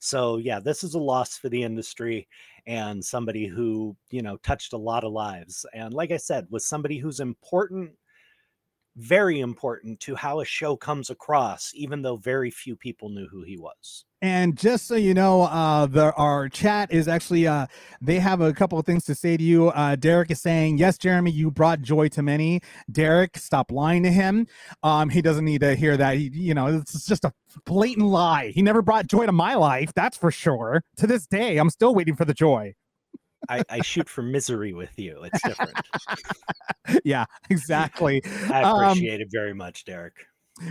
So, 0.00 0.36
yeah, 0.38 0.58
this 0.58 0.82
is 0.82 0.94
a 0.94 0.98
loss 0.98 1.38
for 1.38 1.48
the 1.48 1.62
industry 1.62 2.26
and 2.66 3.04
somebody 3.04 3.46
who, 3.46 3.96
you 4.10 4.22
know, 4.22 4.36
touched 4.38 4.72
a 4.72 4.78
lot 4.78 5.04
of 5.04 5.12
lives. 5.12 5.66
And 5.74 5.92
like 5.92 6.12
I 6.12 6.16
said, 6.16 6.46
was 6.50 6.66
somebody 6.66 6.98
who's 6.98 7.20
important, 7.20 7.92
very 8.96 9.40
important 9.40 10.00
to 10.00 10.14
how 10.14 10.40
a 10.40 10.44
show 10.44 10.76
comes 10.76 11.10
across, 11.10 11.72
even 11.74 12.02
though 12.02 12.16
very 12.16 12.50
few 12.50 12.76
people 12.76 13.08
knew 13.08 13.26
who 13.30 13.42
he 13.42 13.56
was. 13.56 14.04
And 14.22 14.56
just 14.56 14.86
so 14.86 14.94
you 14.94 15.14
know, 15.14 15.42
uh, 15.42 15.86
the 15.86 16.14
our 16.14 16.48
chat 16.48 16.92
is 16.92 17.08
actually 17.08 17.48
uh, 17.48 17.66
they 18.00 18.20
have 18.20 18.40
a 18.40 18.52
couple 18.52 18.78
of 18.78 18.86
things 18.86 19.04
to 19.06 19.16
say 19.16 19.36
to 19.36 19.42
you. 19.42 19.70
Uh, 19.70 19.96
Derek 19.96 20.30
is 20.30 20.40
saying, 20.40 20.78
"Yes, 20.78 20.96
Jeremy, 20.96 21.32
you 21.32 21.50
brought 21.50 21.82
joy 21.82 22.06
to 22.10 22.22
many." 22.22 22.60
Derek, 22.90 23.36
stop 23.36 23.72
lying 23.72 24.04
to 24.04 24.12
him. 24.12 24.46
Um, 24.84 25.08
he 25.08 25.22
doesn't 25.22 25.44
need 25.44 25.62
to 25.62 25.74
hear 25.74 25.96
that. 25.96 26.18
He, 26.18 26.30
you 26.32 26.54
know, 26.54 26.68
it's 26.68 27.04
just 27.04 27.24
a 27.24 27.32
blatant 27.66 28.06
lie. 28.06 28.52
He 28.54 28.62
never 28.62 28.80
brought 28.80 29.08
joy 29.08 29.26
to 29.26 29.32
my 29.32 29.54
life. 29.54 29.92
That's 29.92 30.16
for 30.16 30.30
sure. 30.30 30.84
To 30.98 31.08
this 31.08 31.26
day, 31.26 31.56
I'm 31.56 31.70
still 31.70 31.92
waiting 31.92 32.14
for 32.14 32.24
the 32.24 32.34
joy. 32.34 32.74
I, 33.48 33.62
I 33.68 33.80
shoot 33.82 34.08
for 34.08 34.22
misery 34.22 34.72
with 34.72 34.98
you. 34.98 35.22
It's 35.24 35.42
different. 35.42 35.74
yeah, 37.04 37.24
exactly. 37.50 38.22
I 38.50 38.62
Um, 38.62 38.80
appreciate 38.82 39.20
it 39.20 39.28
very 39.30 39.54
much, 39.54 39.84
Derek. 39.84 40.14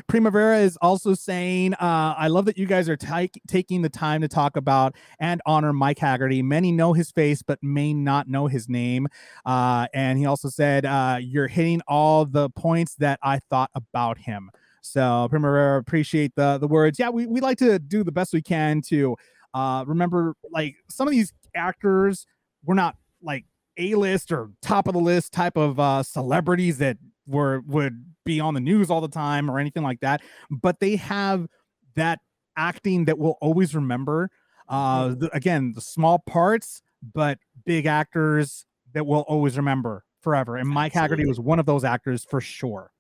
Primavera 0.08 0.60
is 0.60 0.78
also 0.82 1.14
saying, 1.14 1.74
uh, 1.74 2.16
I 2.18 2.28
love 2.28 2.46
that 2.46 2.58
you 2.58 2.68
guys 2.68 2.88
are 2.88 2.96
ti- 2.96 3.32
taking 3.48 3.82
the 3.82 3.90
time 3.90 4.22
to 4.22 4.28
talk 4.28 4.56
about 4.56 4.96
and 5.20 5.42
honor 5.46 5.74
Mike 5.74 5.98
Haggerty. 5.98 6.42
Many 6.44 6.72
know 6.72 6.94
his 6.94 7.12
face, 7.12 7.42
but 7.42 7.58
may 7.64 7.94
not 7.94 8.28
know 8.30 8.48
his 8.48 8.70
name. 8.70 9.08
Uh, 9.46 9.88
and 9.94 10.20
he 10.20 10.26
also 10.26 10.50
said, 10.50 10.86
uh, 10.86 11.18
You're 11.20 11.48
hitting 11.48 11.82
all 11.88 12.26
the 12.26 12.50
points 12.52 12.96
that 12.96 13.20
I 13.24 13.40
thought 13.50 13.72
about 13.74 14.20
him. 14.20 14.52
So, 14.82 15.28
Primavera, 15.30 15.80
appreciate 15.80 16.34
the, 16.36 16.58
the 16.58 16.68
words. 16.68 17.00
Yeah, 17.00 17.10
we, 17.10 17.26
we 17.26 17.42
like 17.42 17.58
to 17.58 17.80
do 17.80 18.04
the 18.04 18.12
best 18.12 18.34
we 18.34 18.42
can 18.42 18.82
to 18.84 19.16
uh, 19.54 19.84
remember, 19.88 20.36
like, 20.52 20.76
some 20.90 21.08
of 21.08 21.12
these 21.12 21.34
actors 21.56 22.26
were 22.66 22.76
not 22.76 22.96
like 23.22 23.46
A 23.78 23.96
list 23.96 24.32
or 24.32 24.52
top 24.62 24.88
of 24.88 24.94
the 24.94 25.00
list 25.00 25.32
type 25.32 25.58
of 25.58 25.80
uh, 25.80 26.04
celebrities 26.04 26.78
that 26.80 26.98
were 27.28 27.62
would 27.68 28.06
be 28.26 28.40
on 28.40 28.54
the 28.54 28.60
news 28.60 28.90
all 28.90 29.02
the 29.02 29.08
time 29.08 29.50
or 29.50 29.58
anything 29.60 29.84
like 29.84 30.00
that 30.02 30.22
but 30.50 30.80
they 30.80 30.96
have 30.96 31.48
that 31.96 32.20
acting 32.56 33.06
that 33.06 33.18
we'll 33.18 33.38
always 33.42 33.74
remember. 33.74 34.30
Uh 34.70 35.10
the, 35.10 35.30
again 35.36 35.74
the 35.74 35.82
small 35.82 36.20
parts 36.20 36.82
but 37.14 37.40
big 37.66 37.86
actors 37.86 38.66
that 38.94 39.06
we'll 39.06 39.22
always 39.22 39.58
remember 39.58 40.06
forever 40.22 40.56
and 40.56 40.70
mike 40.70 40.94
haggerty 40.94 41.26
was 41.26 41.40
one 41.40 41.60
of 41.60 41.66
those 41.66 41.84
actors 41.84 42.26
for 42.30 42.40
sure 42.40 42.92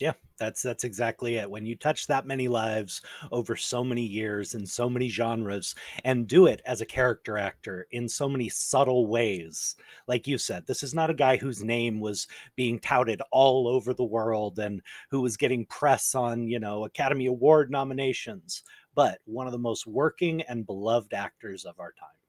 Yeah, 0.00 0.14
that's 0.38 0.60
that's 0.62 0.82
exactly 0.82 1.36
it. 1.36 1.48
When 1.48 1.64
you 1.64 1.76
touch 1.76 2.08
that 2.08 2.26
many 2.26 2.48
lives 2.48 3.00
over 3.30 3.54
so 3.54 3.84
many 3.84 4.02
years 4.02 4.54
in 4.54 4.66
so 4.66 4.90
many 4.90 5.08
genres 5.08 5.74
and 6.04 6.26
do 6.26 6.46
it 6.46 6.60
as 6.66 6.80
a 6.80 6.86
character 6.86 7.38
actor 7.38 7.86
in 7.92 8.08
so 8.08 8.28
many 8.28 8.48
subtle 8.48 9.06
ways. 9.06 9.76
Like 10.08 10.26
you 10.26 10.36
said, 10.36 10.66
this 10.66 10.82
is 10.82 10.94
not 10.94 11.10
a 11.10 11.14
guy 11.14 11.36
whose 11.36 11.62
name 11.62 12.00
was 12.00 12.26
being 12.56 12.80
touted 12.80 13.22
all 13.30 13.68
over 13.68 13.94
the 13.94 14.02
world 14.04 14.58
and 14.58 14.82
who 15.10 15.20
was 15.20 15.36
getting 15.36 15.64
press 15.66 16.14
on, 16.16 16.48
you 16.48 16.58
know, 16.58 16.84
Academy 16.84 17.26
Award 17.26 17.70
nominations, 17.70 18.64
but 18.96 19.20
one 19.26 19.46
of 19.46 19.52
the 19.52 19.58
most 19.58 19.86
working 19.86 20.42
and 20.42 20.66
beloved 20.66 21.14
actors 21.14 21.64
of 21.64 21.78
our 21.78 21.92
time. 21.92 22.23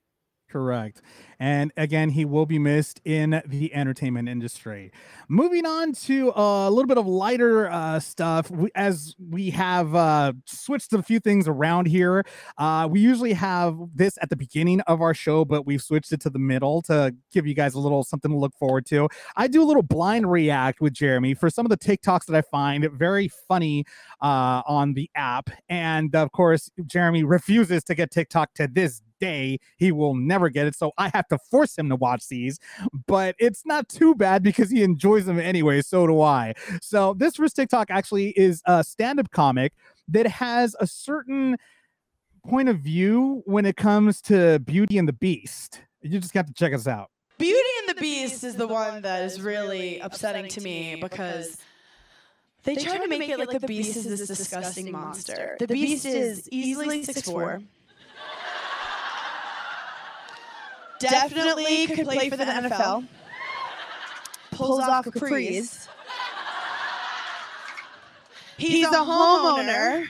Correct. 0.50 1.02
And 1.40 1.74
again, 1.76 2.10
he 2.10 2.24
will 2.24 2.46
be 2.46 2.60
missed 2.60 3.02
in 3.04 3.42
the 3.46 3.74
entertainment 3.74 4.30
industry. 4.30 4.92
Moving 5.28 5.66
on 5.66 5.92
to 5.94 6.32
a 6.36 6.70
little 6.70 6.88
bit 6.88 6.98
of 6.98 7.08
lighter 7.08 7.70
uh, 7.70 8.00
stuff, 8.00 8.50
we, 8.52 8.70
as 8.76 9.16
we 9.20 9.50
have 9.50 9.94
uh, 9.96 10.34
switched 10.46 10.94
a 10.94 11.02
few 11.02 11.20
things 11.20 11.48
around 11.48 11.88
here. 11.88 12.24
Uh, 12.58 12.88
we 12.90 13.00
usually 13.00 13.34
have 13.34 13.76
this 13.94 14.18
at 14.22 14.30
the 14.30 14.36
beginning 14.36 14.82
of 14.82 15.02
our 15.02 15.14
show, 15.14 15.44
but 15.44 15.66
we've 15.66 15.82
switched 15.82 16.14
it 16.14 16.22
to 16.22 16.30
the 16.30 16.40
middle 16.40 16.82
to 16.84 17.14
give 17.34 17.46
you 17.46 17.56
guys 17.56 17.74
a 17.74 17.80
little 17.80 18.04
something 18.04 18.32
to 18.32 18.38
look 18.38 18.56
forward 18.56 18.86
to. 18.86 19.10
I 19.36 19.48
do 19.48 19.62
a 19.64 19.66
little 19.66 19.84
blind 19.84 20.32
react 20.32 20.80
with 20.80 20.94
Jeremy 20.94 21.34
for 21.34 21.50
some 21.50 21.66
of 21.66 21.70
the 21.70 21.78
TikToks 21.78 22.28
that 22.28 22.36
I 22.36 22.42
find 22.44 22.88
very 22.94 23.30
funny 23.48 23.84
uh, 24.22 24.62
on 24.68 24.94
the 24.94 25.10
app. 25.16 25.50
And 25.70 26.16
of 26.16 26.32
course, 26.32 26.70
Jeremy 26.86 27.24
refuses 27.24 27.84
to 27.86 27.96
get 27.96 28.12
TikTok 28.12 28.54
to 28.54 28.70
this 28.72 29.02
day. 29.20 29.60
He 29.78 29.92
will 29.92 30.16
never 30.16 30.50
get 30.50 30.68
it. 30.68 30.76
So 30.76 30.92
I 30.98 31.10
have 31.14 31.28
to 31.30 31.38
force 31.38 31.78
him 31.78 31.90
to 31.90 31.96
watch 31.96 32.28
these, 32.28 32.60
but 33.08 33.36
it's 33.40 33.66
not 33.66 33.90
too 33.90 34.16
bad 34.16 34.44
because 34.44 34.70
he 34.70 34.84
enjoys 34.84 35.26
them 35.26 35.40
anyway. 35.40 35.82
So 35.82 36.08
do 36.08 36.22
I. 36.22 36.54
So 36.82 37.14
this 37.14 37.36
first 37.36 37.56
TikTok 37.56 37.90
actually 37.90 38.30
is 38.30 38.62
a 38.66 38.84
stand 38.84 39.20
up 39.20 39.32
comic 39.32 39.74
that 40.08 40.28
has 40.28 40.76
a 40.80 40.88
certain 40.88 41.58
point 42.46 42.70
of 42.70 42.80
view 42.80 43.42
when 43.46 43.66
it 43.66 43.76
comes 43.76 44.22
to 44.22 44.60
Beauty 44.60 44.98
and 44.98 45.08
the 45.08 45.14
Beast. 45.14 45.82
You 46.02 46.20
just 46.20 46.34
have 46.36 46.46
to 46.46 46.54
check 46.54 46.74
us 46.74 46.88
out. 46.88 47.10
Beauty 47.38 47.70
and 47.80 47.98
the 47.98 48.00
Beast 48.00 48.44
is 48.44 48.56
the 48.56 48.68
one 48.68 49.02
that 49.02 49.24
is 49.24 49.42
really 49.42 50.00
upsetting 50.00 50.48
to 50.50 50.62
me 50.62 50.96
because 50.96 51.58
they 52.64 52.76
try 52.76 52.98
to 52.98 53.08
make 53.08 53.28
it 53.30 53.38
like 53.38 53.50
the 53.50 53.60
Beast 53.68 53.98
is 53.98 54.06
this 54.06 54.28
disgusting 54.28 54.92
monster. 54.92 55.56
The 55.60 55.68
Beast 55.68 56.06
is 56.06 56.48
easily 56.52 57.04
6'4. 57.04 57.64
Definitely 61.10 61.88
could 61.88 62.06
play 62.06 62.30
for 62.30 62.38
the 62.38 62.46
NFL. 62.46 63.08
Pulls 64.52 64.80
off 64.82 65.08
a 65.08 65.12
capris. 65.12 65.88
He's 68.58 68.88
a 68.88 68.92
homeowner 68.92 70.08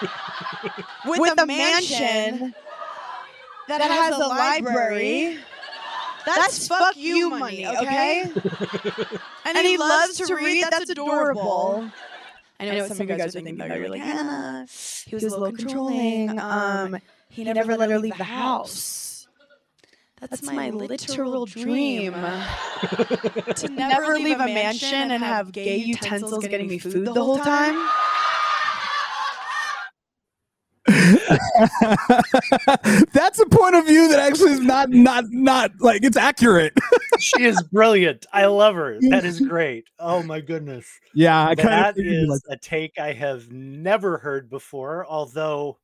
with 1.06 1.40
a 1.40 1.46
mansion 1.46 2.54
that 3.68 3.80
has 3.80 4.14
a 4.14 4.26
library. 4.26 5.38
That's 6.26 6.68
fuck 6.68 6.96
you 6.96 7.30
money, 7.30 7.66
okay? 7.66 8.22
and 9.46 9.66
he 9.66 9.78
loves 9.78 10.18
to 10.18 10.34
read. 10.36 10.64
That's 10.70 10.90
adorable. 10.90 11.90
I 12.60 12.66
know 12.66 12.88
some 12.88 13.00
of 13.00 13.10
you 13.10 13.16
guys 13.16 13.36
are 13.36 13.40
thinking 13.40 13.56
that 13.58 13.78
you're 13.78 13.88
like, 13.88 14.02
Hannah, 14.02 14.66
he 15.06 15.14
was 15.14 15.24
a 15.24 15.30
little 15.30 15.52
controlling. 15.56 16.38
Um, 16.38 16.98
he 17.30 17.44
never 17.44 17.76
let 17.76 17.90
her 17.90 17.98
leave 17.98 18.18
the 18.18 18.24
house. 18.24 19.07
That's 20.20 20.42
my 20.42 20.70
literal 20.70 21.46
dream. 21.46 22.12
to 22.12 23.68
never 23.70 24.14
leave 24.14 24.40
a 24.40 24.46
mansion 24.46 25.10
and 25.10 25.22
have 25.22 25.52
gay 25.52 25.76
utensils 25.76 26.46
getting 26.46 26.68
me 26.68 26.78
food 26.78 27.06
the 27.06 27.14
whole 27.14 27.38
time. 27.38 27.88
That's 33.12 33.38
a 33.38 33.46
point 33.46 33.74
of 33.74 33.86
view 33.86 34.08
that 34.08 34.20
actually 34.20 34.52
is 34.52 34.60
not 34.60 34.90
not 34.90 35.24
not 35.30 35.72
like 35.80 36.02
it's 36.02 36.16
accurate. 36.16 36.72
She 37.18 37.42
is 37.42 37.60
brilliant. 37.72 38.26
I 38.32 38.46
love 38.46 38.74
her. 38.74 38.98
That 39.10 39.24
is 39.24 39.40
great. 39.40 39.84
Oh 39.98 40.22
my 40.22 40.40
goodness. 40.40 40.88
yeah, 41.14 41.46
I 41.46 41.54
kind 41.54 41.68
That 41.68 41.98
of 41.98 42.06
is 42.06 42.42
a 42.48 42.56
take 42.56 42.98
I 42.98 43.12
have 43.12 43.50
never 43.50 44.18
heard 44.18 44.48
before, 44.48 45.04
although 45.06 45.78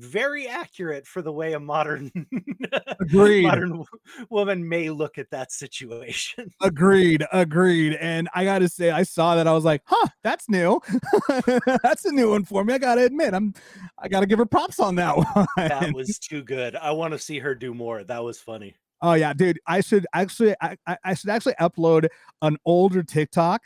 very 0.00 0.48
accurate 0.48 1.06
for 1.06 1.22
the 1.22 1.32
way 1.32 1.52
a 1.52 1.60
modern 1.60 2.10
agreed. 3.00 3.42
modern 3.42 3.84
woman 4.30 4.68
may 4.68 4.90
look 4.90 5.18
at 5.18 5.30
that 5.30 5.52
situation. 5.52 6.50
Agreed, 6.62 7.24
agreed. 7.32 7.94
And 7.94 8.28
I 8.34 8.44
gotta 8.44 8.68
say, 8.68 8.90
I 8.90 9.02
saw 9.02 9.34
that. 9.36 9.46
I 9.46 9.52
was 9.52 9.64
like, 9.64 9.82
huh, 9.84 10.08
that's 10.22 10.48
new. 10.48 10.80
that's 11.82 12.04
a 12.04 12.12
new 12.12 12.30
one 12.30 12.44
for 12.44 12.64
me. 12.64 12.74
I 12.74 12.78
gotta 12.78 13.04
admit, 13.04 13.34
I'm 13.34 13.54
I 13.98 14.08
gotta 14.08 14.26
give 14.26 14.38
her 14.38 14.46
props 14.46 14.80
on 14.80 14.94
that 14.96 15.16
one. 15.16 15.46
That 15.56 15.92
was 15.94 16.18
too 16.18 16.42
good. 16.42 16.76
I 16.76 16.90
want 16.92 17.12
to 17.12 17.18
see 17.18 17.38
her 17.38 17.54
do 17.54 17.74
more. 17.74 18.04
That 18.04 18.22
was 18.24 18.38
funny. 18.40 18.74
oh 19.02 19.14
yeah, 19.14 19.32
dude. 19.32 19.60
I 19.66 19.80
should 19.80 20.06
actually 20.14 20.54
I 20.60 20.76
I 21.04 21.14
should 21.14 21.30
actually 21.30 21.54
upload 21.60 22.08
an 22.42 22.56
older 22.64 23.02
TikTok 23.02 23.62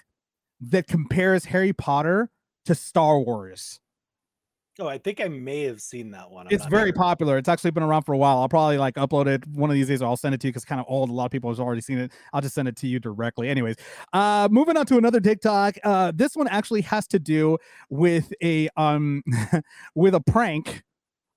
that 0.60 0.86
compares 0.86 1.44
Harry 1.44 1.72
Potter 1.72 2.30
to 2.66 2.74
Star 2.74 3.18
Wars. 3.20 3.80
Oh, 4.80 4.88
I 4.88 4.98
think 4.98 5.20
I 5.20 5.28
may 5.28 5.62
have 5.64 5.80
seen 5.80 6.10
that 6.10 6.30
one. 6.30 6.48
I'm 6.48 6.52
it's 6.52 6.66
very 6.66 6.88
sure. 6.88 6.94
popular. 6.94 7.38
It's 7.38 7.48
actually 7.48 7.70
been 7.70 7.84
around 7.84 8.02
for 8.02 8.12
a 8.12 8.18
while. 8.18 8.38
I'll 8.38 8.48
probably 8.48 8.76
like 8.76 8.96
upload 8.96 9.28
it 9.28 9.46
one 9.46 9.70
of 9.70 9.74
these 9.74 9.86
days, 9.86 10.02
or 10.02 10.06
I'll 10.06 10.16
send 10.16 10.34
it 10.34 10.40
to 10.40 10.48
you 10.48 10.52
because 10.52 10.64
kind 10.64 10.80
of 10.80 10.86
old. 10.88 11.10
A 11.10 11.12
lot 11.12 11.26
of 11.26 11.30
people 11.30 11.48
have 11.48 11.60
already 11.60 11.80
seen 11.80 11.98
it. 11.98 12.12
I'll 12.32 12.40
just 12.40 12.56
send 12.56 12.66
it 12.66 12.76
to 12.78 12.88
you 12.88 12.98
directly. 12.98 13.48
Anyways, 13.48 13.76
uh, 14.12 14.48
moving 14.50 14.76
on 14.76 14.84
to 14.86 14.98
another 14.98 15.20
TikTok. 15.20 15.76
Uh, 15.84 16.12
this 16.12 16.34
one 16.34 16.48
actually 16.48 16.80
has 16.82 17.06
to 17.08 17.20
do 17.20 17.56
with 17.88 18.32
a 18.42 18.68
um 18.76 19.22
with 19.94 20.14
a 20.14 20.20
prank 20.20 20.82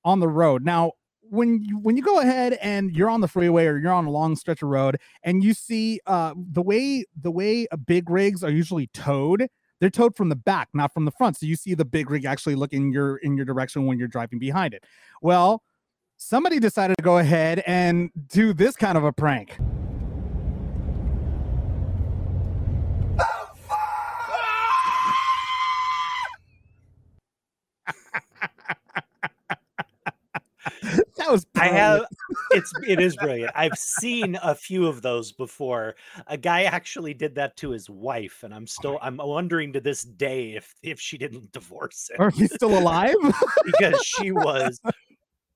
on 0.04 0.20
the 0.20 0.28
road. 0.28 0.66
Now, 0.66 0.94
when 1.22 1.62
you 1.64 1.78
when 1.78 1.96
you 1.96 2.02
go 2.02 2.20
ahead 2.20 2.54
and 2.54 2.92
you're 2.92 3.10
on 3.10 3.22
the 3.22 3.28
freeway 3.28 3.68
or 3.68 3.78
you're 3.78 3.92
on 3.92 4.06
a 4.06 4.12
long 4.12 4.36
stretch 4.36 4.64
of 4.64 4.70
road 4.70 4.98
and 5.24 5.44
you 5.44 5.54
see 5.54 6.00
uh 6.08 6.34
the 6.36 6.62
way 6.62 7.06
the 7.22 7.30
way 7.30 7.68
uh, 7.72 7.76
big 7.76 8.10
rigs 8.10 8.44
are 8.44 8.50
usually 8.50 8.88
towed 8.94 9.48
they're 9.80 9.90
towed 9.90 10.16
from 10.16 10.30
the 10.30 10.36
back, 10.36 10.70
not 10.74 10.94
from 10.94 11.06
the 11.06 11.12
front. 11.12 11.38
So 11.38 11.46
you 11.46 11.56
see 11.56 11.74
the 11.74 11.86
big 11.86 12.10
rig 12.10 12.26
actually 12.26 12.56
looking 12.56 12.92
your 12.92 13.18
in 13.18 13.36
your 13.36 13.46
direction 13.46 13.86
when 13.86 14.00
you're 14.00 14.08
driving 14.08 14.40
behind 14.40 14.74
it. 14.74 14.84
Well, 15.22 15.64
somebody 16.18 16.60
decided 16.60 16.98
to 16.98 17.04
go 17.04 17.20
ahead 17.20 17.64
and 17.66 18.10
do 18.28 18.54
this 18.54 18.76
kind 18.76 18.98
of 18.98 19.04
a 19.04 19.14
prank. 19.14 19.58
That 31.28 31.32
was 31.34 31.46
I 31.56 31.68
have 31.68 32.06
it's 32.52 32.72
it 32.88 33.00
is 33.00 33.16
brilliant. 33.16 33.52
I've 33.56 33.78
seen 33.78 34.38
a 34.42 34.56
few 34.56 34.88
of 34.88 35.02
those 35.02 35.32
before. 35.32 35.96
A 36.28 36.38
guy 36.38 36.64
actually 36.64 37.14
did 37.14 37.36
that 37.36 37.58
to 37.58 37.72
his 37.72 37.90
wife, 37.90 38.44
and 38.44 38.54
I'm 38.54 38.68
still 38.68 38.98
I'm 39.02 39.18
wondering 39.18 39.74
to 39.74 39.82
this 39.82 40.04
day 40.04 40.56
if 40.56 40.74
if 40.84 41.00
she 41.00 41.18
didn't 41.18 41.52
divorce 41.52 42.10
him 42.10 42.22
Are 42.22 42.32
you 42.36 42.48
still 42.48 42.78
alive? 42.78 43.16
because 43.66 44.02
she 44.04 44.32
was 44.32 44.80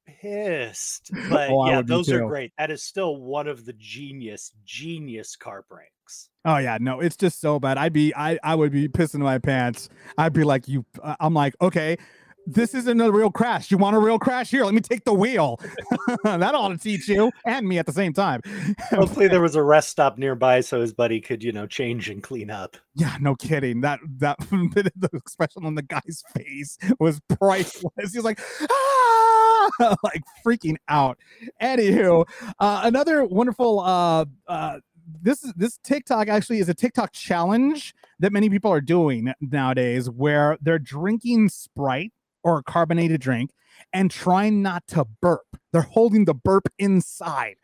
pissed. 0.06 1.12
But 1.30 1.50
Oh, 1.50 1.68
yeah, 1.68 1.82
those 1.82 2.10
are 2.12 2.26
great. 2.28 2.52
That 2.58 2.72
is 2.72 2.84
still 2.84 3.18
one 3.18 3.48
of 3.48 3.66
the 3.66 3.74
genius 3.74 4.52
genius 4.66 5.36
car 5.36 5.64
pranks. 5.64 6.30
Oh 6.44 6.58
yeah, 6.58 6.78
no, 6.82 7.00
it's 7.00 7.16
just 7.16 7.40
so 7.40 7.60
bad. 7.60 7.78
I'd 7.78 7.94
be, 7.94 8.14
I, 8.16 8.40
I 8.44 8.56
would 8.56 8.72
be 8.72 8.88
pissing 8.88 9.20
my 9.20 9.38
pants. 9.38 9.90
I'd 10.18 10.34
be 10.34 10.44
like, 10.44 10.68
you, 10.68 10.86
uh, 11.02 11.16
I'm 11.20 11.34
like, 11.36 11.54
okay, 11.62 11.98
this 12.46 12.74
isn't 12.74 13.00
a 13.00 13.12
real 13.12 13.32
crash. 13.32 13.72
You 13.72 13.78
want 13.78 13.96
a 13.96 14.00
real 14.00 14.20
crash? 14.20 14.50
Here, 14.50 14.66
let 14.66 14.74
me 14.74 14.82
take 14.82 15.04
the 15.04 15.14
wheel. 15.14 15.60
that 16.24 16.56
ought 16.56 16.70
to 16.70 16.78
teach 16.78 17.08
you 17.08 17.32
and 17.46 17.68
me 17.68 17.78
at 17.78 17.86
the 17.86 17.92
same 17.92 18.14
time. 18.14 18.42
Hopefully, 18.90 19.28
there 19.28 19.42
was 19.42 19.56
a 19.56 19.64
rest 19.64 19.90
stop 19.90 20.18
nearby 20.18 20.62
so 20.62 20.82
his 20.82 20.94
buddy 20.94 21.22
could, 21.22 21.44
you 21.44 21.52
know, 21.52 21.68
change 21.68 22.10
and 22.10 22.24
clean 22.24 22.50
up. 22.50 22.78
Yeah, 22.96 23.16
no 23.20 23.36
kidding. 23.36 23.82
That 23.82 24.00
that 24.18 24.40
the 24.50 25.10
expression 25.14 25.66
on 25.66 25.76
the 25.76 25.84
guy's 25.84 26.24
face 26.36 26.78
was 27.00 27.20
priceless. 27.30 28.14
He's 28.14 28.24
like, 28.24 28.40
ah, 28.62 29.96
like 30.04 30.24
freaking 30.46 30.78
out. 30.88 31.18
Anywho, 31.62 32.28
uh, 32.60 32.82
another 32.84 33.24
wonderful 33.24 33.80
uh, 33.80 34.26
uh, 34.48 34.80
this 35.22 35.44
is 35.44 35.54
this 35.56 35.78
TikTok 35.84 36.28
actually 36.28 36.60
is 36.60 36.70
a 36.70 36.74
TikTok 36.74 37.12
challenge 37.12 37.94
that 38.20 38.32
many 38.32 38.50
people 38.50 38.72
are 38.72 38.82
doing 38.82 39.34
nowadays, 39.42 40.10
where 40.10 40.58
they're 40.62 40.80
drinking 40.80 41.50
Sprite 41.50 42.12
or 42.44 42.60
a 42.60 42.64
carbonated 42.64 43.22
drink 43.22 43.52
and 43.94 44.12
trying 44.12 44.62
not 44.62 44.86
to 44.88 45.06
burp. 45.22 45.46
They're 45.74 45.82
holding 45.82 46.26
the 46.26 46.34
burp 46.34 46.68
inside, 46.78 47.56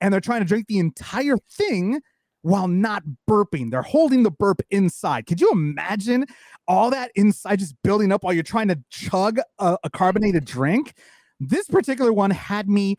and 0.00 0.12
they're 0.12 0.20
trying 0.20 0.40
to 0.40 0.46
drink 0.46 0.66
the 0.68 0.78
entire 0.78 1.36
thing 1.50 2.00
while 2.42 2.68
not 2.68 3.02
burping. 3.28 3.70
They're 3.70 3.82
holding 3.82 4.22
the 4.22 4.30
burp 4.30 4.60
inside. 4.70 5.26
Could 5.26 5.40
you 5.40 5.50
imagine 5.50 6.26
all 6.68 6.90
that 6.90 7.10
inside 7.16 7.58
just 7.58 7.74
building 7.82 8.12
up 8.12 8.22
while 8.22 8.32
you're 8.32 8.44
trying 8.44 8.68
to 8.68 8.80
chug 8.88 9.38
a, 9.58 9.76
a 9.82 9.90
carbonated 9.90 10.44
drink? 10.44 10.94
This 11.40 11.66
particular 11.66 12.12
one 12.12 12.30
had 12.30 12.68
me 12.68 12.96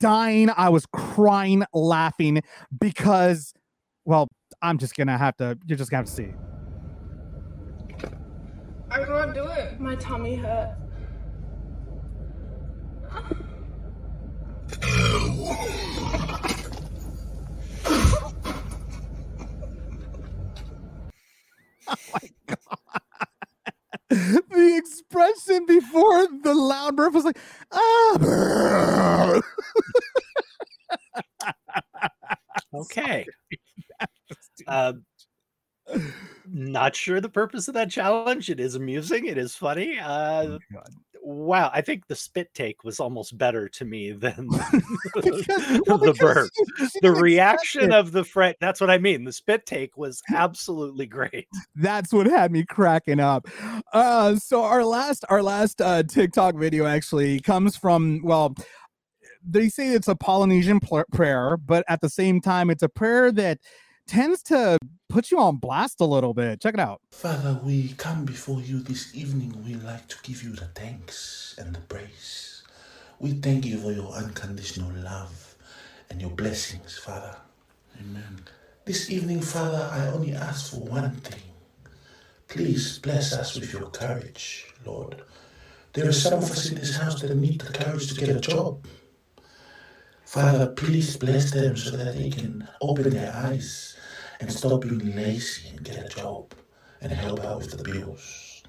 dying. 0.00 0.50
I 0.56 0.68
was 0.68 0.84
crying, 0.86 1.64
laughing 1.72 2.42
because, 2.78 3.54
well, 4.04 4.28
I'm 4.62 4.78
just 4.78 4.96
gonna 4.96 5.16
have 5.16 5.36
to. 5.36 5.58
You're 5.66 5.78
just 5.78 5.90
gonna 5.90 6.00
have 6.00 6.06
to 6.06 6.12
see. 6.12 6.47
I 8.90 9.04
can't 9.04 9.34
do 9.34 9.46
it. 9.46 9.78
My 9.80 9.94
tummy 9.96 10.36
hurt. 10.36 10.76
the 24.10 24.76
expression 24.76 25.66
before 25.66 26.26
the 26.42 26.54
loud 26.54 26.96
burp 26.96 27.12
was 27.12 27.24
like, 27.24 27.38
ah. 27.72 29.40
Okay. 32.74 33.26
Uh, 34.66 34.92
not 36.52 36.94
sure 36.96 37.20
the 37.20 37.28
purpose 37.28 37.68
of 37.68 37.74
that 37.74 37.90
challenge. 37.90 38.50
It 38.50 38.60
is 38.60 38.74
amusing. 38.74 39.26
It 39.26 39.38
is 39.38 39.54
funny. 39.54 39.98
Uh, 39.98 40.58
wow, 41.22 41.70
I 41.74 41.80
think 41.82 42.06
the 42.06 42.14
spit 42.14 42.52
take 42.54 42.84
was 42.84 43.00
almost 43.00 43.36
better 43.36 43.68
to 43.68 43.84
me 43.84 44.12
than 44.12 44.48
Because- 45.14 45.46
well, 45.86 45.98
the 45.98 46.16
burp. 46.18 46.50
The 47.02 47.10
reaction 47.12 47.92
of 47.92 48.12
the 48.12 48.24
friend. 48.24 48.54
That's 48.60 48.80
what 48.80 48.90
I 48.90 48.98
mean. 48.98 49.24
The 49.24 49.32
spit 49.32 49.66
take 49.66 49.96
was 49.96 50.22
absolutely 50.34 51.06
great. 51.06 51.46
that's 51.76 52.12
what 52.12 52.26
had 52.26 52.50
me 52.52 52.64
cracking 52.64 53.20
up 53.20 53.46
uh 53.92 54.34
so 54.36 54.62
our 54.62 54.84
last 54.84 55.24
our 55.28 55.42
last 55.42 55.80
uh 55.80 56.02
tiktok 56.02 56.54
video 56.56 56.86
actually 56.86 57.40
comes 57.40 57.76
from 57.76 58.20
well 58.22 58.54
they 59.46 59.68
say 59.68 59.88
it's 59.88 60.08
a 60.08 60.14
polynesian 60.16 60.80
prayer 61.12 61.56
but 61.56 61.84
at 61.88 62.00
the 62.00 62.08
same 62.08 62.40
time 62.40 62.70
it's 62.70 62.82
a 62.82 62.88
prayer 62.88 63.30
that 63.32 63.58
tends 64.08 64.42
to 64.42 64.78
put 65.08 65.30
you 65.30 65.38
on 65.38 65.56
blast 65.56 66.00
a 66.00 66.04
little 66.04 66.34
bit 66.34 66.60
check 66.60 66.74
it 66.74 66.80
out 66.80 67.00
Father, 67.18 67.60
we 67.64 67.94
come 67.94 68.24
before 68.24 68.60
you 68.60 68.78
this 68.78 69.12
evening. 69.12 69.52
We 69.66 69.74
like 69.74 70.06
to 70.06 70.16
give 70.22 70.44
you 70.44 70.50
the 70.52 70.66
thanks 70.66 71.56
and 71.58 71.74
the 71.74 71.80
praise. 71.80 72.62
We 73.18 73.32
thank 73.32 73.66
you 73.66 73.76
for 73.78 73.90
your 73.90 74.12
unconditional 74.12 74.92
love 74.92 75.56
and 76.10 76.20
your 76.20 76.30
blessings, 76.30 76.96
Father. 76.96 77.36
Amen. 78.00 78.44
This 78.84 79.10
evening, 79.10 79.40
Father, 79.40 79.90
I 79.92 80.06
only 80.12 80.32
ask 80.32 80.70
for 80.70 80.78
one 80.78 81.10
thing. 81.16 81.42
Please 82.46 83.00
bless 83.00 83.32
us 83.32 83.58
with 83.58 83.72
your 83.72 83.90
courage, 83.90 84.66
Lord. 84.86 85.22
There 85.94 86.08
are 86.08 86.12
some 86.12 86.34
of 86.34 86.50
us 86.52 86.70
in 86.70 86.76
this 86.76 86.96
house 86.96 87.20
that 87.20 87.34
need 87.34 87.60
the 87.60 87.72
courage 87.72 88.06
to 88.08 88.14
get 88.14 88.28
a 88.28 88.38
job. 88.38 88.86
Father, 90.24 90.68
please 90.68 91.16
bless 91.16 91.50
them 91.50 91.76
so 91.76 91.96
that 91.96 92.14
they 92.14 92.30
can 92.30 92.68
open 92.80 93.10
their 93.10 93.34
eyes 93.34 93.97
and 94.40 94.52
stop 94.52 94.82
being 94.82 95.16
lazy 95.16 95.68
and 95.70 95.84
get 95.84 96.04
a 96.04 96.08
job 96.08 96.52
and 97.00 97.12
help 97.12 97.40
out 97.40 97.58
with 97.58 97.70
the 97.70 97.82
bills. 97.82 98.62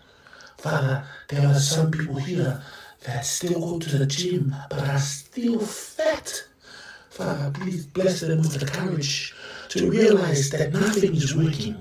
Father, 0.57 1.05
there 1.29 1.47
are 1.47 1.59
some 1.59 1.91
people 1.91 2.15
here 2.15 2.61
that 3.05 3.25
still 3.25 3.59
go 3.59 3.79
to 3.79 3.97
the 3.97 4.05
gym 4.05 4.53
but 4.69 4.87
are 4.87 4.99
still 4.99 5.59
fat. 5.59 6.43
Father, 7.09 7.51
please 7.51 7.85
bless 7.85 8.21
them 8.21 8.39
with 8.39 8.59
the 8.59 8.65
courage 8.65 9.33
to 9.69 9.89
realize 9.89 10.49
that 10.49 10.73
nothing 10.73 11.15
is 11.15 11.35
working. 11.35 11.77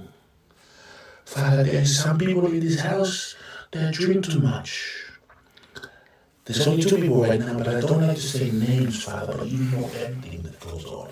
Father, 1.24 1.62
there 1.62 1.82
are 1.82 1.86
some 1.86 2.18
people 2.18 2.46
in 2.46 2.60
this 2.60 2.80
house 2.80 3.34
that 3.72 3.94
drink 3.94 4.24
too 4.24 4.40
much. 4.40 5.04
There's 6.44 6.66
only 6.66 6.82
two 6.82 6.96
people 6.96 7.22
right 7.22 7.38
now, 7.38 7.58
but 7.58 7.68
I 7.68 7.80
don't 7.80 8.00
like 8.00 8.16
to 8.16 8.22
say 8.22 8.50
names, 8.50 9.04
Father, 9.04 9.36
but 9.36 9.48
you 9.48 9.58
know 9.64 9.84
everything 10.00 10.42
that 10.42 10.58
goes 10.60 10.84
on. 10.86 11.10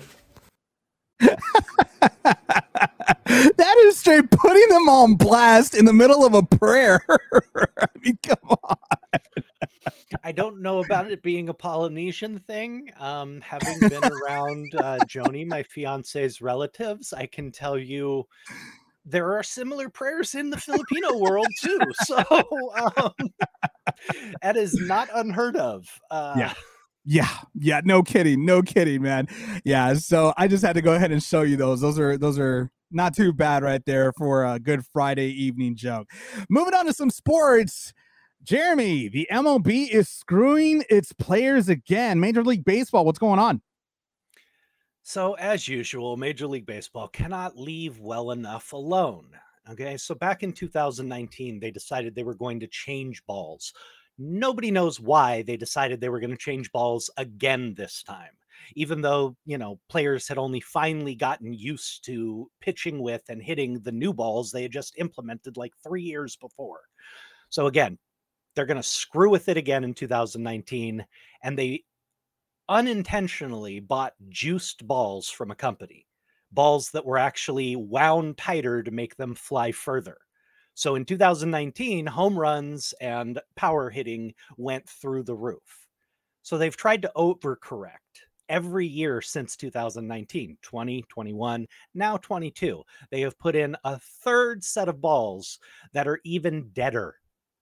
that 3.57 3.77
is 3.85 3.96
straight 4.07 4.31
putting 4.31 4.69
them 4.69 4.87
on 4.87 5.15
blast 5.15 5.75
in 5.75 5.83
the 5.83 5.91
middle 5.91 6.25
of 6.25 6.33
a 6.33 6.41
prayer 6.41 7.05
i 7.77 7.85
mean 8.01 8.17
come 8.23 8.37
on 8.63 8.77
I 10.23 10.31
don't 10.31 10.61
know 10.61 10.79
about 10.79 11.11
it 11.11 11.21
being 11.21 11.49
a 11.49 11.53
Polynesian 11.53 12.39
thing. 12.39 12.91
Um, 12.99 13.41
having 13.41 13.79
been 13.79 14.03
around 14.11 14.73
uh, 14.75 14.99
Joni, 15.05 15.45
my 15.45 15.63
fiance's 15.63 16.41
relatives, 16.41 17.13
I 17.13 17.25
can 17.25 17.51
tell 17.51 17.77
you 17.77 18.25
there 19.05 19.37
are 19.37 19.43
similar 19.43 19.89
prayers 19.89 20.35
in 20.35 20.49
the 20.49 20.57
Filipino 20.57 21.17
world 21.17 21.47
too. 21.61 21.79
So 22.03 22.17
um, 22.97 23.11
that 24.41 24.57
is 24.57 24.73
not 24.87 25.09
unheard 25.13 25.55
of. 25.55 25.87
Uh, 26.09 26.35
Yeah. 26.37 26.53
Yeah, 27.09 27.29
yeah, 27.57 27.79
no 27.85 28.03
kidding, 28.03 28.43
no 28.43 28.61
kidding, 28.61 29.01
man. 29.01 29.29
Yeah, 29.63 29.93
so 29.93 30.33
I 30.35 30.49
just 30.49 30.61
had 30.61 30.73
to 30.73 30.81
go 30.81 30.93
ahead 30.93 31.13
and 31.13 31.23
show 31.23 31.41
you 31.43 31.55
those. 31.55 31.79
Those 31.79 31.97
are 31.97 32.17
those 32.17 32.37
are 32.37 32.69
not 32.91 33.15
too 33.15 33.31
bad 33.31 33.63
right 33.63 33.81
there 33.85 34.11
for 34.11 34.45
a 34.45 34.59
good 34.59 34.85
Friday 34.91 35.29
evening 35.29 35.77
joke. 35.77 36.09
Moving 36.49 36.73
on 36.73 36.85
to 36.85 36.91
some 36.93 37.09
sports. 37.09 37.93
Jeremy, 38.43 39.07
the 39.07 39.25
MLB 39.31 39.89
is 39.89 40.09
screwing 40.09 40.83
its 40.89 41.13
players 41.13 41.69
again. 41.69 42.19
Major 42.19 42.43
League 42.43 42.65
Baseball, 42.65 43.05
what's 43.05 43.19
going 43.19 43.39
on? 43.39 43.61
So, 45.03 45.35
as 45.35 45.65
usual, 45.65 46.17
Major 46.17 46.47
League 46.47 46.65
Baseball 46.65 47.07
cannot 47.07 47.57
leave 47.57 47.99
well 47.99 48.31
enough 48.31 48.73
alone. 48.73 49.29
Okay, 49.69 49.95
so 49.95 50.13
back 50.13 50.43
in 50.43 50.51
2019, 50.51 51.61
they 51.61 51.71
decided 51.71 52.15
they 52.15 52.23
were 52.23 52.35
going 52.35 52.59
to 52.59 52.67
change 52.67 53.25
balls. 53.25 53.73
Nobody 54.19 54.71
knows 54.71 54.99
why 54.99 55.43
they 55.43 55.57
decided 55.57 56.01
they 56.01 56.09
were 56.09 56.19
going 56.19 56.31
to 56.31 56.37
change 56.37 56.71
balls 56.71 57.09
again 57.17 57.75
this 57.75 58.01
time, 58.03 58.31
even 58.75 59.01
though, 59.01 59.35
you 59.45 59.57
know, 59.59 59.79
players 59.89 60.27
had 60.27 60.37
only 60.39 60.59
finally 60.59 61.13
gotten 61.15 61.53
used 61.53 62.03
to 62.05 62.49
pitching 62.59 63.01
with 63.01 63.23
and 63.29 63.41
hitting 63.41 63.79
the 63.81 63.91
new 63.91 64.13
balls 64.13 64.51
they 64.51 64.63
had 64.63 64.71
just 64.71 64.95
implemented 64.97 65.55
like 65.57 65.73
three 65.83 66.01
years 66.01 66.35
before. 66.35 66.81
So, 67.49 67.67
again, 67.67 67.99
they're 68.55 68.65
going 68.67 68.77
to 68.77 68.83
screw 68.83 69.29
with 69.29 69.49
it 69.49 69.57
again 69.57 69.83
in 69.83 69.93
2019, 69.93 71.05
and 71.43 71.57
they 71.59 71.83
unintentionally 72.69 73.79
bought 73.81 74.13
juiced 74.29 74.87
balls 74.87 75.29
from 75.29 75.51
a 75.51 75.55
company, 75.55 76.07
balls 76.51 76.91
that 76.91 77.05
were 77.05 77.17
actually 77.17 77.75
wound 77.75 78.37
tighter 78.37 78.83
to 78.83 78.91
make 78.91 79.17
them 79.17 79.35
fly 79.35 79.71
further. 79.73 80.17
So 80.77 80.93
in 80.93 81.05
2019, 81.05 82.05
home 82.05 82.37
runs 82.37 82.93
and 83.01 83.41
power 83.55 83.89
hitting 83.89 84.35
went 84.57 84.87
through 84.87 85.23
the 85.23 85.33
roof. 85.33 85.87
So 86.43 86.55
they've 86.55 86.77
tried 86.77 87.01
to 87.01 87.11
overcorrect 87.15 87.97
every 88.47 88.85
year 88.85 89.19
since 89.19 89.55
2019 89.55 90.55
20, 90.61 91.05
21, 91.09 91.67
now 91.95 92.17
22. 92.17 92.83
They 93.09 93.21
have 93.21 93.39
put 93.39 93.55
in 93.55 93.75
a 93.85 93.97
third 93.97 94.63
set 94.63 94.87
of 94.87 95.01
balls 95.01 95.57
that 95.93 96.07
are 96.07 96.19
even 96.23 96.69
deader. 96.73 97.15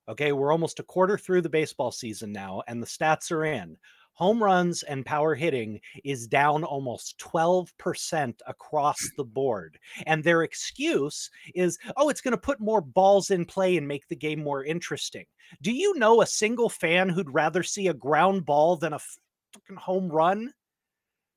Okay, 0.10 0.34
we're 0.34 0.52
almost 0.52 0.82
a 0.82 0.84
quarter 0.84 1.18
through 1.18 1.42
the 1.42 1.50
baseball 1.50 1.94
season 1.94 2.34
now, 2.34 2.64
and 2.68 2.84
the 2.84 2.88
stats 2.88 3.32
are 3.32 3.46
in 3.46 3.78
home 4.16 4.44
runs 4.44 4.84
and 4.84 5.06
power 5.06 5.36
hitting 5.36 5.80
is 6.04 6.28
down 6.28 6.64
almost 6.64 7.18
12% 7.20 8.34
across 8.48 8.98
the 9.18 9.24
board. 9.24 9.78
And 10.06 10.24
their 10.24 10.44
excuse 10.44 11.30
is, 11.54 11.78
oh, 11.96 12.10
it's 12.10 12.22
going 12.22 12.32
to 12.34 12.38
put 12.38 12.60
more 12.60 12.82
balls 12.82 13.32
in 13.32 13.46
play 13.46 13.78
and 13.78 13.88
make 13.88 14.08
the 14.08 14.16
game 14.16 14.44
more 14.44 14.64
interesting. 14.64 15.26
Do 15.62 15.72
you 15.72 15.96
know 15.98 16.22
a 16.22 16.28
single 16.28 16.70
fan 16.70 17.10
who'd 17.10 17.34
rather 17.34 17.62
see 17.64 17.88
a 17.88 17.94
ground 17.94 18.46
ball 18.46 18.78
than 18.78 18.94
a 18.94 19.00
fucking 19.54 19.78
home 19.78 20.10
run? 20.10 20.52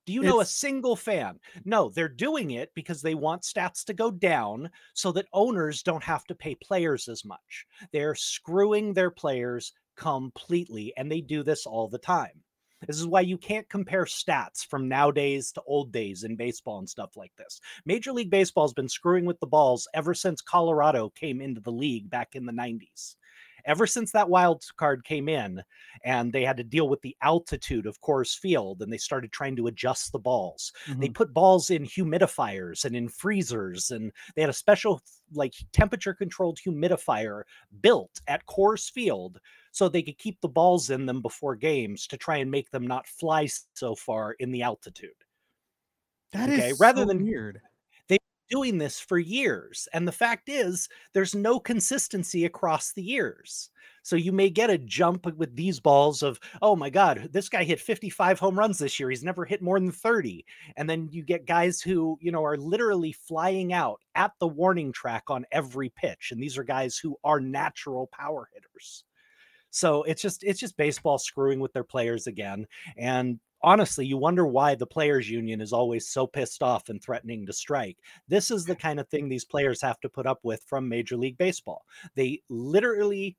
Do 0.07 0.15
you 0.15 0.23
know 0.23 0.41
a 0.41 0.47
single 0.47 0.97
fan? 0.97 1.39
No, 1.67 1.91
they're 1.91 2.09
doing 2.09 2.53
it 2.53 2.71
because 2.75 3.03
they 3.03 3.15
want 3.15 3.43
stats 3.43 3.85
to 3.85 3.93
go 3.93 4.11
down 4.11 4.71
so 4.95 5.13
that 5.13 5.27
owners 5.35 5.83
don't 5.83 6.03
have 6.03 6.25
to 6.25 6.35
pay 6.35 6.55
players 6.55 7.09
as 7.09 7.27
much. 7.27 7.67
They're 7.93 8.15
screwing 8.15 8.95
their 8.95 9.11
players 9.11 9.75
completely. 9.99 10.95
And 10.97 11.13
they 11.13 11.21
do 11.21 11.43
this 11.43 11.67
all 11.67 11.89
the 11.89 11.99
time. 11.99 12.43
This 12.87 12.99
is 12.99 13.07
why 13.07 13.23
you 13.23 13.37
can't 13.37 13.69
compare 13.69 14.05
stats 14.05 14.65
from 14.65 14.89
nowadays 14.89 15.51
to 15.53 15.63
old 15.67 15.91
days 15.91 16.23
in 16.23 16.37
baseball 16.37 16.79
and 16.79 16.89
stuff 16.89 17.17
like 17.17 17.33
this. 17.37 17.61
Major 17.85 18.13
League 18.13 18.31
Baseball's 18.31 18.73
been 18.73 18.89
screwing 18.89 19.25
with 19.25 19.41
the 19.41 19.47
balls 19.47 19.89
ever 19.95 20.15
since 20.15 20.41
Colorado 20.41 21.11
came 21.11 21.41
into 21.41 21.61
the 21.61 21.73
league 21.73 22.09
back 22.09 22.35
in 22.35 22.47
the 22.47 22.53
90s. 22.53 23.17
Ever 23.69 23.87
since 23.87 24.11
that 24.13 24.31
wild 24.31 24.65
card 24.79 25.05
came 25.05 25.29
in 25.29 25.63
and 26.03 26.33
they 26.33 26.43
had 26.45 26.57
to 26.57 26.65
deal 26.65 26.89
with 26.89 27.03
the 27.03 27.17
altitude 27.23 27.87
of 27.87 28.01
Coors 28.01 28.37
Field 28.37 28.83
and 28.83 28.93
they 28.93 28.99
started 28.99 29.31
trying 29.31 29.55
to 29.57 29.69
adjust 29.69 30.11
the 30.11 30.19
balls, 30.19 30.73
they 31.01 31.09
Mhm. 31.09 31.15
put 31.15 31.35
balls 31.35 31.71
in 31.71 31.85
humidifiers 31.85 32.85
and 32.85 32.97
in 32.97 33.09
freezers 33.09 33.93
and 33.93 34.13
they 34.35 34.43
had 34.43 34.51
a 34.51 34.55
special 34.55 35.01
like 35.33 35.55
temperature 35.73 36.15
controlled 36.15 36.59
humidifier 36.59 37.45
built 37.81 38.21
at 38.27 38.47
Coors 38.47 38.91
Field 38.91 39.39
so 39.71 39.89
they 39.89 40.03
could 40.03 40.19
keep 40.19 40.41
the 40.41 40.49
balls 40.49 40.91
in 40.91 41.07
them 41.07 41.23
before 41.23 41.55
games 41.55 42.07
to 42.09 42.17
try 42.17 42.39
and 42.39 42.51
make 42.51 42.71
them 42.71 42.87
not 42.87 43.07
fly 43.07 43.47
so 43.75 43.95
far 43.95 44.33
in 44.33 44.51
the 44.51 44.63
altitude. 44.63 45.25
That 46.33 46.49
is 46.49 46.65
okay, 46.65 46.73
rather 46.73 47.05
so 47.05 47.05
than 47.05 47.21
weird. 47.21 47.61
Doing 48.51 48.79
this 48.79 48.99
for 48.99 49.19
years. 49.19 49.89
And 49.93 50.09
the 50.09 50.13
fact 50.13 50.49
is, 50.49 50.89
there's 51.13 51.35
no 51.35 51.61
consistency 51.61 52.45
across 52.45 52.93
the 52.93 53.03
years. 53.03 53.71
So 54.03 54.17
you 54.17 54.33
may 54.33 54.49
get 54.49 54.71
a 54.71 54.79
jump 54.79 55.27
with 55.37 55.55
these 55.55 55.81
balls 55.81 56.23
of, 56.23 56.41
oh 56.63 56.75
my 56.75 56.89
God, 56.89 57.29
this 57.31 57.51
guy 57.51 57.65
hit 57.65 57.79
55 57.79 58.39
home 58.39 58.59
runs 58.59 58.79
this 58.79 58.99
year. 58.99 59.11
He's 59.11 59.23
never 59.23 59.45
hit 59.45 59.61
more 59.61 59.79
than 59.79 59.93
30. 59.93 60.47
And 60.79 60.89
then 60.89 61.09
you 61.13 61.23
get 61.23 61.45
guys 61.45 61.83
who, 61.83 62.17
you 62.23 62.33
know, 62.33 62.43
are 62.43 62.57
literally 62.57 63.13
flying 63.13 63.75
out 63.75 64.01
at 64.15 64.33
the 64.41 64.49
warning 64.49 64.93
track 64.93 65.25
on 65.29 65.45
every 65.53 65.91
pitch. 65.91 66.31
And 66.33 66.43
these 66.43 66.57
are 66.57 66.65
guys 66.65 66.97
who 66.97 67.17
are 67.23 67.39
natural 67.39 68.09
power 68.11 68.49
hitters. 68.55 69.05
So 69.71 70.05
it's 70.05 70.23
just 70.23 70.43
it's 70.43 70.61
just 70.61 70.77
baseball 70.79 71.19
screwing 71.19 71.61
with 71.61 71.73
their 71.75 71.85
players 71.85 72.27
again. 72.27 72.67
And 72.97 73.39
honestly, 73.63 74.07
you 74.07 74.17
wonder 74.17 74.47
why 74.47 74.75
the 74.75 74.87
players 74.87 75.29
union 75.29 75.61
is 75.61 75.73
always 75.73 76.09
so 76.09 76.27
pissed 76.27 76.63
off 76.63 76.89
and 76.89 77.03
threatening 77.03 77.47
to 77.47 77.53
strike. 77.53 77.99
This 78.29 78.51
is 78.51 78.65
the 78.65 78.77
kind 78.87 79.01
of 79.01 79.09
thing 79.09 79.29
these 79.29 79.45
players 79.45 79.81
have 79.83 80.01
to 80.01 80.09
put 80.09 80.27
up 80.27 80.41
with 80.43 80.63
from 80.65 80.89
Major 80.89 81.17
League 81.17 81.39
Baseball. 81.39 81.85
They 82.15 82.43
literally 82.49 83.37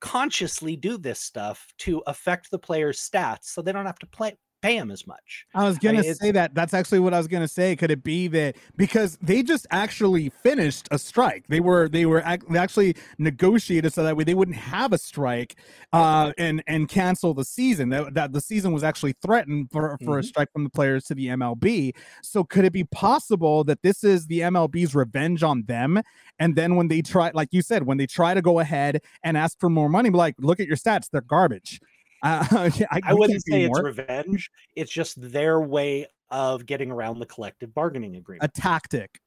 consciously 0.00 0.74
do 0.76 0.98
this 0.98 1.20
stuff 1.20 1.72
to 1.78 2.02
affect 2.06 2.50
the 2.50 2.58
players' 2.58 2.98
stats 2.98 3.44
so 3.44 3.62
they 3.62 3.72
don't 3.72 3.86
have 3.86 4.00
to 4.00 4.06
play 4.06 4.36
pay 4.62 4.78
them 4.78 4.90
as 4.90 5.06
much. 5.06 5.44
I 5.54 5.64
was 5.64 5.78
gonna 5.78 6.00
mean, 6.00 6.14
say 6.14 6.30
that. 6.30 6.54
That's 6.54 6.72
actually 6.72 7.00
what 7.00 7.12
I 7.12 7.18
was 7.18 7.28
gonna 7.28 7.48
say. 7.48 7.76
Could 7.76 7.90
it 7.90 8.02
be 8.02 8.28
that 8.28 8.56
because 8.76 9.18
they 9.20 9.42
just 9.42 9.66
actually 9.70 10.30
finished 10.30 10.88
a 10.90 10.98
strike? 10.98 11.44
They 11.48 11.60
were 11.60 11.88
they 11.88 12.06
were 12.06 12.22
they 12.48 12.58
actually 12.58 12.96
negotiated 13.18 13.92
so 13.92 14.02
that 14.04 14.16
way 14.16 14.24
they 14.24 14.34
wouldn't 14.34 14.56
have 14.56 14.92
a 14.92 14.98
strike, 14.98 15.56
uh, 15.92 16.32
and 16.38 16.62
and 16.66 16.88
cancel 16.88 17.34
the 17.34 17.44
season. 17.44 17.88
That, 17.90 18.14
that 18.14 18.32
the 18.32 18.40
season 18.40 18.72
was 18.72 18.84
actually 18.84 19.14
threatened 19.20 19.70
for 19.70 19.98
for 20.04 20.18
a 20.18 20.22
Mhm. 20.22 20.26
strike 20.26 20.52
from 20.52 20.64
the 20.64 20.70
players 20.70 21.04
to 21.06 21.14
the 21.14 21.28
MLB. 21.28 21.94
So 22.22 22.44
could 22.44 22.64
it 22.64 22.72
be 22.72 22.84
possible 22.84 23.64
that 23.64 23.82
this 23.82 24.04
is 24.04 24.26
the 24.26 24.40
MLB's 24.40 24.94
revenge 24.94 25.42
on 25.42 25.64
them? 25.64 26.00
And 26.38 26.56
then 26.56 26.76
when 26.76 26.88
they 26.88 27.02
try, 27.02 27.30
like 27.34 27.48
you 27.52 27.62
said, 27.62 27.84
when 27.86 27.98
they 27.98 28.06
try 28.06 28.34
to 28.34 28.42
go 28.42 28.60
ahead 28.60 29.00
and 29.22 29.36
ask 29.36 29.58
for 29.60 29.68
more 29.68 29.88
money, 29.88 30.10
like, 30.10 30.34
look 30.38 30.60
at 30.60 30.66
your 30.66 30.76
stats, 30.76 31.08
they're 31.10 31.20
garbage. 31.20 31.80
Uh, 32.22 32.46
I, 32.90 33.00
I 33.04 33.14
we 33.14 33.20
wouldn't 33.20 33.42
say 33.44 33.64
it's 33.64 33.80
revenge. 33.80 34.50
It's 34.76 34.92
just 34.92 35.20
their 35.20 35.60
way 35.60 36.06
of 36.30 36.66
getting 36.66 36.90
around 36.90 37.18
the 37.18 37.26
collective 37.26 37.74
bargaining 37.74 38.16
agreement. 38.16 38.50
a 38.56 38.60
tactic. 38.60 39.20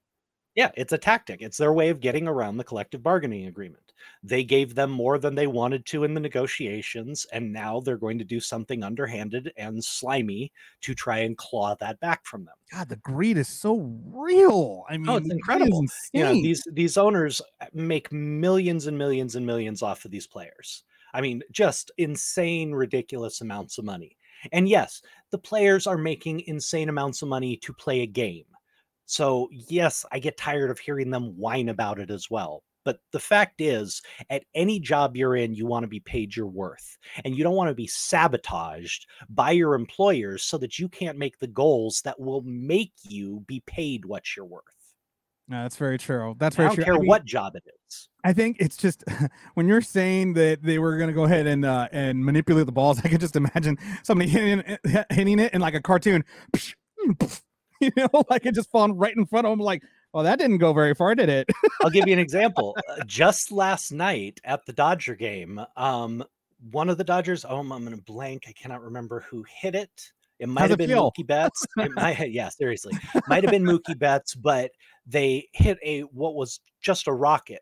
Yeah, 0.55 0.71
it's 0.75 0.93
a 0.93 0.97
tactic. 0.97 1.41
It's 1.41 1.57
their 1.57 1.73
way 1.73 1.89
of 1.89 1.99
getting 1.99 2.29
around 2.29 2.55
the 2.55 2.63
collective 2.63 3.03
bargaining 3.03 3.47
agreement. 3.47 3.91
They 4.23 4.43
gave 4.43 4.73
them 4.73 4.89
more 4.89 5.17
than 5.17 5.35
they 5.35 5.47
wanted 5.47 5.85
to 5.87 6.05
in 6.05 6.13
the 6.13 6.19
negotiations, 6.21 7.27
and 7.33 7.51
now 7.51 7.81
they're 7.81 7.97
going 7.97 8.17
to 8.19 8.23
do 8.23 8.39
something 8.39 8.81
underhanded 8.81 9.51
and 9.57 9.83
slimy 9.83 10.53
to 10.81 10.95
try 10.95 11.19
and 11.19 11.37
claw 11.37 11.75
that 11.81 11.99
back 11.99 12.25
from 12.25 12.45
them. 12.45 12.55
God, 12.71 12.87
the 12.87 12.95
greed 12.97 13.37
is 13.37 13.49
so 13.49 13.79
real. 14.05 14.85
I 14.89 14.97
mean, 14.97 15.09
Oh, 15.09 15.17
it's 15.17 15.29
incredible. 15.29 15.83
Know, 16.13 16.33
these 16.33 16.63
these 16.71 16.97
owners 16.97 17.41
uh, 17.59 17.65
make 17.73 18.11
millions 18.13 18.87
and 18.87 18.97
millions 18.97 19.35
and 19.35 19.45
millions 19.45 19.81
off 19.81 20.05
of 20.05 20.11
these 20.11 20.27
players. 20.27 20.83
I 21.15 21.21
mean, 21.21 21.41
just 21.49 21.91
insane, 21.97 22.73
ridiculous 22.73 23.39
amounts 23.39 23.77
of 23.77 23.85
money. 23.85 24.17
And 24.51 24.67
yes, 24.67 25.01
the 25.31 25.37
players 25.37 25.87
are 25.87 25.97
making 25.97 26.41
insane 26.41 26.89
amounts 26.89 27.21
of 27.21 27.29
money 27.29 27.55
to 27.63 27.73
play 27.73 28.01
a 28.01 28.07
game. 28.07 28.43
So, 29.05 29.47
yes, 29.51 30.05
I 30.11 30.19
get 30.19 30.35
tired 30.35 30.69
of 30.69 30.77
hearing 30.77 31.11
them 31.11 31.37
whine 31.37 31.69
about 31.69 31.99
it 31.99 32.11
as 32.11 32.29
well. 32.29 32.63
But 32.83 32.99
the 33.13 33.19
fact 33.19 33.61
is, 33.61 34.01
at 34.29 34.43
any 34.53 34.79
job 34.79 35.15
you're 35.15 35.37
in, 35.37 35.55
you 35.55 35.65
want 35.65 35.83
to 35.83 35.87
be 35.87 36.01
paid 36.01 36.35
your 36.35 36.47
worth. 36.47 36.97
And 37.23 37.35
you 37.35 37.43
don't 37.43 37.55
want 37.55 37.69
to 37.69 37.75
be 37.75 37.87
sabotaged 37.87 39.07
by 39.29 39.51
your 39.51 39.73
employers 39.73 40.43
so 40.43 40.57
that 40.57 40.77
you 40.77 40.89
can't 40.89 41.17
make 41.17 41.39
the 41.39 41.47
goals 41.47 42.01
that 42.03 42.19
will 42.19 42.41
make 42.41 42.91
you 43.03 43.43
be 43.47 43.63
paid 43.65 44.05
what 44.05 44.35
you're 44.35 44.45
worth. 44.45 44.63
No, 45.47 45.61
that's 45.61 45.75
very 45.75 45.97
true. 45.97 46.35
That's 46.39 46.55
I 46.55 46.57
very 46.57 46.67
don't 46.69 46.75
true. 46.75 46.83
care 46.85 46.93
I 46.95 46.97
mean, 46.97 47.07
what 47.07 47.25
job 47.25 47.55
it 47.55 47.63
is. 47.87 48.09
I 48.23 48.33
think 48.33 48.57
it's 48.59 48.77
just 48.77 49.03
when 49.53 49.67
you're 49.67 49.81
saying 49.81 50.33
that 50.33 50.63
they 50.63 50.79
were 50.79 50.97
going 50.97 51.09
to 51.09 51.13
go 51.13 51.25
ahead 51.25 51.45
and 51.45 51.63
uh, 51.65 51.87
and 51.91 52.23
manipulate 52.25 52.65
the 52.65 52.71
balls. 52.71 52.99
I 53.03 53.09
could 53.09 53.19
just 53.19 53.35
imagine 53.35 53.77
somebody 54.03 54.29
hitting 54.29 54.59
it, 54.59 55.05
hitting 55.11 55.39
it 55.39 55.53
in 55.53 55.61
like 55.61 55.75
a 55.75 55.81
cartoon, 55.81 56.23
you 57.79 57.91
know, 57.95 58.23
like 58.29 58.45
it 58.45 58.55
just 58.55 58.71
falling 58.71 58.97
right 58.97 59.15
in 59.15 59.25
front 59.25 59.45
of 59.45 59.51
them. 59.51 59.59
Like, 59.59 59.83
well, 60.13 60.23
that 60.23 60.39
didn't 60.39 60.57
go 60.57 60.73
very 60.73 60.95
far, 60.95 61.13
did 61.13 61.29
it? 61.29 61.47
I'll 61.83 61.89
give 61.89 62.07
you 62.07 62.13
an 62.13 62.19
example. 62.19 62.75
Uh, 62.89 63.03
Just 63.05 63.51
last 63.51 63.91
night 63.91 64.39
at 64.45 64.65
the 64.65 64.71
Dodger 64.71 65.13
game, 65.13 65.59
um, 65.75 66.23
one 66.71 66.89
of 66.89 66.97
the 66.97 67.03
Dodgers, 67.03 67.45
oh, 67.47 67.57
I'm 67.57 67.67
going 67.67 67.91
to 67.91 67.97
blank. 67.97 68.45
I 68.47 68.53
cannot 68.53 68.81
remember 68.81 69.25
who 69.29 69.43
hit 69.43 69.75
it. 69.75 70.13
It 70.39 70.49
might 70.49 70.61
How's 70.61 70.69
have 70.71 70.75
it 70.75 70.77
been 70.87 70.89
feel? 70.89 71.11
Mookie 71.11 71.25
Betts. 71.25 71.65
It 71.77 71.91
might, 71.93 72.31
yeah, 72.31 72.49
seriously, 72.49 72.93
might 73.27 73.43
have 73.43 73.51
been 73.51 73.63
Mookie 73.63 73.97
Betts, 73.97 74.35
but 74.35 74.71
they 75.05 75.47
hit 75.53 75.77
a 75.83 76.01
what 76.01 76.35
was 76.35 76.59
just 76.81 77.07
a 77.07 77.13
rocket, 77.13 77.61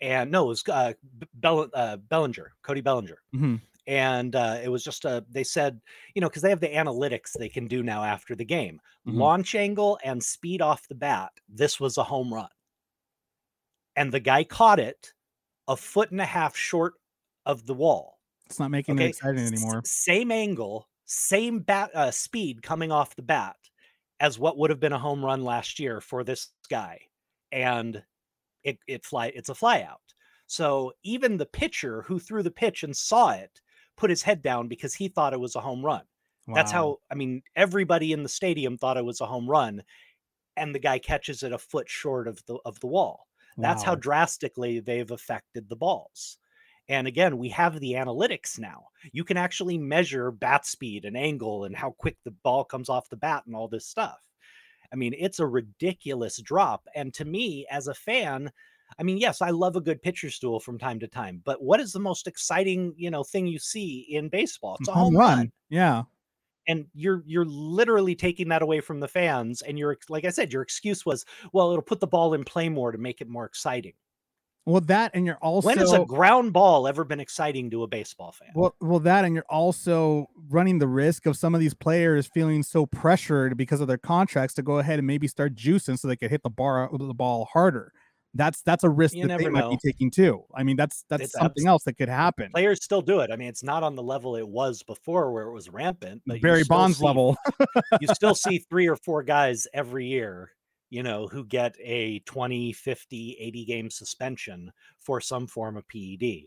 and 0.00 0.30
no, 0.30 0.44
it 0.44 0.48
was 0.48 0.64
uh, 0.68 0.92
Bell, 1.34 1.68
uh, 1.74 1.96
Bellinger, 1.98 2.52
Cody 2.62 2.80
Bellinger, 2.80 3.18
Mhm. 3.34 3.60
and 3.86 4.34
uh, 4.36 4.58
it 4.62 4.68
was 4.68 4.82
just 4.84 5.04
a. 5.04 5.24
They 5.28 5.44
said, 5.44 5.80
you 6.14 6.20
know, 6.20 6.28
because 6.28 6.42
they 6.42 6.50
have 6.50 6.60
the 6.60 6.68
analytics 6.68 7.32
they 7.38 7.48
can 7.50 7.66
do 7.68 7.82
now 7.82 8.02
after 8.02 8.34
the 8.34 8.44
game, 8.44 8.80
Mhm. 9.06 9.16
launch 9.18 9.54
angle 9.54 9.98
and 10.04 10.22
speed 10.22 10.62
off 10.62 10.88
the 10.88 10.94
bat. 10.94 11.30
This 11.48 11.78
was 11.78 11.98
a 11.98 12.04
home 12.04 12.32
run 12.32 12.48
and 13.96 14.10
the 14.12 14.20
guy 14.20 14.42
caught 14.44 14.80
it 14.80 15.12
a 15.68 15.76
foot 15.76 16.10
and 16.10 16.20
a 16.20 16.24
half 16.26 16.56
short 16.56 16.94
of 17.46 17.64
the 17.66 17.74
wall. 17.74 18.18
It's 18.46 18.58
not 18.58 18.70
making 18.70 18.96
it 18.96 19.00
Okay, 19.02 19.08
exciting 19.10 19.40
S- 19.40 19.52
anymore. 19.52 19.82
Same 19.84 20.30
angle, 20.32 20.88
same 21.06 21.60
bat 21.60 21.90
uh, 21.94 22.10
speed 22.10 22.62
coming 22.62 22.92
off 22.92 23.16
the 23.16 23.22
bat 23.22 23.56
as 24.20 24.38
what 24.38 24.56
would 24.58 24.70
have 24.70 24.80
been 24.80 24.92
a 24.92 24.98
home 24.98 25.24
run 25.24 25.44
last 25.44 25.78
year 25.78 26.00
for 26.00 26.24
this 26.24 26.50
guy, 26.70 27.00
and 27.52 28.02
it 28.62 28.78
it 28.86 29.04
fly 29.04 29.26
it's 29.34 29.48
a 29.48 29.54
fly 29.54 29.82
out. 29.82 30.00
So 30.46 30.92
even 31.02 31.36
the 31.36 31.46
pitcher 31.46 32.02
who 32.02 32.18
threw 32.18 32.42
the 32.42 32.50
pitch 32.50 32.82
and 32.82 32.96
saw 32.96 33.30
it 33.30 33.60
put 33.96 34.10
his 34.10 34.22
head 34.22 34.42
down 34.42 34.68
because 34.68 34.94
he 34.94 35.08
thought 35.08 35.32
it 35.32 35.40
was 35.40 35.56
a 35.56 35.60
home 35.60 35.84
run. 35.84 36.02
That's 36.54 36.70
how 36.72 36.98
I 37.10 37.14
mean 37.14 37.42
everybody 37.56 38.12
in 38.12 38.22
the 38.22 38.28
stadium 38.28 38.76
thought 38.78 38.96
it 38.96 39.04
was 39.04 39.20
a 39.20 39.26
home 39.26 39.48
run, 39.48 39.82
and 40.56 40.74
the 40.74 40.78
guy 40.78 40.98
catches 40.98 41.42
it 41.42 41.52
a 41.52 41.58
foot 41.58 41.88
short 41.88 42.28
of 42.28 42.44
the 42.46 42.58
of 42.64 42.78
the 42.80 42.86
wall. 42.86 43.26
That's 43.56 43.82
how 43.82 43.94
drastically 43.94 44.80
they've 44.80 45.10
affected 45.10 45.68
the 45.68 45.76
balls. 45.76 46.38
And 46.88 47.06
again, 47.06 47.38
we 47.38 47.48
have 47.50 47.80
the 47.80 47.92
analytics 47.92 48.58
now. 48.58 48.88
You 49.12 49.24
can 49.24 49.36
actually 49.36 49.78
measure 49.78 50.30
bat 50.30 50.66
speed 50.66 51.04
and 51.04 51.16
angle 51.16 51.64
and 51.64 51.74
how 51.74 51.92
quick 51.92 52.16
the 52.24 52.30
ball 52.30 52.64
comes 52.64 52.88
off 52.88 53.08
the 53.08 53.16
bat 53.16 53.44
and 53.46 53.56
all 53.56 53.68
this 53.68 53.86
stuff. 53.86 54.18
I 54.92 54.96
mean, 54.96 55.14
it's 55.18 55.40
a 55.40 55.46
ridiculous 55.46 56.40
drop. 56.40 56.86
And 56.94 57.12
to 57.14 57.24
me, 57.24 57.66
as 57.70 57.88
a 57.88 57.94
fan, 57.94 58.52
I 58.98 59.02
mean, 59.02 59.18
yes, 59.18 59.42
I 59.42 59.50
love 59.50 59.76
a 59.76 59.80
good 59.80 60.02
pitchers' 60.02 60.38
duel 60.38 60.60
from 60.60 60.78
time 60.78 61.00
to 61.00 61.08
time, 61.08 61.40
but 61.44 61.62
what 61.62 61.80
is 61.80 61.92
the 61.92 62.00
most 62.00 62.26
exciting, 62.26 62.94
you 62.96 63.10
know, 63.10 63.24
thing 63.24 63.46
you 63.46 63.58
see 63.58 64.06
in 64.10 64.28
baseball? 64.28 64.76
It's 64.78 64.88
a 64.88 64.92
home, 64.92 65.16
run. 65.16 65.50
Yeah. 65.68 66.02
And 66.68 66.86
you're 66.94 67.22
you're 67.26 67.44
literally 67.44 68.14
taking 68.14 68.48
that 68.48 68.62
away 68.62 68.80
from 68.80 69.00
the 69.00 69.08
fans. 69.08 69.62
And 69.62 69.78
you're 69.78 69.98
like 70.08 70.24
I 70.24 70.30
said, 70.30 70.52
your 70.52 70.62
excuse 70.62 71.04
was, 71.04 71.24
well, 71.52 71.70
it'll 71.70 71.82
put 71.82 72.00
the 72.00 72.06
ball 72.06 72.34
in 72.34 72.44
play 72.44 72.68
more 72.68 72.92
to 72.92 72.98
make 72.98 73.20
it 73.20 73.28
more 73.28 73.46
exciting. 73.46 73.94
Well, 74.66 74.80
that 74.82 75.10
and 75.14 75.26
you're 75.26 75.36
also 75.36 75.66
when 75.66 75.78
has 75.78 75.92
a 75.92 76.04
ground 76.04 76.52
ball 76.54 76.88
ever 76.88 77.04
been 77.04 77.20
exciting 77.20 77.70
to 77.70 77.82
a 77.82 77.86
baseball 77.86 78.32
fan? 78.32 78.48
Well, 78.54 78.74
well, 78.80 79.00
that 79.00 79.24
and 79.24 79.34
you're 79.34 79.44
also 79.50 80.26
running 80.48 80.78
the 80.78 80.86
risk 80.86 81.26
of 81.26 81.36
some 81.36 81.54
of 81.54 81.60
these 81.60 81.74
players 81.74 82.26
feeling 82.32 82.62
so 82.62 82.86
pressured 82.86 83.58
because 83.58 83.80
of 83.82 83.88
their 83.88 83.98
contracts 83.98 84.54
to 84.54 84.62
go 84.62 84.78
ahead 84.78 84.98
and 84.98 85.06
maybe 85.06 85.28
start 85.28 85.54
juicing 85.54 85.98
so 85.98 86.08
they 86.08 86.16
could 86.16 86.30
hit 86.30 86.42
the 86.42 86.50
bar 86.50 86.88
the 86.92 87.12
ball 87.12 87.46
harder. 87.52 87.92
That's 88.32 88.62
that's 88.62 88.82
a 88.82 88.88
risk 88.88 89.14
You 89.14 89.28
that 89.28 89.38
they 89.38 89.44
never 89.44 89.68
might 89.68 89.70
be 89.70 89.78
taking 89.84 90.10
too. 90.10 90.42
I 90.54 90.64
mean, 90.64 90.76
that's 90.76 91.04
that's 91.08 91.24
It's 91.24 91.32
something 91.34 91.68
else 91.68 91.84
that 91.84 91.94
could 91.94 92.08
happen. 92.08 92.50
Players 92.50 92.82
still 92.82 93.02
do 93.02 93.20
it. 93.20 93.30
I 93.30 93.36
mean, 93.36 93.48
it's 93.48 93.62
not 93.62 93.82
on 93.82 93.94
the 93.94 94.02
level 94.02 94.34
it 94.34 94.48
was 94.48 94.82
before 94.82 95.32
where 95.32 95.44
it 95.44 95.52
was 95.52 95.68
rampant. 95.68 96.22
But 96.26 96.40
Barry 96.40 96.64
Bonds 96.64 96.98
see- 96.98 97.04
level. 97.04 97.36
you 98.00 98.08
still 98.08 98.34
see 98.34 98.58
three 98.58 98.88
or 98.88 98.96
four 98.96 99.22
guys 99.22 99.66
every 99.72 100.06
year, 100.06 100.50
you 100.90 101.02
know, 101.02 101.26
who 101.26 101.44
get 101.44 101.74
a 101.80 102.20
20, 102.20 102.72
50, 102.72 103.36
80 103.40 103.64
game 103.64 103.90
suspension 103.90 104.70
for 104.98 105.20
some 105.20 105.46
form 105.46 105.76
of 105.76 105.86
PED. 105.88 106.46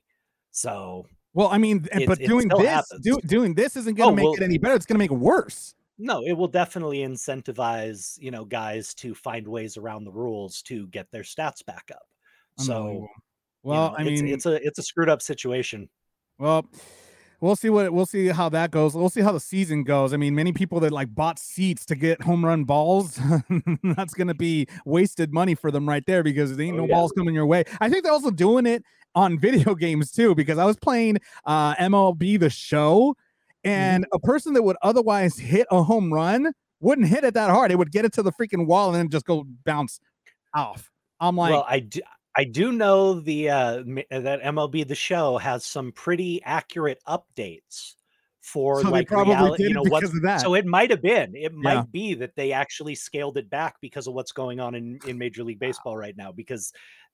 So 0.51 1.05
Well, 1.33 1.49
I 1.49 1.57
mean, 1.57 1.85
It- 1.91 2.07
but 2.07 2.19
doing 2.19 2.47
this, 2.47 2.91
do, 3.01 3.19
doing 3.25 3.53
this 3.53 3.75
isn't 3.75 3.95
going 3.95 4.07
to 4.07 4.11
Oh, 4.13 4.15
make 4.15 4.23
well- 4.23 4.33
it 4.33 4.41
any 4.41 4.57
better. 4.57 4.75
It's 4.75 4.85
going 4.85 4.95
to 4.95 4.99
make 4.99 5.11
it 5.11 5.15
worse. 5.15 5.73
No, 5.99 6.21
it 6.23 6.33
will 6.33 6.47
definitely 6.47 6.99
incentivize, 6.99 8.17
you 8.21 8.29
know, 8.31 8.45
guys 8.45 8.93
to 8.95 9.15
find 9.15 9.47
ways 9.47 9.77
around 9.77 10.03
the 10.03 10.11
rules 10.11 10.61
to 10.63 10.87
get 10.87 11.09
their 11.11 11.23
stats 11.23 11.65
back 11.65 11.89
up. 11.91 12.03
So, 12.59 12.73
Unbelievable. 12.73 13.07
you 13.07 13.11
Well, 13.63 13.89
know, 13.91 13.95
I 13.97 14.01
it's, 14.03 14.21
mean, 14.21 14.33
it's 14.33 14.45
a 14.45 14.65
it's 14.65 14.79
a 14.79 14.83
screwed 14.83 15.09
up 15.09 15.21
situation. 15.21 15.89
Well, 16.39 16.69
we'll 17.41 17.55
see 17.55 17.69
what 17.69 17.91
we'll 17.93 18.05
see 18.05 18.27
how 18.27 18.49
that 18.49 18.71
goes. 18.71 18.95
We'll 18.95 19.09
see 19.09 19.21
how 19.21 19.31
the 19.31 19.39
season 19.39 19.83
goes. 19.83 20.13
I 20.13 20.17
mean, 20.17 20.35
many 20.35 20.51
people 20.53 20.79
that 20.81 20.91
like 20.91 21.13
bought 21.13 21.39
seats 21.39 21.85
to 21.87 21.95
get 21.95 22.21
home 22.21 22.43
run 22.45 22.63
balls, 22.63 23.19
that's 23.83 24.13
going 24.13 24.27
to 24.27 24.33
be 24.33 24.67
wasted 24.85 25.33
money 25.33 25.55
for 25.55 25.71
them 25.71 25.87
right 25.87 26.05
there 26.05 26.23
because 26.23 26.55
there 26.55 26.65
ain't 26.65 26.75
Oh, 26.75 26.81
no 26.81 26.87
yeah. 26.87 26.95
balls 26.95 27.11
coming 27.17 27.33
your 27.35 27.45
way. 27.45 27.63
I 27.81 27.89
think 27.89 28.03
they're 28.03 28.13
also 28.13 28.31
doing 28.31 28.65
it 28.65 28.83
on 29.15 29.39
video 29.39 29.73
games 29.75 30.11
too 30.11 30.35
because 30.35 30.57
I 30.57 30.65
was 30.65 30.77
playing 30.77 31.17
uh 31.45 31.75
MLB 31.75 32.39
the 32.39 32.49
show 32.49 33.15
and 33.63 34.03
Mm-hmm. 34.05 34.15
a 34.15 34.19
person 34.19 34.53
that 34.53 34.63
would 34.63 34.77
otherwise 34.81 35.37
hit 35.37 35.67
a 35.71 35.83
home 35.83 36.13
run 36.13 36.51
wouldn't 36.79 37.07
hit 37.07 37.23
it 37.23 37.33
that 37.33 37.49
hard. 37.49 37.71
It 37.71 37.77
would 37.77 37.91
get 37.91 38.05
it 38.05 38.13
to 38.13 38.21
the 38.23 38.31
freaking 38.31 38.67
wall 38.67 38.89
and 38.89 38.95
then 38.97 39.09
just 39.09 39.25
go 39.25 39.45
bounce 39.65 39.99
off. 40.53 40.91
I'm 41.19 41.35
like, 41.35 41.51
well, 41.51 41.65
I 41.67 41.79
do 41.79 42.01
I 42.37 42.43
do 42.43 42.71
know 42.71 43.19
the 43.19 43.49
uh 43.49 43.77
m- 43.77 43.95
that 44.11 44.41
MLB 44.43 44.87
the 44.87 44.95
show 44.95 45.37
has 45.37 45.65
some 45.65 45.91
pretty 45.91 46.41
accurate 46.43 46.99
updates 47.07 47.95
for 48.41 48.81
So 48.83 48.89
like 48.91 49.09
reality, 49.11 49.63
you 49.63 49.73
know 49.73 49.81
what 49.83 50.01
because 50.01 50.15
of 50.15 50.21
that. 50.23 50.41
so 50.41 50.53
it 50.53 50.65
might 50.65 50.89
have 50.91 51.01
been 51.01 51.35
it 51.35 51.53
might 51.53 51.75
Yeah. 51.75 51.83
be 51.91 52.13
that 52.15 52.35
they 52.35 52.51
actually 52.51 52.95
scaled 52.95 53.37
it 53.37 53.49
back 53.49 53.75
because 53.81 54.07
of 54.07 54.13
what's 54.13 54.31
going 54.31 54.59
on 54.59 54.75
in 54.75 54.99
in 55.07 55.17
Major 55.17 55.43
League 55.43 55.59
Baseball 55.59 55.97
right 55.97 56.15
now 56.15 56.31
because 56.31 56.71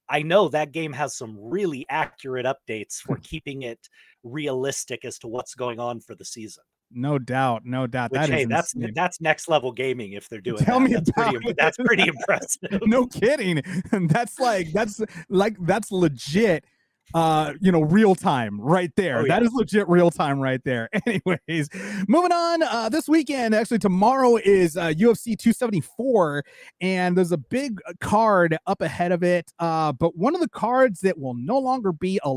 I 0.10 0.22
know 0.24 0.50
that 0.50 0.74
game 0.74 0.92
has 0.94 1.16
some 1.16 1.38
really 1.40 1.86
accurate 1.90 2.46
updates 2.46 2.96
for 2.98 3.18
keeping 3.24 3.62
it 3.62 3.88
realistic 4.24 5.06
as 5.06 5.18
to 5.20 5.28
what's 5.30 5.56
going 5.56 5.80
on 5.80 6.02
for 6.02 6.14
the 6.16 6.26
season. 6.26 6.64
No 6.96 7.20
doubt, 7.20 7.64
no 7.66 7.88
doubt. 7.88 8.12
Which 8.12 8.22
that 8.22 8.30
is 8.30 8.36
hey, 8.36 8.46
that's 8.46 8.74
insane. 8.74 8.94
that's 8.96 9.22
next 9.22 9.48
level 9.50 9.72
gaming 9.72 10.14
if 10.14 10.30
they're 10.30 10.42
doing 10.42 10.58
Tell 10.64 10.80
that. 10.80 10.86
me 10.90 10.94
that's 10.94 11.12
pretty 11.12 11.36
about 11.36 11.50
im- 11.50 11.56
that's 11.58 11.78
pretty 11.78 12.04
impressive. 12.08 12.80
no 12.84 13.06
kidding. 13.08 13.62
that's 14.10 14.40
like 14.40 14.72
that's 14.74 15.02
like 15.30 15.56
that's 15.62 15.92
legit 15.92 16.66
uh 17.14 17.54
you 17.60 17.70
know 17.72 17.82
real 17.82 18.16
time 18.16 18.60
right 18.62 18.92
there 18.96 19.20
Oh, 19.20 19.28
that 19.28 19.42
yeah. 19.42 19.48
is 19.48 19.54
legit 19.54 19.88
real 19.90 20.10
time 20.10 20.40
right 20.40 20.62
there 20.64 20.90
anyways 21.06 21.68
moving 22.08 22.32
on 22.32 22.64
uh 22.64 22.88
this 22.88 23.10
weekend 23.10 23.54
actually 23.54 23.80
tomorrow 23.80 24.38
is 24.38 24.78
uh 24.78 24.86
ufc 24.94 25.38
274 25.38 26.44
and 26.80 27.18
there's 27.18 27.34
a 27.34 27.38
big 27.38 27.80
uh, 27.88 27.94
card 28.00 28.58
up 28.68 28.82
ahead 28.82 29.12
of 29.12 29.22
it 29.22 29.52
uh 29.60 29.92
but 29.92 30.16
one 30.18 30.34
of 30.34 30.40
the 30.42 30.48
cards 30.50 31.02
that 31.02 31.20
will 31.20 31.34
no 31.36 31.60
longer 31.60 31.92
be 31.92 32.20
a 32.24 32.32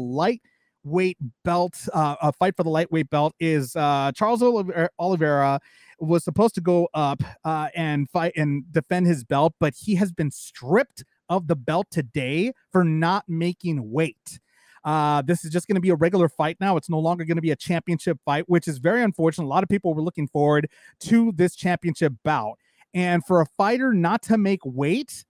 lightweight 0.86 1.18
belt 1.44 1.88
uh 1.92 2.16
a 2.22 2.32
fight 2.32 2.56
for 2.56 2.62
the 2.62 2.70
lightweight 2.70 3.10
belt 3.10 3.34
is 3.40 3.74
uh 3.76 4.10
charles 4.14 4.42
Oliver- 4.42 4.88
oliveira 4.98 5.60
was 5.98 6.24
supposed 6.24 6.54
to 6.54 6.60
go 6.60 6.88
up 6.94 7.22
uh, 7.44 7.68
and 7.74 8.08
fight 8.10 8.32
and 8.36 8.70
defend 8.72 9.06
his 9.06 9.24
belt, 9.24 9.54
but 9.58 9.74
he 9.74 9.94
has 9.96 10.12
been 10.12 10.30
stripped 10.30 11.04
of 11.28 11.46
the 11.46 11.56
belt 11.56 11.86
today 11.90 12.52
for 12.70 12.84
not 12.84 13.24
making 13.28 13.90
weight. 13.90 14.40
Uh, 14.84 15.20
this 15.22 15.44
is 15.44 15.50
just 15.50 15.66
going 15.66 15.74
to 15.74 15.80
be 15.80 15.90
a 15.90 15.96
regular 15.96 16.28
fight 16.28 16.56
now. 16.60 16.76
It's 16.76 16.88
no 16.88 17.00
longer 17.00 17.24
going 17.24 17.36
to 17.36 17.42
be 17.42 17.50
a 17.50 17.56
championship 17.56 18.18
fight, 18.24 18.48
which 18.48 18.68
is 18.68 18.78
very 18.78 19.02
unfortunate. 19.02 19.46
A 19.46 19.48
lot 19.48 19.64
of 19.64 19.68
people 19.68 19.94
were 19.94 20.02
looking 20.02 20.28
forward 20.28 20.68
to 21.00 21.32
this 21.32 21.56
championship 21.56 22.12
bout. 22.24 22.58
And 22.94 23.24
for 23.24 23.40
a 23.40 23.46
fighter 23.46 23.92
not 23.92 24.22
to 24.24 24.38
make 24.38 24.60
weight, 24.64 25.24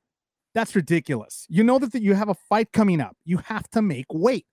that's 0.52 0.76
ridiculous. 0.76 1.46
You 1.48 1.64
know 1.64 1.78
that, 1.78 1.92
that 1.92 2.02
you 2.02 2.14
have 2.14 2.28
a 2.28 2.34
fight 2.34 2.72
coming 2.72 3.00
up. 3.00 3.16
You 3.24 3.38
have 3.38 3.68
to 3.70 3.80
make 3.80 4.06
weight. 4.12 4.46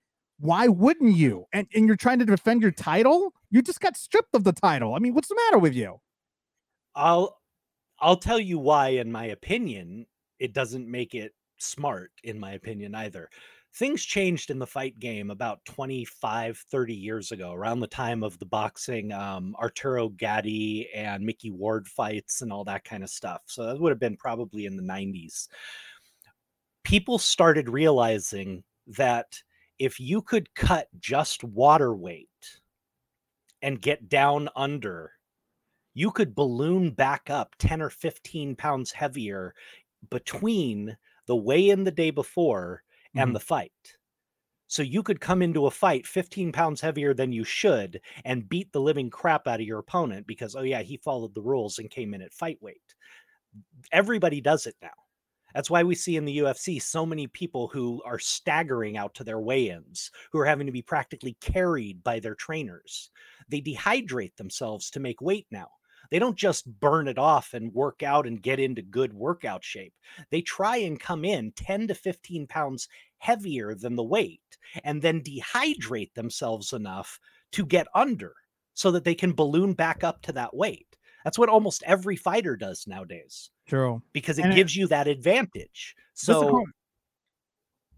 Why 0.43 0.67
wouldn't 0.67 1.15
you? 1.15 1.45
And, 1.53 1.67
and 1.73 1.87
you're 1.87 1.95
trying 1.95 2.19
to 2.19 2.25
defend 2.25 2.61
your 2.61 2.71
title? 2.71 3.31
You 3.49 3.61
just 3.61 3.79
got 3.79 3.95
stripped 3.95 4.35
of 4.35 4.43
the 4.43 4.51
title. 4.51 4.93
I 4.93 4.99
mean, 4.99 5.13
what's 5.13 5.29
the 5.29 5.39
matter 5.45 5.57
with 5.57 5.73
you? 5.73 6.01
I'll 6.95 7.39
I'll 8.01 8.17
tell 8.17 8.39
you 8.39 8.59
why 8.59 8.89
in 8.89 9.09
my 9.09 9.27
opinion 9.27 10.05
it 10.39 10.53
doesn't 10.53 10.91
make 10.91 11.15
it 11.15 11.31
smart 11.59 12.11
in 12.25 12.41
my 12.41 12.51
opinion 12.51 12.93
either. 12.93 13.29
Things 13.75 14.03
changed 14.03 14.49
in 14.49 14.59
the 14.59 14.67
fight 14.67 14.99
game 14.99 15.31
about 15.31 15.63
25 15.63 16.61
30 16.69 16.93
years 16.93 17.31
ago 17.31 17.53
around 17.53 17.79
the 17.79 17.87
time 17.87 18.21
of 18.21 18.37
the 18.37 18.45
boxing 18.45 19.13
um 19.13 19.55
Arturo 19.61 20.09
Gatti 20.09 20.89
and 20.93 21.25
Micky 21.25 21.51
Ward 21.51 21.87
fights 21.87 22.41
and 22.41 22.51
all 22.51 22.65
that 22.65 22.83
kind 22.83 23.01
of 23.01 23.09
stuff. 23.09 23.43
So 23.45 23.65
that 23.65 23.79
would 23.79 23.91
have 23.91 23.99
been 23.99 24.17
probably 24.17 24.65
in 24.65 24.75
the 24.75 24.83
90s. 24.83 25.47
People 26.83 27.17
started 27.17 27.69
realizing 27.69 28.65
that 28.87 29.41
if 29.79 29.99
you 29.99 30.21
could 30.21 30.53
cut 30.55 30.87
just 30.99 31.43
water 31.43 31.95
weight 31.95 32.61
and 33.61 33.81
get 33.81 34.09
down 34.09 34.49
under 34.55 35.13
you 35.95 36.11
could 36.11 36.35
balloon 36.35 36.91
back 36.91 37.29
up 37.29 37.55
10 37.59 37.81
or 37.81 37.89
15 37.89 38.55
pounds 38.55 38.91
heavier 38.93 39.55
between 40.09 40.97
the 41.27 41.35
weigh 41.35 41.69
in 41.69 41.83
the 41.85 41.91
day 41.91 42.11
before 42.11 42.83
and 43.15 43.33
Mhm. 43.33 43.35
the 43.35 43.41
fight. 43.41 43.97
So 44.67 44.83
you 44.83 45.03
could 45.03 45.21
come 45.21 45.41
into 45.41 45.67
a 45.67 45.71
fight 45.71 46.07
15 46.07 46.51
pounds 46.51 46.81
heavier 46.81 47.13
than 47.13 47.33
you 47.33 47.43
should 47.45 48.01
and 48.25 48.49
beat 48.49 48.71
the 48.73 48.81
living 48.81 49.09
crap 49.09 49.47
out 49.47 49.61
of 49.61 49.67
your 49.67 49.79
opponent 49.79 50.27
because, 50.27 50.55
oh, 50.55 50.63
yeah, 50.63 50.81
he 50.83 50.97
followed 50.97 51.35
the 51.35 51.41
rules 51.43 51.79
and 51.79 51.89
came 51.91 52.13
in 52.13 52.21
at 52.21 52.33
fight 52.33 52.61
weight. 52.61 52.95
Everybody 53.91 54.41
does 54.41 54.67
it 54.67 54.75
now. 54.81 54.93
That's 55.53 55.69
why 55.69 55.83
we 55.83 55.95
see 55.95 56.17
in 56.17 56.25
the 56.25 56.39
UFC 56.39 56.81
so 56.81 57.05
many 57.05 57.27
people 57.27 57.67
who 57.67 58.01
are 58.05 58.19
staggering 58.19 58.97
out 58.97 59.13
to 59.15 59.23
their 59.23 59.39
weigh 59.39 59.69
ins, 59.69 60.11
who 60.31 60.39
are 60.39 60.45
having 60.45 60.65
to 60.65 60.73
be 60.73 60.81
practically 60.81 61.37
carried 61.39 62.03
by 62.03 62.19
their 62.19 62.35
trainers. 62.35 63.11
They 63.49 63.61
dehydrate 63.61 64.35
themselves 64.35 64.89
to 64.91 64.99
make 64.99 65.21
weight 65.21 65.47
now. 65.51 65.69
They 66.09 66.19
don't 66.19 66.37
just 66.37 66.67
burn 66.79 67.07
it 67.07 67.17
off 67.17 67.53
and 67.53 67.73
work 67.73 68.03
out 68.03 68.27
and 68.27 68.41
get 68.41 68.59
into 68.59 68.81
good 68.81 69.13
workout 69.13 69.63
shape. 69.63 69.93
They 70.29 70.41
try 70.41 70.77
and 70.77 70.99
come 70.99 71.25
in 71.25 71.51
10 71.53 71.87
to 71.87 71.95
15 71.95 72.47
pounds 72.47 72.87
heavier 73.17 73.73
than 73.73 73.95
the 73.95 74.03
weight 74.03 74.41
and 74.83 75.01
then 75.01 75.21
dehydrate 75.21 76.13
themselves 76.13 76.73
enough 76.73 77.19
to 77.53 77.65
get 77.65 77.87
under 77.95 78.35
so 78.73 78.91
that 78.91 79.03
they 79.03 79.15
can 79.15 79.33
balloon 79.33 79.73
back 79.73 80.03
up 80.03 80.21
to 80.23 80.31
that 80.33 80.55
weight. 80.55 80.97
That's 81.23 81.37
what 81.39 81.49
almost 81.49 81.83
every 81.85 82.15
fighter 82.15 82.55
does 82.55 82.85
nowadays 82.87 83.49
True. 83.67 84.01
because 84.13 84.39
it 84.39 84.43
And 84.43 84.53
it- 84.53 84.55
gives 84.57 84.75
you 84.75 84.87
that 84.87 85.07
advantage. 85.07 85.95
So? 86.13 86.65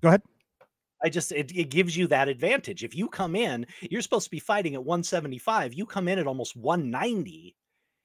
Go 0.01 0.09
ahead. 0.09 0.21
I 1.03 1.09
just 1.09 1.31
it, 1.31 1.51
it 1.55 1.69
gives 1.69 1.95
you 1.95 2.07
that 2.07 2.27
advantage. 2.29 2.83
If 2.83 2.95
you 2.95 3.07
come 3.07 3.35
in, 3.35 3.65
you're 3.81 4.01
supposed 4.01 4.25
to 4.25 4.31
be 4.31 4.39
fighting 4.39 4.73
at 4.75 4.83
175. 4.83 5.73
You 5.73 5.85
come 5.85 6.07
in 6.07 6.17
at 6.19 6.27
almost 6.27 6.55
190. 6.55 7.55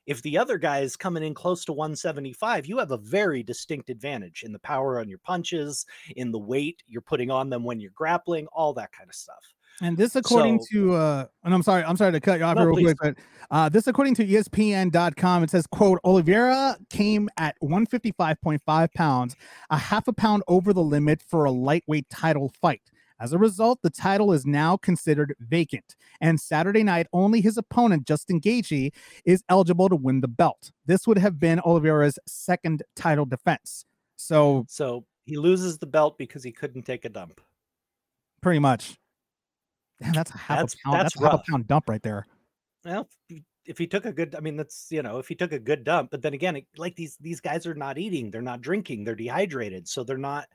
If 0.07 0.23
the 0.23 0.37
other 0.39 0.59
guy 0.59 0.81
is 0.81 0.97
coming 0.97 1.23
in 1.23 1.35
close 1.35 1.65
to 1.67 1.73
175, 1.73 2.67
you 2.67 2.79
have 2.79 2.91
a 2.91 2.97
very 2.99 3.43
distinct 3.43 3.91
advantage 3.91 4.43
in 4.43 4.53
the 4.53 4.59
power 4.59 4.99
on 4.99 5.09
your 5.09 5.19
punches, 5.19 5.87
in 6.17 6.33
the 6.33 6.39
weight 6.39 6.83
you're 6.87 7.01
putting 7.03 7.31
on 7.31 7.49
them 7.49 7.63
when 7.65 7.81
you're 7.81 7.93
grappling, 7.95 8.47
all 8.49 8.73
that 8.75 8.93
kind 8.93 9.09
of 9.09 9.15
stuff. 9.15 9.55
And 9.81 9.97
this, 9.97 10.15
according 10.17 10.61
So- 10.63 10.67
to, 10.73 10.95
uh, 10.95 11.27
and 11.45 11.55
I'm 11.55 11.63
sorry, 11.63 11.83
I'm 11.85 11.97
sorry 11.97 12.13
to 12.13 12.21
cut 12.21 12.39
you 12.39 12.45
off 12.45 12.57
No, 12.57 12.65
real 12.67 12.77
please. 12.77 12.95
quick, 12.95 13.17
but 13.17 13.25
uh, 13.51 13.69
this, 13.69 13.87
according 13.87 14.15
to 14.17 14.25
ESPN.com, 14.27 15.43
it 15.43 15.51
says, 15.51 15.67
"quote 15.67 15.99
Oliveira 16.05 16.77
came 16.91 17.29
at 17.39 17.57
155.5 17.63 18.93
pounds, 18.95 19.37
a 19.71 19.79
half 19.79 20.07
a 20.07 20.13
pound 20.13 20.43
over 20.49 20.73
the 20.73 20.83
limit 20.83 21.23
for 21.27 21.45
a 21.47 21.51
lightweight 21.51 22.09
title 22.11 22.51
fight. 22.61 22.83
As 23.19 23.33
a 23.33 23.39
result, 23.39 23.81
the 23.83 23.91
title 23.91 24.33
is 24.33 24.47
now 24.47 24.77
considered 24.79 25.35
vacant. 25.41 25.97
And 26.23 26.41
Saturday 26.41 26.83
night, 26.83 27.07
only 27.13 27.41
his 27.43 27.57
opponent, 27.59 28.07
Justin 28.07 28.41
Gaethje, 28.41 28.93
is 29.25 29.43
eligible 29.49 29.89
to 29.91 29.97
win 29.97 30.21
the 30.23 30.29
belt. 30.29 30.73
This 30.87 31.07
would 31.07 31.19
have 31.19 31.39
been 31.39 31.61
Oliveira's 31.61 32.19
second 32.27 32.83
title 32.97 33.27
defense. 33.27 33.85
So 34.17 34.65
So 34.69 35.05
he 35.27 35.37
loses 35.37 35.79
the 35.79 35.87
belt 35.87 36.17
because 36.19 36.43
he 36.45 36.53
couldn't 36.53 36.83
take 36.85 37.05
a 37.05 37.09
dump. 37.11 37.41
pretty 38.43 38.59
much, 38.59 38.99
Damn, 40.03 40.13
that's 40.13 40.31
a 40.31 40.39
half 40.39 40.57
That's- 40.59 40.75
a 40.75 40.79
pound. 40.85 40.95
that's 41.01 41.15
That's, 41.15 41.25
a 41.25 41.31
half 41.31 41.41
a 41.47 41.51
pound 41.51 41.67
dump 41.67 41.89
right 41.89 42.03
there. 42.03 42.27
Well, 42.85 43.09
if 43.67 43.77
he- 43.79 43.87
took 43.87 44.07
a 44.07 44.13
good, 44.13 44.35
I 44.35 44.41
mean, 44.41 44.57
that's 44.57 44.89
you 44.91 45.03
know, 45.03 45.19
if 45.19 45.29
he 45.29 45.35
took 45.35 45.53
a 45.53 45.59
good 45.59 45.85
dump, 45.85 46.11
but 46.11 46.23
then 46.23 46.33
again, 46.35 46.57
it, 46.57 46.67
like 46.77 46.97
these 46.97 47.17
these 47.21 47.41
guys 47.41 47.67
are 47.67 47.75
not 47.75 47.99
eating, 47.99 48.31
they're 48.31 48.41
not 48.43 48.63
drinking, 48.63 49.05
they're 49.05 49.15
dehydrated, 49.15 49.87
so 49.89 50.03
they're 50.03 50.17
not. 50.19 50.49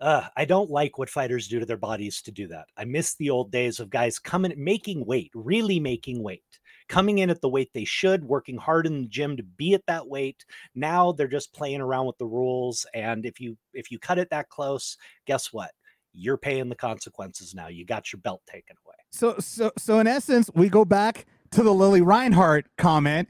Uh, 0.00 0.26
I 0.34 0.46
don't 0.46 0.70
like 0.70 0.96
what 0.96 1.10
fighters 1.10 1.46
do 1.46 1.60
to 1.60 1.66
their 1.66 1.76
bodies 1.76 2.22
to 2.22 2.32
do 2.32 2.46
that. 2.48 2.68
I 2.78 2.86
miss 2.86 3.16
the 3.16 3.28
old 3.28 3.50
days 3.52 3.80
of 3.80 3.90
guys 3.90 4.18
coming, 4.18 4.54
making 4.56 5.04
weight, 5.04 5.30
really 5.34 5.78
making 5.78 6.22
weight, 6.22 6.42
coming 6.88 7.18
in 7.18 7.28
at 7.28 7.42
the 7.42 7.50
weight 7.50 7.70
they 7.74 7.84
should, 7.84 8.24
working 8.24 8.56
hard 8.56 8.86
in 8.86 9.02
the 9.02 9.08
gym 9.08 9.36
to 9.36 9.42
be 9.42 9.74
at 9.74 9.84
that 9.88 10.08
weight. 10.08 10.42
Now 10.74 11.12
they're 11.12 11.28
just 11.28 11.52
playing 11.52 11.82
around 11.82 12.06
with 12.06 12.16
the 12.16 12.24
rules, 12.24 12.86
and 12.94 13.26
if 13.26 13.38
you 13.40 13.58
if 13.74 13.90
you 13.90 13.98
cut 13.98 14.16
it 14.18 14.30
that 14.30 14.48
close, 14.48 14.96
guess 15.26 15.52
what? 15.52 15.70
You're 16.12 16.38
paying 16.38 16.68
the 16.68 16.74
consequences 16.74 17.54
now. 17.54 17.68
You 17.68 17.84
got 17.84 18.12
your 18.12 18.20
belt 18.20 18.42
taken 18.46 18.76
away. 18.84 18.96
So 19.12 19.36
so 19.38 19.72
so 19.78 19.98
in 19.98 20.06
essence, 20.06 20.50
we 20.54 20.68
go 20.68 20.84
back 20.84 21.26
to 21.52 21.62
the 21.62 21.72
Lili 21.74 22.00
Reinhart 22.00 22.66
comment. 22.76 23.28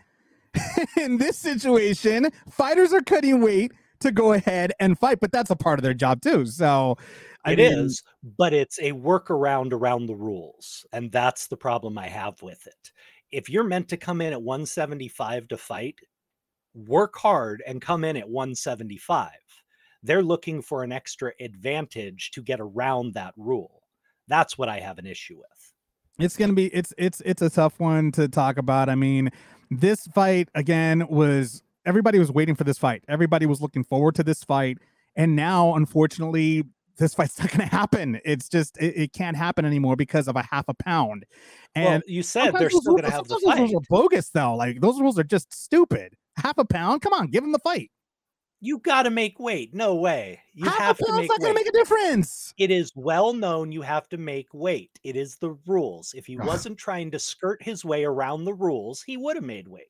in 0.96 1.18
this 1.18 1.38
situation, 1.38 2.28
fighters 2.50 2.92
are 2.92 3.02
cutting 3.02 3.40
weight 3.40 3.72
to 4.00 4.10
go 4.10 4.32
ahead 4.32 4.72
and 4.80 4.98
fight, 4.98 5.20
but 5.20 5.30
that's 5.30 5.50
a 5.50 5.56
part 5.56 5.78
of 5.78 5.82
their 5.82 5.94
job 5.94 6.20
too. 6.22 6.46
So 6.46 6.96
I 7.44 7.52
It 7.52 7.56
mean, 7.56 7.78
is, 7.84 8.02
but 8.38 8.52
it's 8.52 8.78
a 8.78 8.92
workaround 8.92 9.72
around 9.72 10.06
the 10.06 10.14
rules. 10.14 10.86
And 10.92 11.10
that's 11.10 11.48
the 11.48 11.56
problem 11.56 11.98
I 11.98 12.08
have 12.08 12.40
with 12.42 12.66
it. 12.66 12.92
If 13.30 13.48
you're 13.48 13.64
meant 13.64 13.88
to 13.90 13.96
come 13.96 14.20
in 14.20 14.32
at 14.32 14.42
175 14.42 15.48
to 15.48 15.56
fight, 15.56 15.96
work 16.74 17.16
hard 17.16 17.62
and 17.66 17.80
come 17.80 18.04
in 18.04 18.16
at 18.16 18.28
175. 18.28 19.30
They're 20.02 20.22
looking 20.22 20.62
for 20.62 20.82
an 20.82 20.92
extra 20.92 21.32
advantage 21.40 22.30
to 22.32 22.42
get 22.42 22.60
around 22.60 23.14
that 23.14 23.34
rule. 23.36 23.82
That's 24.28 24.56
what 24.56 24.68
I 24.68 24.80
have 24.80 24.98
an 24.98 25.06
issue 25.06 25.36
with. 25.36 26.24
it's 26.24 26.36
gonna 26.36 26.52
be 26.52 26.66
it's 26.66 26.94
it's 26.96 27.20
it's 27.24 27.42
a 27.42 27.50
tough 27.50 27.78
one 27.80 28.12
to 28.12 28.28
talk 28.28 28.56
about. 28.58 28.88
I 28.88 28.94
mean, 28.94 29.30
this 29.70 30.06
fight 30.08 30.48
again 30.54 31.06
was 31.08 31.62
everybody 31.84 32.18
was 32.18 32.30
waiting 32.30 32.54
for 32.54 32.64
this 32.64 32.78
fight. 32.78 33.02
Everybody 33.08 33.46
was 33.46 33.60
looking 33.60 33.84
forward 33.84 34.14
to 34.16 34.22
this 34.22 34.44
fight, 34.44 34.78
and 35.16 35.36
now 35.36 35.74
unfortunately. 35.74 36.64
This 36.98 37.14
fight's 37.14 37.38
not 37.40 37.48
going 37.48 37.66
to 37.66 37.74
happen. 37.74 38.20
It's 38.26 38.46
just 38.46 38.76
it, 38.76 38.94
it 38.94 39.12
can't 39.14 39.34
happen 39.34 39.64
anymore 39.64 39.96
because 39.96 40.28
of 40.28 40.36
a 40.36 40.42
half 40.42 40.66
a 40.68 40.74
pound. 40.74 41.24
And 41.74 41.86
well, 41.86 42.00
you 42.06 42.22
said 42.22 42.52
they're 42.52 42.68
still 42.68 42.82
going 42.82 43.04
to 43.04 43.10
have 43.10 43.26
the 43.26 43.38
sometimes 43.40 43.42
those 43.42 43.52
fight. 43.52 43.58
rules 43.60 43.74
are 43.74 43.86
bogus 43.88 44.28
though. 44.28 44.54
Like 44.54 44.82
those 44.82 45.00
rules 45.00 45.18
are 45.18 45.24
just 45.24 45.50
stupid. 45.50 46.12
Half 46.36 46.58
a 46.58 46.64
pound? 46.66 47.00
Come 47.00 47.14
on, 47.14 47.28
give 47.28 47.42
them 47.42 47.52
the 47.52 47.58
fight. 47.60 47.90
You 48.60 48.78
got 48.78 49.04
to 49.04 49.10
make 49.10 49.40
weight. 49.40 49.72
No 49.72 49.94
way. 49.94 50.40
You 50.52 50.68
have 50.68 50.98
to 50.98 51.12
make 51.14 51.30
weight. 51.30 51.40
to 51.40 51.54
make 51.54 51.66
a 51.66 51.72
difference. 51.72 52.52
it 52.58 52.70
is 52.70 52.92
well 52.94 53.32
known 53.32 53.72
you 53.72 53.80
have 53.82 54.08
to 54.10 54.18
make 54.18 54.48
weight. 54.52 54.98
It 55.02 55.16
is 55.16 55.36
the 55.36 55.56
rules. 55.66 56.12
If 56.14 56.26
he 56.26 56.36
wasn't 56.36 56.76
trying 56.78 57.10
to 57.12 57.18
skirt 57.18 57.62
his 57.62 57.84
way 57.84 58.04
around 58.04 58.44
the 58.44 58.52
rules, 58.54 59.02
he 59.02 59.16
would 59.16 59.36
have 59.36 59.44
made 59.44 59.66
weight. 59.66 59.86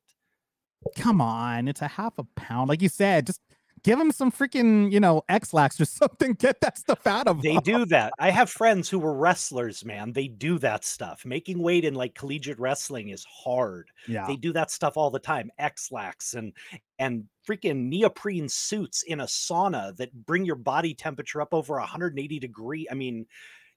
Come 0.97 1.21
on, 1.21 1.69
it's 1.69 1.83
a 1.83 1.89
half 1.89 2.15
a 2.19 2.25
pound. 2.37 2.69
Like 2.69 2.81
you 2.81 2.89
said, 2.89 3.27
just 3.27 3.41
give 3.83 3.99
them 3.99 4.13
some 4.13 4.31
freaking, 4.31 4.91
you 4.91 5.01
know, 5.01 5.23
Ex-Lax 5.29 5.81
or 5.81 5.85
something. 5.87 6.35
Get 6.35 6.61
that 6.61 6.79
stuff 6.79 7.07
out 7.07 7.27
of 7.27 7.43
They 7.43 7.55
them. 7.55 7.63
They 7.65 7.73
do 7.73 7.87
that. 7.87 8.13
I 8.19 8.31
have 8.31 8.51
friends 8.51 8.89
who 8.89 8.99
were 8.99 9.15
wrestlers, 9.15 9.85
man. 9.85 10.13
They 10.13 10.29
do 10.29 10.59
that 10.59 10.85
stuff. 10.85 11.25
Making 11.25 11.63
weight 11.63 11.85
in 11.85 11.95
like 11.95 12.15
collegiate 12.15 12.59
wrestling 12.59 13.11
is 13.11 13.25
hard. 13.25 13.91
Yeah. 14.07 14.27
They 14.27 14.37
do 14.37 14.53
that 14.53 14.71
stuff 14.71 14.97
all 14.97 15.11
the 15.11 15.19
time. 15.19 15.51
Ex-Lax 15.59 16.35
and 16.35 16.53
and 16.99 17.25
freaking 17.49 17.89
neoprene 17.89 18.49
suits 18.49 19.03
in 19.03 19.21
a 19.21 19.25
sauna 19.25 19.97
that 19.97 20.13
bring 20.27 20.45
your 20.45 20.57
body 20.57 20.95
temperature 20.95 21.41
up 21.41 21.53
over 21.53 21.75
180 21.75 22.39
degree. 22.39 22.87
I 22.91 22.95
mean, 22.95 23.27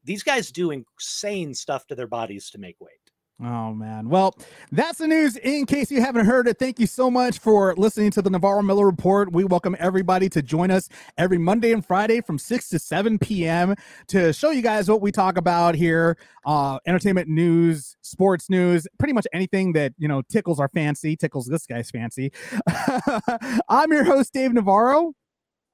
these 0.04 0.24
guys 0.24 0.52
do 0.52 0.72
insane 0.72 1.54
stuff 1.54 1.88
to 1.88 1.96
their 1.96 2.08
bodies 2.08 2.50
to 2.52 2.58
make 2.58 2.80
weight. 2.80 3.03
Oh 3.42 3.74
man. 3.74 4.10
Well, 4.10 4.38
that's 4.72 5.00
the 5.00 5.08
news. 5.08 5.38
In 5.38 5.66
case 5.66 5.90
you 5.90 6.02
haven't 6.02 6.28
heard 6.28 6.48
it, 6.48 6.60
thank 6.60 6.80
you 6.80 6.86
so 6.86 7.10
much 7.10 7.40
for 7.40 7.74
listening 7.76 8.12
to 8.12 8.22
the 8.22 8.30
Navarro 8.30 8.62
Miller 8.62 8.86
Report. 8.86 9.32
We 9.34 9.44
welcome 9.44 9.76
everybody 9.80 10.30
to 10.30 10.42
join 10.42 10.70
us 10.70 10.88
every 11.18 11.40
Monday 11.40 11.72
and 11.72 11.86
Friday 11.86 12.22
from 12.22 12.38
6 12.38 12.70
to 12.70 12.80
7 12.80 13.18
p.m. 13.18 13.76
to 14.08 14.32
show 14.34 14.52
you 14.52 14.62
guys 14.62 14.88
what 14.88 15.02
we 15.02 15.12
talk 15.12 15.38
about 15.38 15.74
here. 15.74 16.18
Uh 16.46 16.78
entertainment 16.86 17.28
news, 17.28 17.98
sports 18.02 18.50
news, 18.50 18.88
pretty 19.00 19.14
much 19.14 19.26
anything 19.34 19.74
that 19.74 19.94
you 19.98 20.08
know 20.08 20.22
tickles 20.30 20.60
our 20.60 20.70
fancy, 20.70 21.16
tickles 21.16 21.48
this 21.48 21.66
guy's 21.66 21.90
fancy. 21.90 22.32
I'm 23.68 23.92
your 23.92 24.04
host, 24.04 24.32
Dave 24.32 24.54
Navarro. 24.54 25.14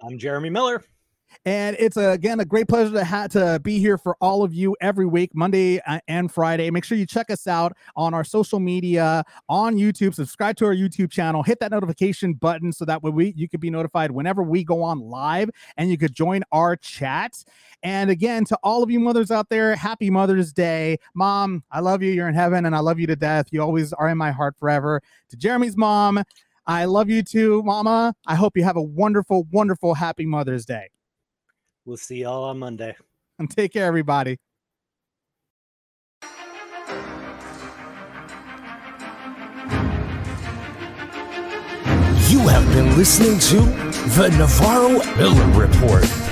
I'm 0.02 0.18
Jeremy 0.18 0.50
Miller. 0.50 0.82
And 1.46 1.76
it's 1.80 1.98
uh, 1.98 2.10
again 2.10 2.40
a 2.40 2.46
great 2.46 2.68
pleasure 2.68 2.92
to 2.92 3.28
to 3.32 3.60
be 3.64 3.80
here 3.80 3.98
for 3.98 4.16
all 4.22 4.44
of 4.44 4.54
you 4.54 4.76
every 4.82 5.06
week, 5.06 5.32
Monday 5.34 5.80
uh, 5.88 6.00
and 6.08 6.32
Friday. 6.32 6.70
Make 6.70 6.84
sure 6.84 6.98
you 6.98 7.06
check 7.06 7.30
us 7.30 7.48
out 7.48 7.76
on 7.96 8.14
our 8.14 8.24
social 8.24 8.60
media 8.60 9.24
on 9.48 9.76
YouTube. 9.76 10.14
Subscribe 10.14 10.56
to 10.58 10.66
our 10.66 10.76
YouTube 10.76 11.12
channel. 11.12 11.44
Hit 11.44 11.60
that 11.60 11.72
notification 11.72 12.34
button 12.34 12.72
so 12.72 12.86
that 12.86 13.02
way 13.04 13.12
we 13.12 13.34
you 13.36 13.48
could 13.48 13.60
be 13.60 13.70
notified 13.70 14.12
whenever 14.12 14.44
we 14.44 14.64
go 14.64 14.84
on 14.84 15.00
live, 15.00 15.50
and 15.78 15.90
you 15.90 15.98
could 15.98 16.14
join 16.14 16.44
our 16.52 16.76
chat. 16.76 17.44
And 17.84 18.10
again, 18.10 18.44
to 18.46 18.58
all 18.64 18.84
of 18.84 18.92
you 18.92 19.00
mothers 19.00 19.32
out 19.32 19.50
there, 19.50 19.76
happy 19.76 20.10
Mother's 20.10 20.52
Day, 20.52 20.98
Mom. 21.14 21.64
I 21.72 21.80
love 21.80 22.04
you. 22.04 22.12
You're 22.12 22.28
in 22.28 22.36
heaven, 22.36 22.66
and 22.66 22.76
I 22.76 22.80
love 22.80 23.00
you 23.00 23.08
to 23.08 23.16
death. 23.16 23.48
You 23.52 23.62
always 23.62 23.94
are 23.94 24.10
in 24.10 24.18
my 24.18 24.32
heart 24.32 24.56
forever. 24.58 25.02
To 25.30 25.38
Jeremy's 25.38 25.78
mom. 25.78 26.24
I 26.68 26.86
love 26.86 27.10
you 27.10 27.24
too, 27.24 27.64
Mama. 27.64 28.14
I 28.28 28.36
hope 28.36 28.56
you 28.56 28.64
have 28.64 28.78
a 28.78 28.82
wonderful, 28.82 29.48
wonderful, 29.52 29.96
happy 29.96 30.26
Mother's 30.28 30.66
Day. 30.66 30.90
We'll 31.86 31.98
see 31.98 32.22
y'all 32.22 32.46
on 32.46 32.60
Monday. 32.60 32.96
And 33.40 33.50
take 33.56 33.74
care, 33.74 33.86
everybody. 33.86 34.38
You 42.30 42.48
have 42.48 42.66
been 42.74 42.96
listening 42.96 43.40
to 43.40 43.56
the 44.20 44.30
Navarro 44.38 45.04
Miller 45.18 45.60
Report. 45.60 46.29